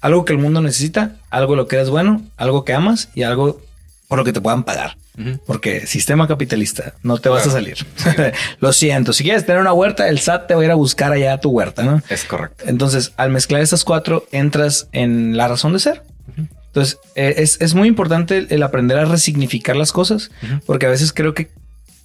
[0.00, 3.60] Algo que el mundo necesita, algo lo que eres bueno, algo que amas y algo
[4.08, 4.96] por lo que te puedan pagar.
[5.46, 7.86] Porque sistema capitalista, no te vas a salir.
[8.60, 11.12] lo siento, si quieres tener una huerta, el SAT te va a ir a buscar
[11.12, 12.02] allá a tu huerta, ¿no?
[12.08, 12.64] Es correcto.
[12.66, 16.02] Entonces, al mezclar estas cuatro, entras en la razón de ser.
[16.72, 20.30] Entonces, eh, es, muy importante el aprender a resignificar las cosas,
[20.64, 21.50] porque a veces creo que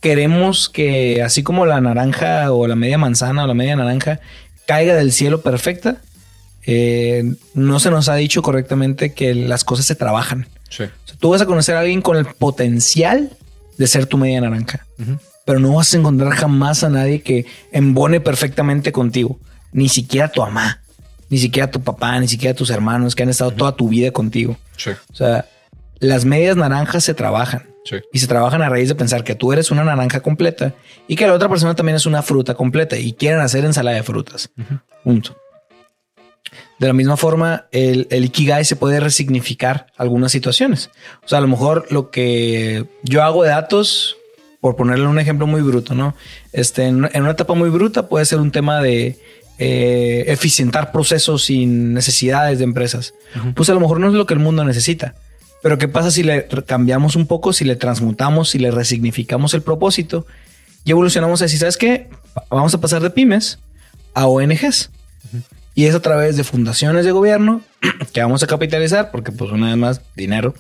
[0.02, 4.20] queremos que, así como la naranja o la media manzana o la media naranja
[4.66, 5.98] caiga del cielo perfecta,
[6.66, 10.48] eh, no se nos ha dicho correctamente que las cosas se trabajan.
[11.20, 13.32] tú vas a conocer a alguien con el potencial
[13.78, 14.86] de ser tu media naranja,
[15.46, 19.40] pero no vas a encontrar jamás a nadie que embone perfectamente contigo,
[19.72, 20.82] ni siquiera tu mamá
[21.30, 24.58] ni siquiera tu papá, ni siquiera tus hermanos que han estado toda tu vida contigo.
[25.12, 25.46] O sea,
[26.00, 27.68] las medias naranjas se trabajan.
[28.12, 30.74] Y se trabajan a raíz de pensar que tú eres una naranja completa
[31.08, 34.04] y que la otra persona también es una fruta completa y quieren hacer ensalada de
[34.04, 34.50] frutas.
[35.04, 35.36] Punto.
[36.80, 40.92] De la misma forma, el, el, Ikigai se puede resignificar algunas situaciones.
[41.24, 44.16] O sea, a lo mejor lo que yo hago de datos,
[44.62, 46.16] por ponerle un ejemplo muy bruto, ¿no?
[46.54, 49.18] Este, en una etapa muy bruta puede ser un tema de
[49.60, 53.16] eh, eficientar procesos sin necesidades de empresas.
[53.56, 55.16] Pues a lo mejor no es lo que el mundo necesita.
[55.68, 59.62] Pero ¿qué pasa si le cambiamos un poco, si le transmutamos, si le resignificamos el
[59.62, 60.26] propósito
[60.86, 62.08] y evolucionamos a decir, ¿sabes qué?
[62.50, 63.60] Vamos a pasar de pymes
[64.14, 64.92] a ONGs.
[65.76, 67.64] Y es a través de fundaciones de gobierno
[68.14, 70.56] que vamos a capitalizar, porque pues una vez más, dinero.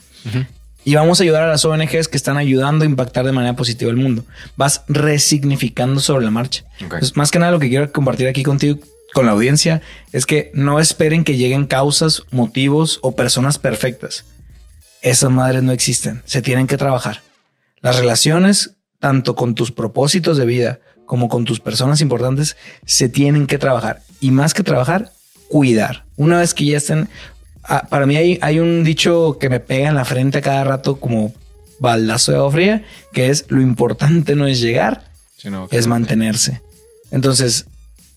[0.84, 3.90] Y vamos a ayudar a las ONGs que están ayudando a impactar de manera positiva
[3.90, 4.26] el mundo.
[4.58, 6.66] Vas resignificando sobre la marcha.
[7.16, 8.78] más que nada lo que quiero compartir aquí contigo,
[9.14, 9.82] con la audiencia,
[10.12, 14.26] es que no esperen que lleguen causas, motivos o personas perfectas.
[15.02, 16.22] Esas madres no existen.
[16.26, 17.22] Se tienen que trabajar.
[17.82, 23.48] Las relaciones, tanto con tus propósitos de vida como con tus personas importantes, se tienen
[23.48, 24.02] que trabajar.
[24.20, 25.12] Y más que trabajar,
[25.48, 26.06] cuidar.
[26.18, 27.08] Una vez que ya estén,
[27.70, 30.64] Ah, para mí hay, hay un dicho que me pega en la frente a cada
[30.64, 31.34] rato como
[31.80, 35.04] baldazo de agua fría, que es lo importante no es llegar,
[35.72, 36.62] es mantenerse.
[37.12, 37.66] Entonces,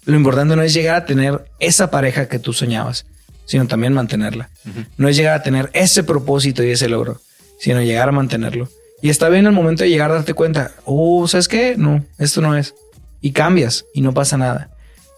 [0.04, 3.06] lo importante no es llegar a tener esa pareja que tú soñabas,
[3.50, 4.48] sino también mantenerla.
[4.96, 7.20] No es llegar a tener ese propósito y ese logro,
[7.58, 8.68] sino llegar a mantenerlo.
[9.02, 11.74] Y está bien el momento de llegar a darte cuenta, oh, ¿sabes qué?
[11.76, 12.76] No, esto no es.
[13.20, 14.70] Y cambias y no pasa nada.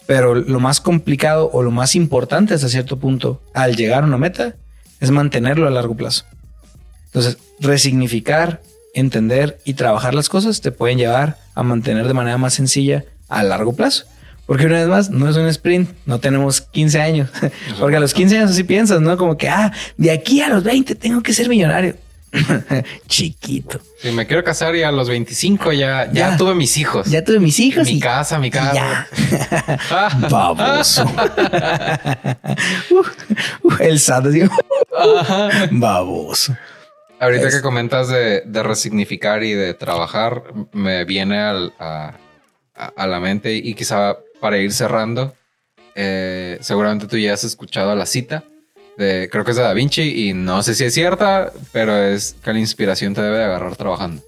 [0.07, 4.17] Pero lo más complicado o lo más importante hasta cierto punto al llegar a una
[4.17, 4.55] meta
[4.99, 6.25] es mantenerlo a largo plazo.
[7.05, 8.63] Entonces, resignificar,
[8.95, 13.43] entender y trabajar las cosas te pueden llevar a mantener de manera más sencilla a
[13.43, 14.05] largo plazo.
[14.45, 17.29] Porque una vez más, no es un sprint, no tenemos 15 años.
[17.79, 19.17] Porque a los 15 años así piensas, ¿no?
[19.17, 21.95] Como que, ah, de aquí a los 20 tengo que ser millonario.
[23.07, 23.79] Chiquito.
[24.01, 27.07] Si me quiero casar y a los 25 ya, ya, tuve mis hijos.
[27.07, 27.87] Ya tuve mis hijos.
[27.87, 29.07] Mi casa, mi casa.
[30.29, 31.05] Baboso.
[33.79, 34.53] el SAT, digo.
[35.71, 36.57] Baboso.
[37.19, 40.43] Ahorita que comentas de, resignificar y de trabajar,
[40.73, 42.17] me viene a,
[42.97, 45.33] la mente y quizá para ir cerrando,
[45.95, 48.43] eh, seguramente tú ya has escuchado la cita
[48.95, 52.53] creo que es de Da Vinci y no sé si es cierta, pero es que
[52.53, 54.21] la inspiración te debe de agarrar trabajando.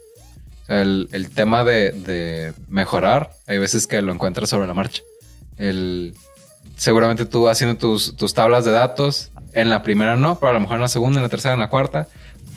[0.67, 5.03] el, tema de, mejorar, hay veces que lo encuentras sobre la marcha.
[6.77, 10.59] Seguramente tú haciendo tus, tus tablas de datos, en la primera no, pero a lo
[10.59, 12.07] mejor en la segunda, en la tercera, en la cuarta,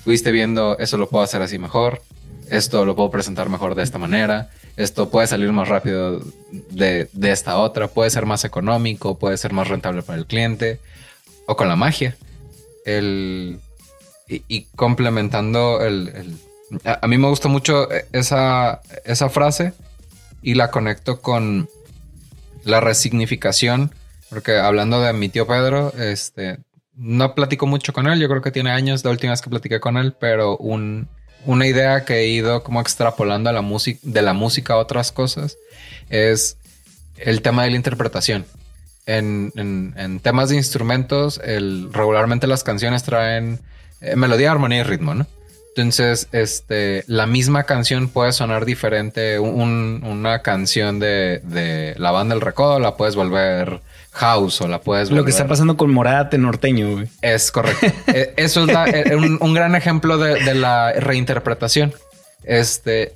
[0.03, 2.03] fuiste viendo, eso lo puedo hacer así mejor,
[2.51, 6.23] esto lo puedo presentar mejor de esta manera, esto puede salir más rápido
[6.71, 10.81] de, de esta otra, puede ser más económico, puede ser más rentable para el cliente
[11.47, 12.17] o con la magia.
[12.85, 13.61] El,
[14.29, 16.37] y, complementando el,
[16.85, 19.73] a, mí me gusta mucho esa, esa frase
[20.43, 21.69] y la conecto con
[22.65, 23.95] la resignificación,
[24.29, 26.59] porque hablando de mi tío Pedro, este,
[26.95, 29.81] no platico mucho con él, yo creo que tiene años la última vez que platiqué
[29.81, 31.09] con él, pero un,
[31.45, 35.13] una idea que he ido como extrapolando a la música, de la música a otras
[35.13, 35.57] cosas
[36.11, 36.57] es
[37.17, 38.45] el tema de la interpretación
[39.09, 41.41] en, temas de instrumentos,
[41.93, 43.61] regularmente las canciones traen
[44.01, 45.27] eh, melodía, armonía y ritmo, ¿no?
[45.75, 49.39] Entonces, este, la misma canción puede sonar diferente.
[49.39, 53.81] Un- una canción de, de la banda El Recodo la puedes volver
[54.19, 57.09] house o la puedes Lo que volver- está pasando con Morate norteño, güey.
[57.23, 57.87] Es correcto.
[58.09, 61.95] Eh, Eso es la- eh, un, un gran ejemplo de, de la reinterpretación.
[62.45, 63.15] Este,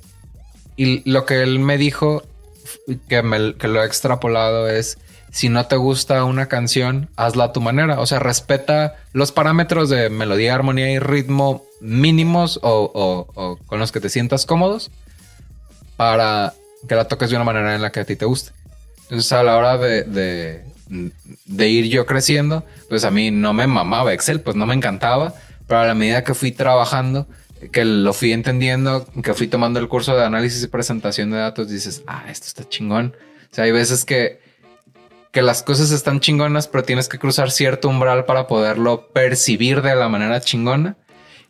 [0.75, 2.23] y lo que él me dijo,
[3.09, 4.97] que, me- que lo he extrapolado, es
[5.31, 7.99] si no te gusta una canción, hazla a tu manera.
[7.99, 13.79] O sea, respeta los parámetros de melodía, armonía y ritmo mínimos o, o- o con
[13.79, 14.91] los que te sientas cómodos
[15.97, 16.53] para
[16.87, 18.51] que la toques de una manera en la que a ti te guste.
[19.03, 20.63] Entonces, a la hora de, de,
[21.45, 25.33] de ir yo creciendo, pues a mí no me mamaba Excel, pues no me encantaba,
[25.67, 27.27] pero a la medida que fui trabajando,
[27.71, 31.69] que lo fui entendiendo, que fui tomando el curso de análisis y presentación de datos,
[31.69, 33.15] dices, ah, esto está chingón.
[33.51, 34.41] O sea, hay veces que,
[35.31, 39.95] que las cosas están chingonas, pero tienes que cruzar cierto umbral para poderlo percibir de
[39.95, 40.97] la manera chingona.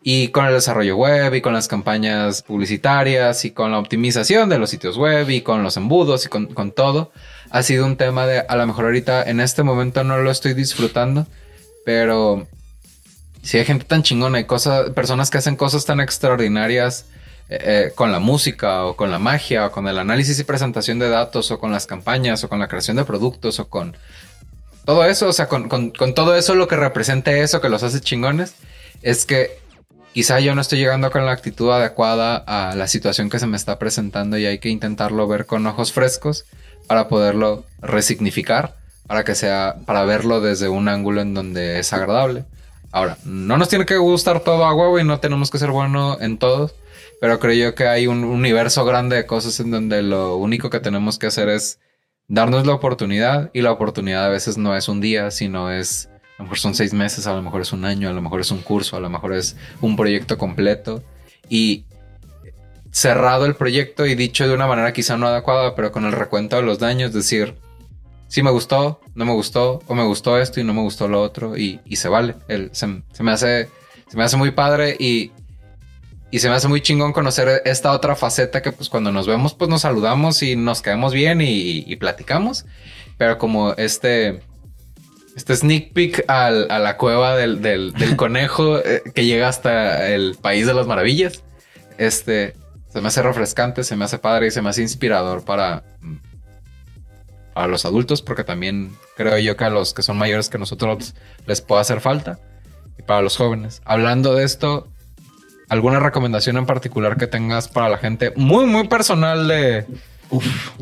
[0.05, 4.59] Y con el desarrollo web y con las campañas publicitarias y con la optimización de
[4.59, 7.13] los sitios web y con los embudos y con, con todo,
[7.53, 10.53] ha sido un tema de a lo mejor ahorita en este momento no lo estoy
[10.55, 11.27] disfrutando,
[11.85, 12.47] pero
[13.43, 17.05] si hay gente tan chingona y cosas, personas que hacen cosas tan extraordinarias
[17.49, 20.97] eh, eh, con la música o con la magia o con el análisis y presentación
[20.97, 23.95] de datos o con las campañas o con la creación de productos o con
[24.85, 28.01] todo eso, o sea, con, con- todo eso lo que representa eso que los hace
[28.01, 28.55] chingones
[29.03, 29.59] es que
[30.13, 33.57] quizá yo no estoy llegando con la actitud adecuada a la situación que se me
[33.57, 36.45] está presentando y hay que intentarlo ver con ojos frescos
[36.87, 38.75] para poderlo resignificar,
[39.07, 42.45] para que sea, para verlo desde un ángulo en donde es agradable.
[42.91, 46.17] Ahora, no nos tiene que gustar todo a huevo y no tenemos que ser bueno
[46.21, 46.75] en todos,
[47.19, 50.79] pero creo yo que hay un universo grande de cosas en donde lo único que
[50.79, 51.79] tenemos que hacer es
[52.27, 56.43] darnos la oportunidad y la oportunidad a veces no es un día, sino es, a
[56.43, 58.51] lo mejor son seis meses, a lo mejor es un año, a lo mejor es
[58.51, 61.03] un curso, a lo mejor es un proyecto completo
[61.49, 61.85] y
[62.93, 66.55] cerrado el proyecto y dicho de una manera quizá no adecuada, pero con el recuento
[66.57, 67.55] de los daños, decir,
[68.27, 71.19] sí me gustó, no me gustó, o me gustó esto y no me gustó lo
[71.21, 72.35] otro, y, y se vale.
[72.47, 73.67] El- se, se me hace,
[74.09, 75.31] se me hace muy padre y,
[76.29, 79.55] y se me hace muy chingón conocer esta otra faceta que pues cuando nos vemos
[79.55, 82.65] pues nos saludamos y nos caemos bien y, y platicamos,
[83.17, 84.41] pero como este...
[85.35, 90.09] Este sneak peek al- a la cueva del, del- del conejo eh, que llega hasta
[90.09, 91.43] el país de las maravillas.
[91.97, 92.53] Este
[92.93, 96.15] se me hace refrescante, se me hace padre y se me hace inspirador para, mm,
[97.55, 101.15] para los adultos, porque también creo yo que a los que son mayores que nosotros
[101.47, 102.39] les puede hacer falta.
[102.97, 103.81] Y para los jóvenes.
[103.85, 104.87] Hablando de esto,
[105.69, 108.31] ¿alguna recomendación en particular que tengas para la gente?
[108.35, 109.85] Muy, muy personal de.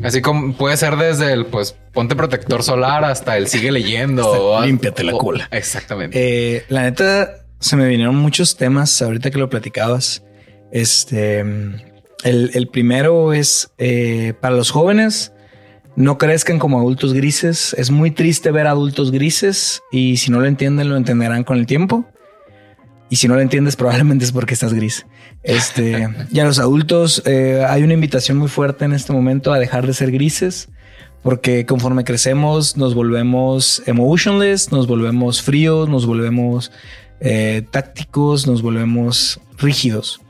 [0.02, 4.28] Así como puede ser desde el pues ponte protector solar hasta el sigue leyendo.
[4.30, 5.48] O- límpiate la o- cola.
[5.50, 6.18] Exactamente.
[6.56, 10.22] Eh, la neta, se me vinieron muchos temas ahorita que lo platicabas.
[10.70, 11.44] Este,
[12.24, 15.32] el, primero es eh, para los jóvenes,
[15.96, 17.74] no crezcan como adultos grises.
[17.78, 21.66] Es muy triste ver adultos grises y si no lo entienden, lo entenderán con el
[21.66, 22.06] tiempo.
[23.10, 25.06] Y si no lo entiendes, probablemente es porque estás gris.
[25.42, 29.58] Este, y a los adultos eh, hay una invitación muy fuerte en este momento a
[29.58, 30.68] dejar de ser grises,
[31.22, 36.70] porque conforme crecemos nos volvemos emotionless, nos volvemos fríos, nos volvemos
[37.20, 40.20] eh, tácticos, nos volvemos rígidos.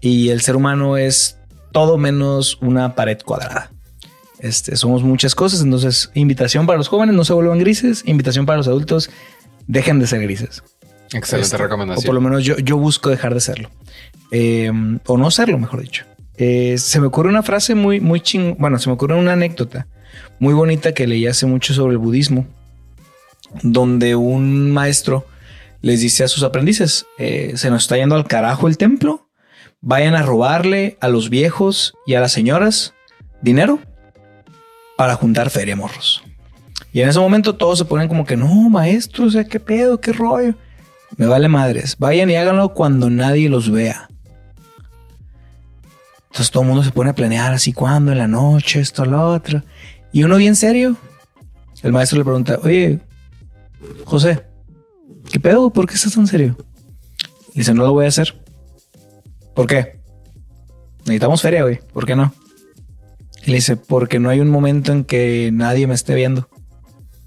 [0.00, 1.38] Y el ser humano es
[1.72, 3.70] todo menos una pared cuadrada.
[4.38, 8.58] Este, somos muchas cosas, entonces invitación para los jóvenes, no se vuelvan grises, invitación para
[8.58, 9.10] los adultos,
[9.66, 10.62] dejen de ser grises.
[11.12, 12.04] Excelente Este, recomendación.
[12.04, 13.70] O por lo menos yo, yo busco dejar de serlo.
[14.30, 14.70] Eh,
[15.06, 16.04] o no serlo, mejor dicho.
[16.36, 18.56] Eh, se me ocurre una frase muy, muy ching...
[18.58, 19.86] Bueno, se me ocurre una anécdota
[20.38, 22.46] muy bonita que leí hace mucho sobre el budismo,
[23.62, 25.26] donde un maestro
[25.80, 29.25] les dice a sus aprendices, eh, se nos está yendo al carajo el templo,
[29.86, 32.92] vayan a robarle a los viejos y a las señoras
[33.40, 33.78] dinero
[34.96, 36.24] para juntar feria, morros.
[36.92, 40.00] Y en ese momento todos se ponen como que, no, maestro, o sea, qué pedo,
[40.00, 40.56] qué rollo.
[41.16, 41.96] Me vale madres.
[42.00, 44.08] Vayan y háganlo cuando nadie los vea.
[46.30, 49.34] Entonces todo el mundo se pone a planear así, cuando en la noche, esto, lo
[49.34, 49.62] otro.
[50.12, 50.96] Y uno bien serio.
[51.84, 52.98] El maestro le pregunta, oye,
[54.04, 54.42] José,
[55.30, 55.70] ¿qué pedo?
[55.70, 56.56] ¿Por qué estás tan serio?
[57.54, 58.45] Dice, no lo voy a hacer.
[59.56, 59.98] ¿Por qué?
[61.00, 61.80] Necesitamos feria, güey.
[61.92, 62.32] ¿Por qué no?
[63.44, 66.48] Y le dice, porque no hay un momento en que nadie me esté viendo.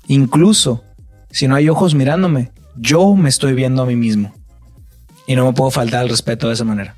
[0.08, 0.84] Incluso
[1.32, 4.34] si no hay ojos mirándome, yo me estoy viendo a mí mismo.
[5.28, 6.96] Y no me puedo faltar al respeto de esa manera.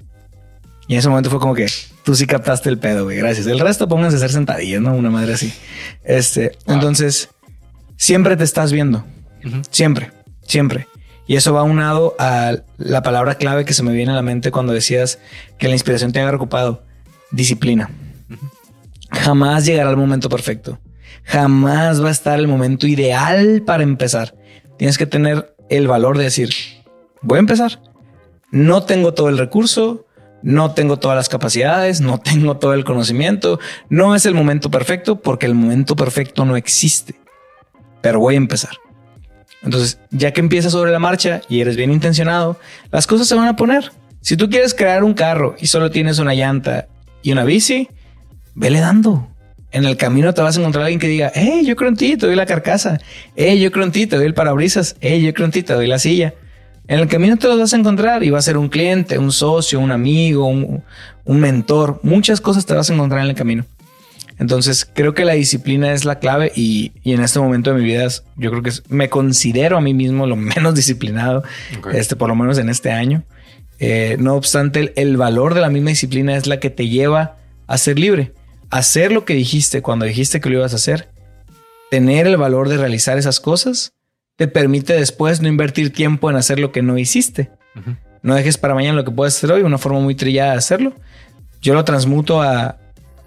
[0.87, 1.67] Y en ese momento fue como que
[2.03, 3.17] tú sí captaste el pedo, güey.
[3.17, 3.47] Gracias.
[3.47, 4.93] El resto pónganse a hacer sentadillas, ¿no?
[4.95, 5.53] Una madre así.
[6.03, 6.75] Este, Wow.
[6.75, 7.29] entonces,
[7.97, 9.05] siempre te estás viendo.
[9.69, 10.11] Siempre,
[10.47, 10.87] siempre.
[11.27, 14.51] Y eso va unado a la palabra clave que se me viene a la mente
[14.51, 15.19] cuando decías
[15.57, 16.83] que la inspiración te haga ocupado.
[17.31, 17.89] Disciplina.
[19.11, 20.79] Jamás llegará el momento perfecto.
[21.23, 24.35] Jamás va a estar el momento ideal para empezar.
[24.77, 26.49] Tienes que tener el valor de decir,
[27.21, 27.81] voy a empezar.
[28.51, 30.05] No tengo todo el recurso,
[30.41, 35.21] no tengo todas las capacidades, no tengo todo el conocimiento, no es el momento perfecto
[35.21, 37.15] porque el momento perfecto no existe,
[38.01, 38.71] pero voy a empezar.
[39.63, 42.59] Entonces, ya que empiezas sobre la marcha y eres bien intencionado,
[42.91, 43.91] las cosas se van a poner.
[44.21, 46.87] Si tú quieres crear un carro y solo tienes una llanta
[47.21, 47.89] y una bici,
[48.55, 49.27] vele dando.
[49.71, 52.17] En el camino te vas a encontrar alguien que diga, hey, yo creo en ti,
[52.17, 52.99] te doy la carcasa.
[53.35, 54.95] Hey, yo creo en ti, te doy el parabrisas.
[54.99, 56.33] Hey, yo creo en ti, te doy la silla.
[56.87, 59.31] En el camino te los vas a encontrar y va a ser un cliente, un
[59.31, 60.83] socio, un amigo, un,
[61.23, 62.01] un mentor.
[62.03, 63.65] Muchas cosas te vas a encontrar en el camino.
[64.41, 67.85] Entonces creo que la disciplina es la clave y, y, en este momento de mi
[67.85, 68.07] vida
[68.37, 71.43] yo creo que me considero a mí mismo lo menos disciplinado,
[71.77, 71.99] okay.
[71.99, 73.23] este, por lo menos en este año.
[73.77, 77.37] Eh, no obstante, el, el, valor de la misma disciplina es la que te lleva
[77.67, 78.33] a ser libre,
[78.71, 81.09] hacer lo que dijiste cuando dijiste que lo ibas a hacer,
[81.91, 83.93] tener el valor de realizar esas cosas,
[84.37, 87.51] te permite después no invertir tiempo en hacer lo que no hiciste.
[87.75, 87.97] Uh -huh.
[88.23, 90.93] No dejes para mañana lo que puedes hacer hoy, una forma muy trillada de hacerlo.
[91.61, 92.80] Yo lo transmuto a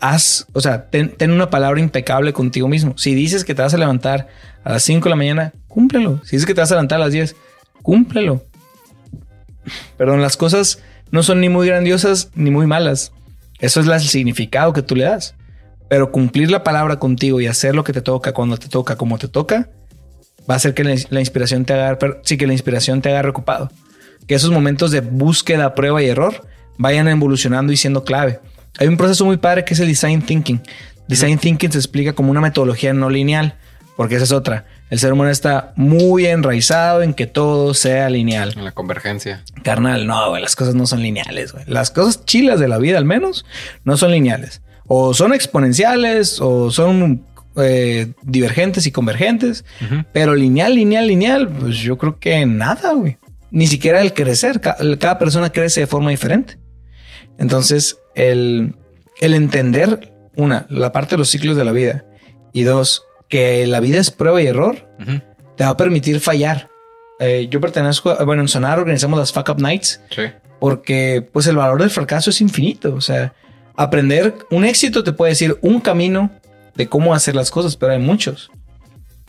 [0.05, 2.93] haz, o sea, ten, una palabra impecable contigo mismo.
[2.99, 4.29] Si dices que te vas a levantar
[4.63, 6.21] a las 5 de la mañana, cúmplelo.
[6.25, 7.35] Si dices que te vas a levantar a las 10,
[7.83, 8.45] cúmplelo.
[9.97, 13.13] Perdón, las cosas no son ni muy grandiosas ni muy malas.
[13.61, 15.37] Eso es el significado que tú le das.
[15.89, 19.17] Pero cumplir la palabra contigo y hacer lo que te toca cuando te toca, como
[19.17, 19.71] te toca,
[20.49, 23.33] va a hacer que la, la inspiración te haga, sí, que la inspiración te haga.
[24.27, 28.41] Que esos momentos de búsqueda, prueba y error vayan evolucionando y siendo clave.
[28.79, 30.61] Hay un proceso muy padre que es el design thinking.
[31.09, 33.57] Design thinking se explica como una metodología no lineal,
[33.97, 34.67] porque esa es otra.
[34.91, 38.53] El ser humano está muy enraizado en que todo sea lineal.
[38.57, 39.43] En la convergencia.
[39.63, 41.65] Carnal, no, güey, las cosas no son lineales, güey.
[41.67, 43.45] Las cosas chilas de la vida, al menos,
[43.85, 44.63] no son lineales.
[44.87, 47.25] O son exponenciales, o son
[47.57, 50.07] eh, divergentes y convergentes, uh -huh.
[50.13, 53.19] pero lineal, lineal, lineal, pues yo creo que nada, güey.
[53.51, 54.61] Ni siquiera el crecer.
[54.61, 56.59] Cada, cada persona crece de forma diferente.
[57.39, 58.75] Entonces, el,
[59.21, 62.05] el entender, una, la parte de los ciclos de la vida,
[62.53, 65.23] y dos, que la vida es prueba y error, uh -huh.
[65.57, 66.69] te va a permitir fallar.
[67.21, 70.23] Eh, yo pertenezco, a, bueno, en Sonar organizamos las Fuck Up Nights, sí.
[70.61, 72.95] porque pues el valor del fracaso es infinito.
[72.95, 73.33] O sea,
[73.77, 76.31] aprender un éxito te puede decir un camino
[76.75, 78.51] de cómo hacer las cosas, pero hay muchos.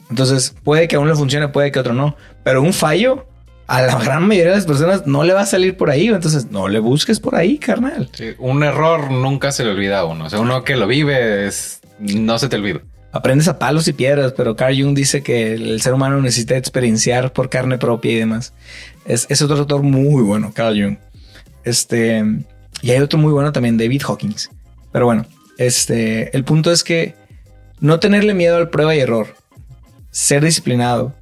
[0.09, 3.27] Entonces, puede que a uno le funcione, puede que a otro no, pero un fallo
[3.67, 6.07] a la gran mayoría de las personas no le va a salir por ahí.
[6.07, 8.09] Entonces no le busques por ahí, carnal.
[8.13, 10.25] Sí, un error nunca se le olvida a uno.
[10.25, 12.81] O sea, uno que lo vive es, no se te olvida.
[13.11, 17.31] Aprendes a palos y piedras, pero Carl Jung dice que el ser humano necesita experienciar
[17.31, 18.53] por carne propia y demás.
[19.05, 20.97] Es, es otro autor muy bueno, Carl Jung.
[21.63, 22.23] Este,
[22.81, 24.49] y hay otro muy bueno también, David Hawkins.
[24.91, 25.25] Pero bueno,
[25.57, 27.15] este, el punto es que
[27.79, 29.35] no tenerle miedo al prueba y error,
[30.11, 31.15] ser disciplinado,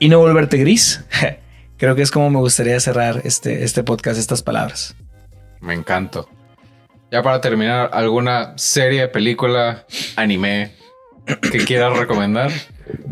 [0.00, 1.04] y no volverte gris.
[1.76, 4.96] Creo que es como me gustaría cerrar este, este podcast, estas palabras.
[5.60, 6.28] Me encantó.
[7.12, 9.84] Ya para terminar, ¿alguna serie, película,
[10.16, 10.72] anime
[11.52, 12.50] que quieras recomendar?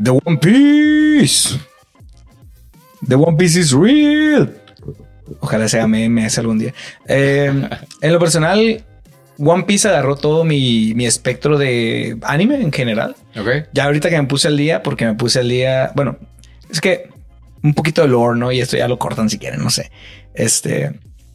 [0.03, 1.59] The One Piece.
[3.07, 4.55] The One Piece is real.
[5.41, 6.75] Ojalá sea memes algún día.
[7.07, 7.53] Eh,
[8.01, 8.85] en lo personal,
[9.39, 13.17] One Piece agarró todo mi, mi, espectro de anime en general.
[13.39, 13.69] Ok.
[13.73, 16.19] Ya ahorita que me puse al día, porque me puse al día, bueno,
[16.71, 17.09] es que
[17.63, 18.53] un poquito de lore, ¿no?
[18.53, 19.91] Y esto ya lo cortan si quieren, no sé.
[20.35, 20.93] Este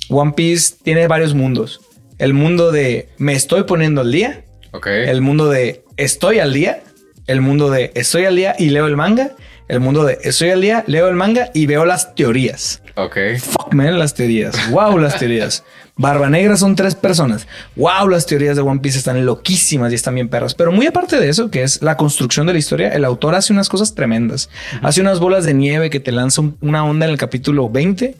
[0.10, 1.82] One Piece tiene varios mundos.
[2.18, 4.46] El mundo de me estoy poniendo al día.
[4.86, 6.84] El mundo de estoy al día.
[7.28, 9.36] El mundo de estoy al día y leo el manga.
[9.68, 12.82] El mundo de estoy al día, leo el manga y veo las teorías.
[12.96, 13.18] Ok.
[13.40, 14.70] Fuck, man, las teorías.
[14.72, 15.64] Wow, las teorías.
[15.96, 17.48] Barba Negra son tres personas.
[17.76, 20.54] Wow, las teorías de One Piece están loquísimas y están bien perros.
[20.54, 23.54] Pero muy aparte de eso, que es la construcción de la historia, el autor hace
[23.54, 24.50] unas cosas tremendas.
[24.52, 24.88] Uh -huh.
[24.88, 28.16] Hace unas bolas de nieve que te lanza una onda en el capítulo 20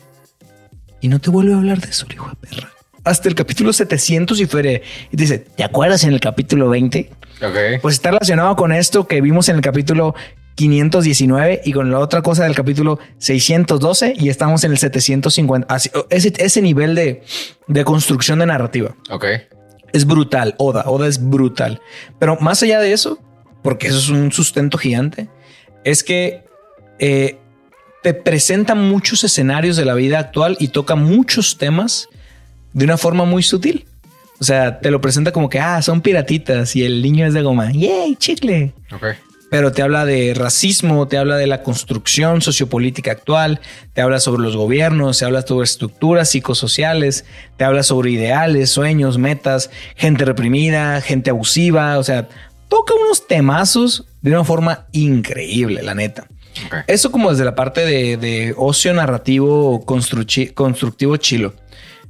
[1.00, 2.70] y no te vuelve a hablar de eso, hijo de perra.
[3.04, 7.10] Hasta el capítulo 700 y fuere y te dice, ¿te acuerdas en el capítulo 20?
[7.42, 7.82] Ok.
[7.82, 10.14] Pues está relacionado con esto que vimos en el capítulo
[10.54, 15.72] 519 y con la otra cosa del capítulo 612 y estamos en el 750.
[15.72, 17.22] Así, ese, ese nivel de,
[17.66, 18.94] de construcción de narrativa.
[19.10, 19.26] Ok.
[19.92, 20.54] Es brutal.
[20.58, 21.80] Oda, Oda es brutal.
[22.18, 23.18] Pero más allá de eso,
[23.62, 25.28] porque eso es un sustento gigante,
[25.84, 26.44] es que
[26.98, 27.38] eh,
[28.02, 32.08] te presenta muchos escenarios de la vida actual y toca muchos temas
[32.72, 33.86] de una forma muy sutil.
[34.40, 37.42] O sea, te lo presenta como que, ah, son piratitas y el niño es de
[37.42, 37.72] goma.
[37.72, 38.74] ¡Yay, chicle!
[38.92, 39.04] Ok
[39.54, 43.60] pero te habla de racismo, te habla de la construcción sociopolítica actual,
[43.92, 47.24] te habla sobre los gobiernos, te habla sobre estructuras psicosociales,
[47.56, 52.26] te habla sobre ideales, sueños, metas, gente reprimida, gente abusiva, o sea,
[52.68, 56.26] toca unos temazos de una forma increíble, la neta.
[56.88, 61.54] Eso como desde la parte de, de ocio narrativo constructivo chilo.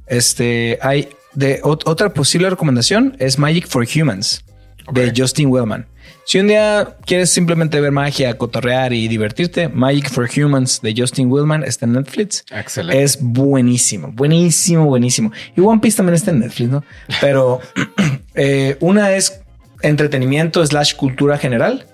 [0.07, 4.43] Este, hay de ot- otra posible recomendación es Magic for Humans
[4.91, 5.13] de.
[5.15, 5.85] Justin Wellman.
[6.27, 11.31] Si un día quieres simplemente ver magia, cotorrear y divertirte, Magic for Humans de Justin
[11.31, 12.43] Wellman está en Netflix.
[12.49, 13.03] Excelente.
[13.03, 15.31] Es buenísimo, buenísimo, buenísimo.
[15.55, 16.83] Y One Piece también está en Netflix, ¿no?
[17.21, 17.59] Pero
[18.33, 19.41] eh, una es
[19.83, 21.85] entretenimiento slash cultura general.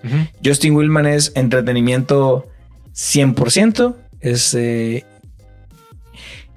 [0.44, 2.48] Justin Willman es entretenimiento
[2.96, 3.98] 100%.
[4.22, 5.04] Es, eh,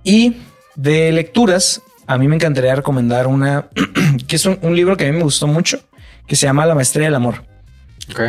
[0.05, 0.37] y
[0.77, 3.67] de lecturas, a mí me encantaría recomendar una
[4.29, 5.81] que es un, un libro que a mí me gustó mucho,
[6.29, 7.54] que se llama La Maestría del Amor.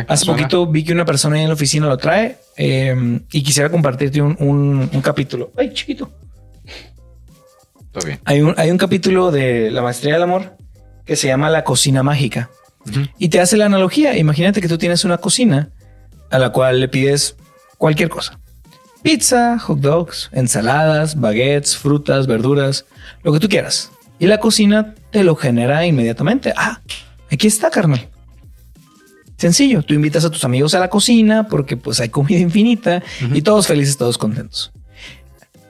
[0.08, 0.38] Hace suena.
[0.42, 4.36] poquito vi que una persona en la oficina lo trae eh, y quisiera compartirte un,
[4.40, 5.52] un- un capítulo.
[5.56, 6.10] Ay, chiquito.
[7.92, 8.20] Todo bien.
[8.24, 10.56] Hay un, hay un capítulo de La Maestría del Amor
[11.04, 12.50] que se llama La Cocina Mágica.
[13.18, 14.16] Y te hace la analogía.
[14.16, 15.70] Imagínate que tú tienes una cocina
[16.30, 17.36] a la cual le pides
[17.78, 18.38] cualquier cosa.
[19.02, 22.84] Pizza, hot dogs, ensaladas, baguettes, frutas, verduras,
[23.24, 23.90] lo que tú quieras.
[24.18, 26.52] Y la cocina te lo genera inmediatamente.
[26.56, 26.80] Ah,
[27.30, 28.08] aquí está, carnal.
[29.36, 33.02] Sencillo, tú invitas a tus amigos a la cocina porque pues hay comida infinita
[33.34, 34.72] y todos felices, todos contentos.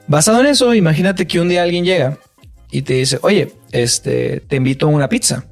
[0.07, 2.17] Basado en eso, imagínate que un día alguien llega
[2.71, 5.45] y te dice, oye, este, te invito a una pizza.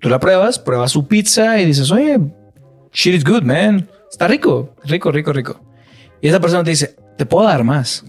[0.00, 2.18] Tú la pruebas, pruebas su pizza y dices, oye,
[2.92, 3.88] shit is good, man.
[4.10, 5.60] Está rico, rico, rico, rico.
[6.20, 8.04] Y esa persona te dice, te puedo dar más,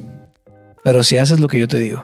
[0.83, 2.03] pero si haces lo que yo te digo.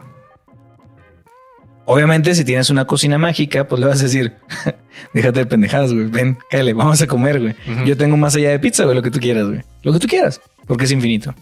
[1.85, 4.35] Obviamente, si tienes una cocina mágica, pues le vas a decir,
[5.13, 6.05] déjate de pendejadas, güey.
[6.05, 7.55] Ven, cállale, vamos a comer, güey.
[7.85, 9.61] Yo tengo más allá de pizza, güey, lo que tú quieras, güey.
[9.83, 11.33] Lo que tú quieras, porque es infinito.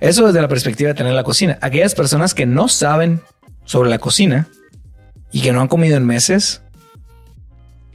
[0.00, 1.58] Eso desde la perspectiva de tener la cocina.
[1.60, 3.20] Aquellas personas que no saben
[3.64, 4.48] sobre la cocina
[5.32, 6.62] y que no han comido en meses,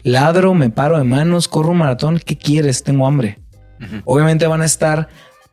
[0.04, 2.20] ladro, me paro de manos, corro un maratón.
[2.24, 2.84] ¿Qué quieres?
[2.84, 3.40] Tengo hambre.
[4.06, 5.10] Obviamente van a estar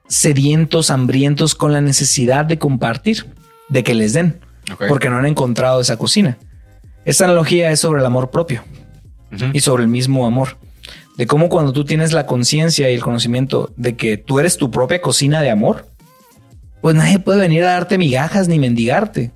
[0.08, 3.26] sedientos, hambrientos con la necesidad de compartir,
[3.68, 4.40] de que les den,
[4.88, 6.38] Porque no han encontrado esa cocina.
[7.04, 8.62] Esta analogía es sobre el amor propio
[9.52, 10.58] y sobre el mismo amor.
[11.16, 14.70] De cómo cuando tú tienes la conciencia y el conocimiento de que tú eres tu
[14.70, 15.86] propia cocina de amor,
[16.80, 19.30] pues nadie puede venir a darte migajas ni mendigarte.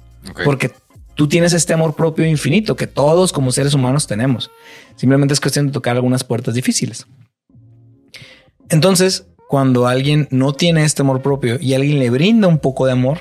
[0.44, 0.72] Porque
[1.14, 4.50] tú tienes este amor propio infinito que todos como seres humanos tenemos.
[4.96, 7.06] Simplemente es cuestión de tocar algunas puertas difíciles.
[8.68, 12.92] Entonces, cuando alguien no tiene este amor propio y alguien le brinda un poco de
[12.92, 13.20] amor,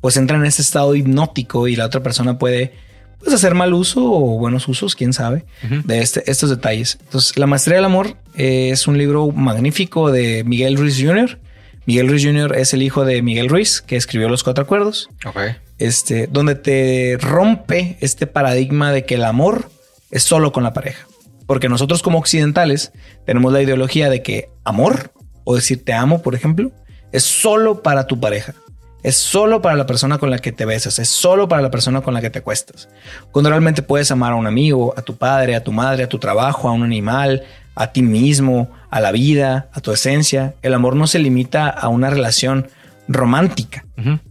[0.00, 2.72] pues entra en ese estado hipnótico y la otra persona puede
[3.18, 5.44] pues, hacer mal uso o buenos usos, quién sabe,
[5.84, 6.98] de este- estos detalles.
[7.02, 11.38] Entonces, La Maestría del Amor eh, es un libro magnífico de Miguel Ruiz Jr.
[11.86, 12.56] Miguel Ruiz Jr.
[12.56, 15.38] es el hijo de Miguel Ruiz, que escribió Los Cuatro Acuerdos Ok.
[15.78, 19.70] este, donde te rompe este paradigma de que el amor
[20.10, 21.06] es solo con la pareja.
[21.46, 22.92] Porque nosotros como occidentales
[23.26, 25.12] tenemos la ideología de que amor,
[25.44, 26.70] o decir te amo, por ejemplo,
[27.12, 28.54] es solo para tu pareja.
[29.02, 32.00] Es solo para la persona con la que te besas, es solo para la persona
[32.02, 32.88] con la que te acuestas.
[33.32, 36.18] Cuando realmente puedes amar a un amigo, a tu padre, a tu madre, a tu
[36.18, 37.42] trabajo, a un animal,
[37.74, 40.54] a ti mismo, a la vida, a tu esencia.
[40.62, 42.68] El amor no se limita a una relación
[43.08, 43.84] romántica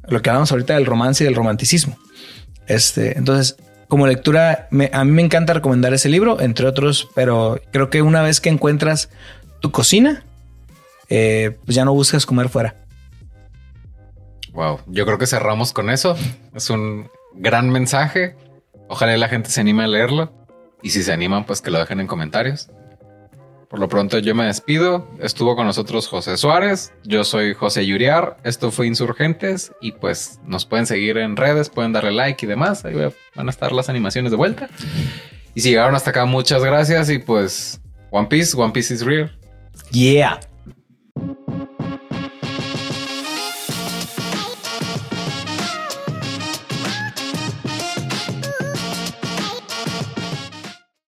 [0.08, 1.98] lo que hablamos ahorita del romance y del romanticismo.
[2.68, 7.60] Este, entonces, como lectura, me- a mí me encanta recomendar ese libro, entre otros, pero
[7.72, 9.10] creo que una vez que encuentras
[9.62, 10.24] tu cocina,
[11.10, 12.76] eh, pues ya no buscas comer fuera.
[14.54, 14.80] Wow.
[14.88, 16.16] Yo creo que cerramos con eso.
[16.54, 18.36] Es un gran mensaje.
[18.88, 20.34] Ojalá la gente se anime a leerlo.
[20.82, 22.70] Y si se animan, pues que lo dejen en comentarios.
[23.70, 25.08] Por lo pronto yo me despido.
[25.22, 26.92] Estuvo con nosotros José Suárez.
[27.04, 28.38] Yo soy José Yuriar.
[28.44, 29.72] Esto fue Insurgentes.
[29.82, 32.84] Y pues nos pueden seguir en redes, pueden darle like y demás.
[32.86, 34.70] Ahí va- van a estar las animaciones de vuelta.
[35.54, 37.10] Y si llegaron hasta acá, muchas gracias.
[37.12, 39.32] Y pues One Piece, One Piece is real.
[39.92, 40.40] Yeah.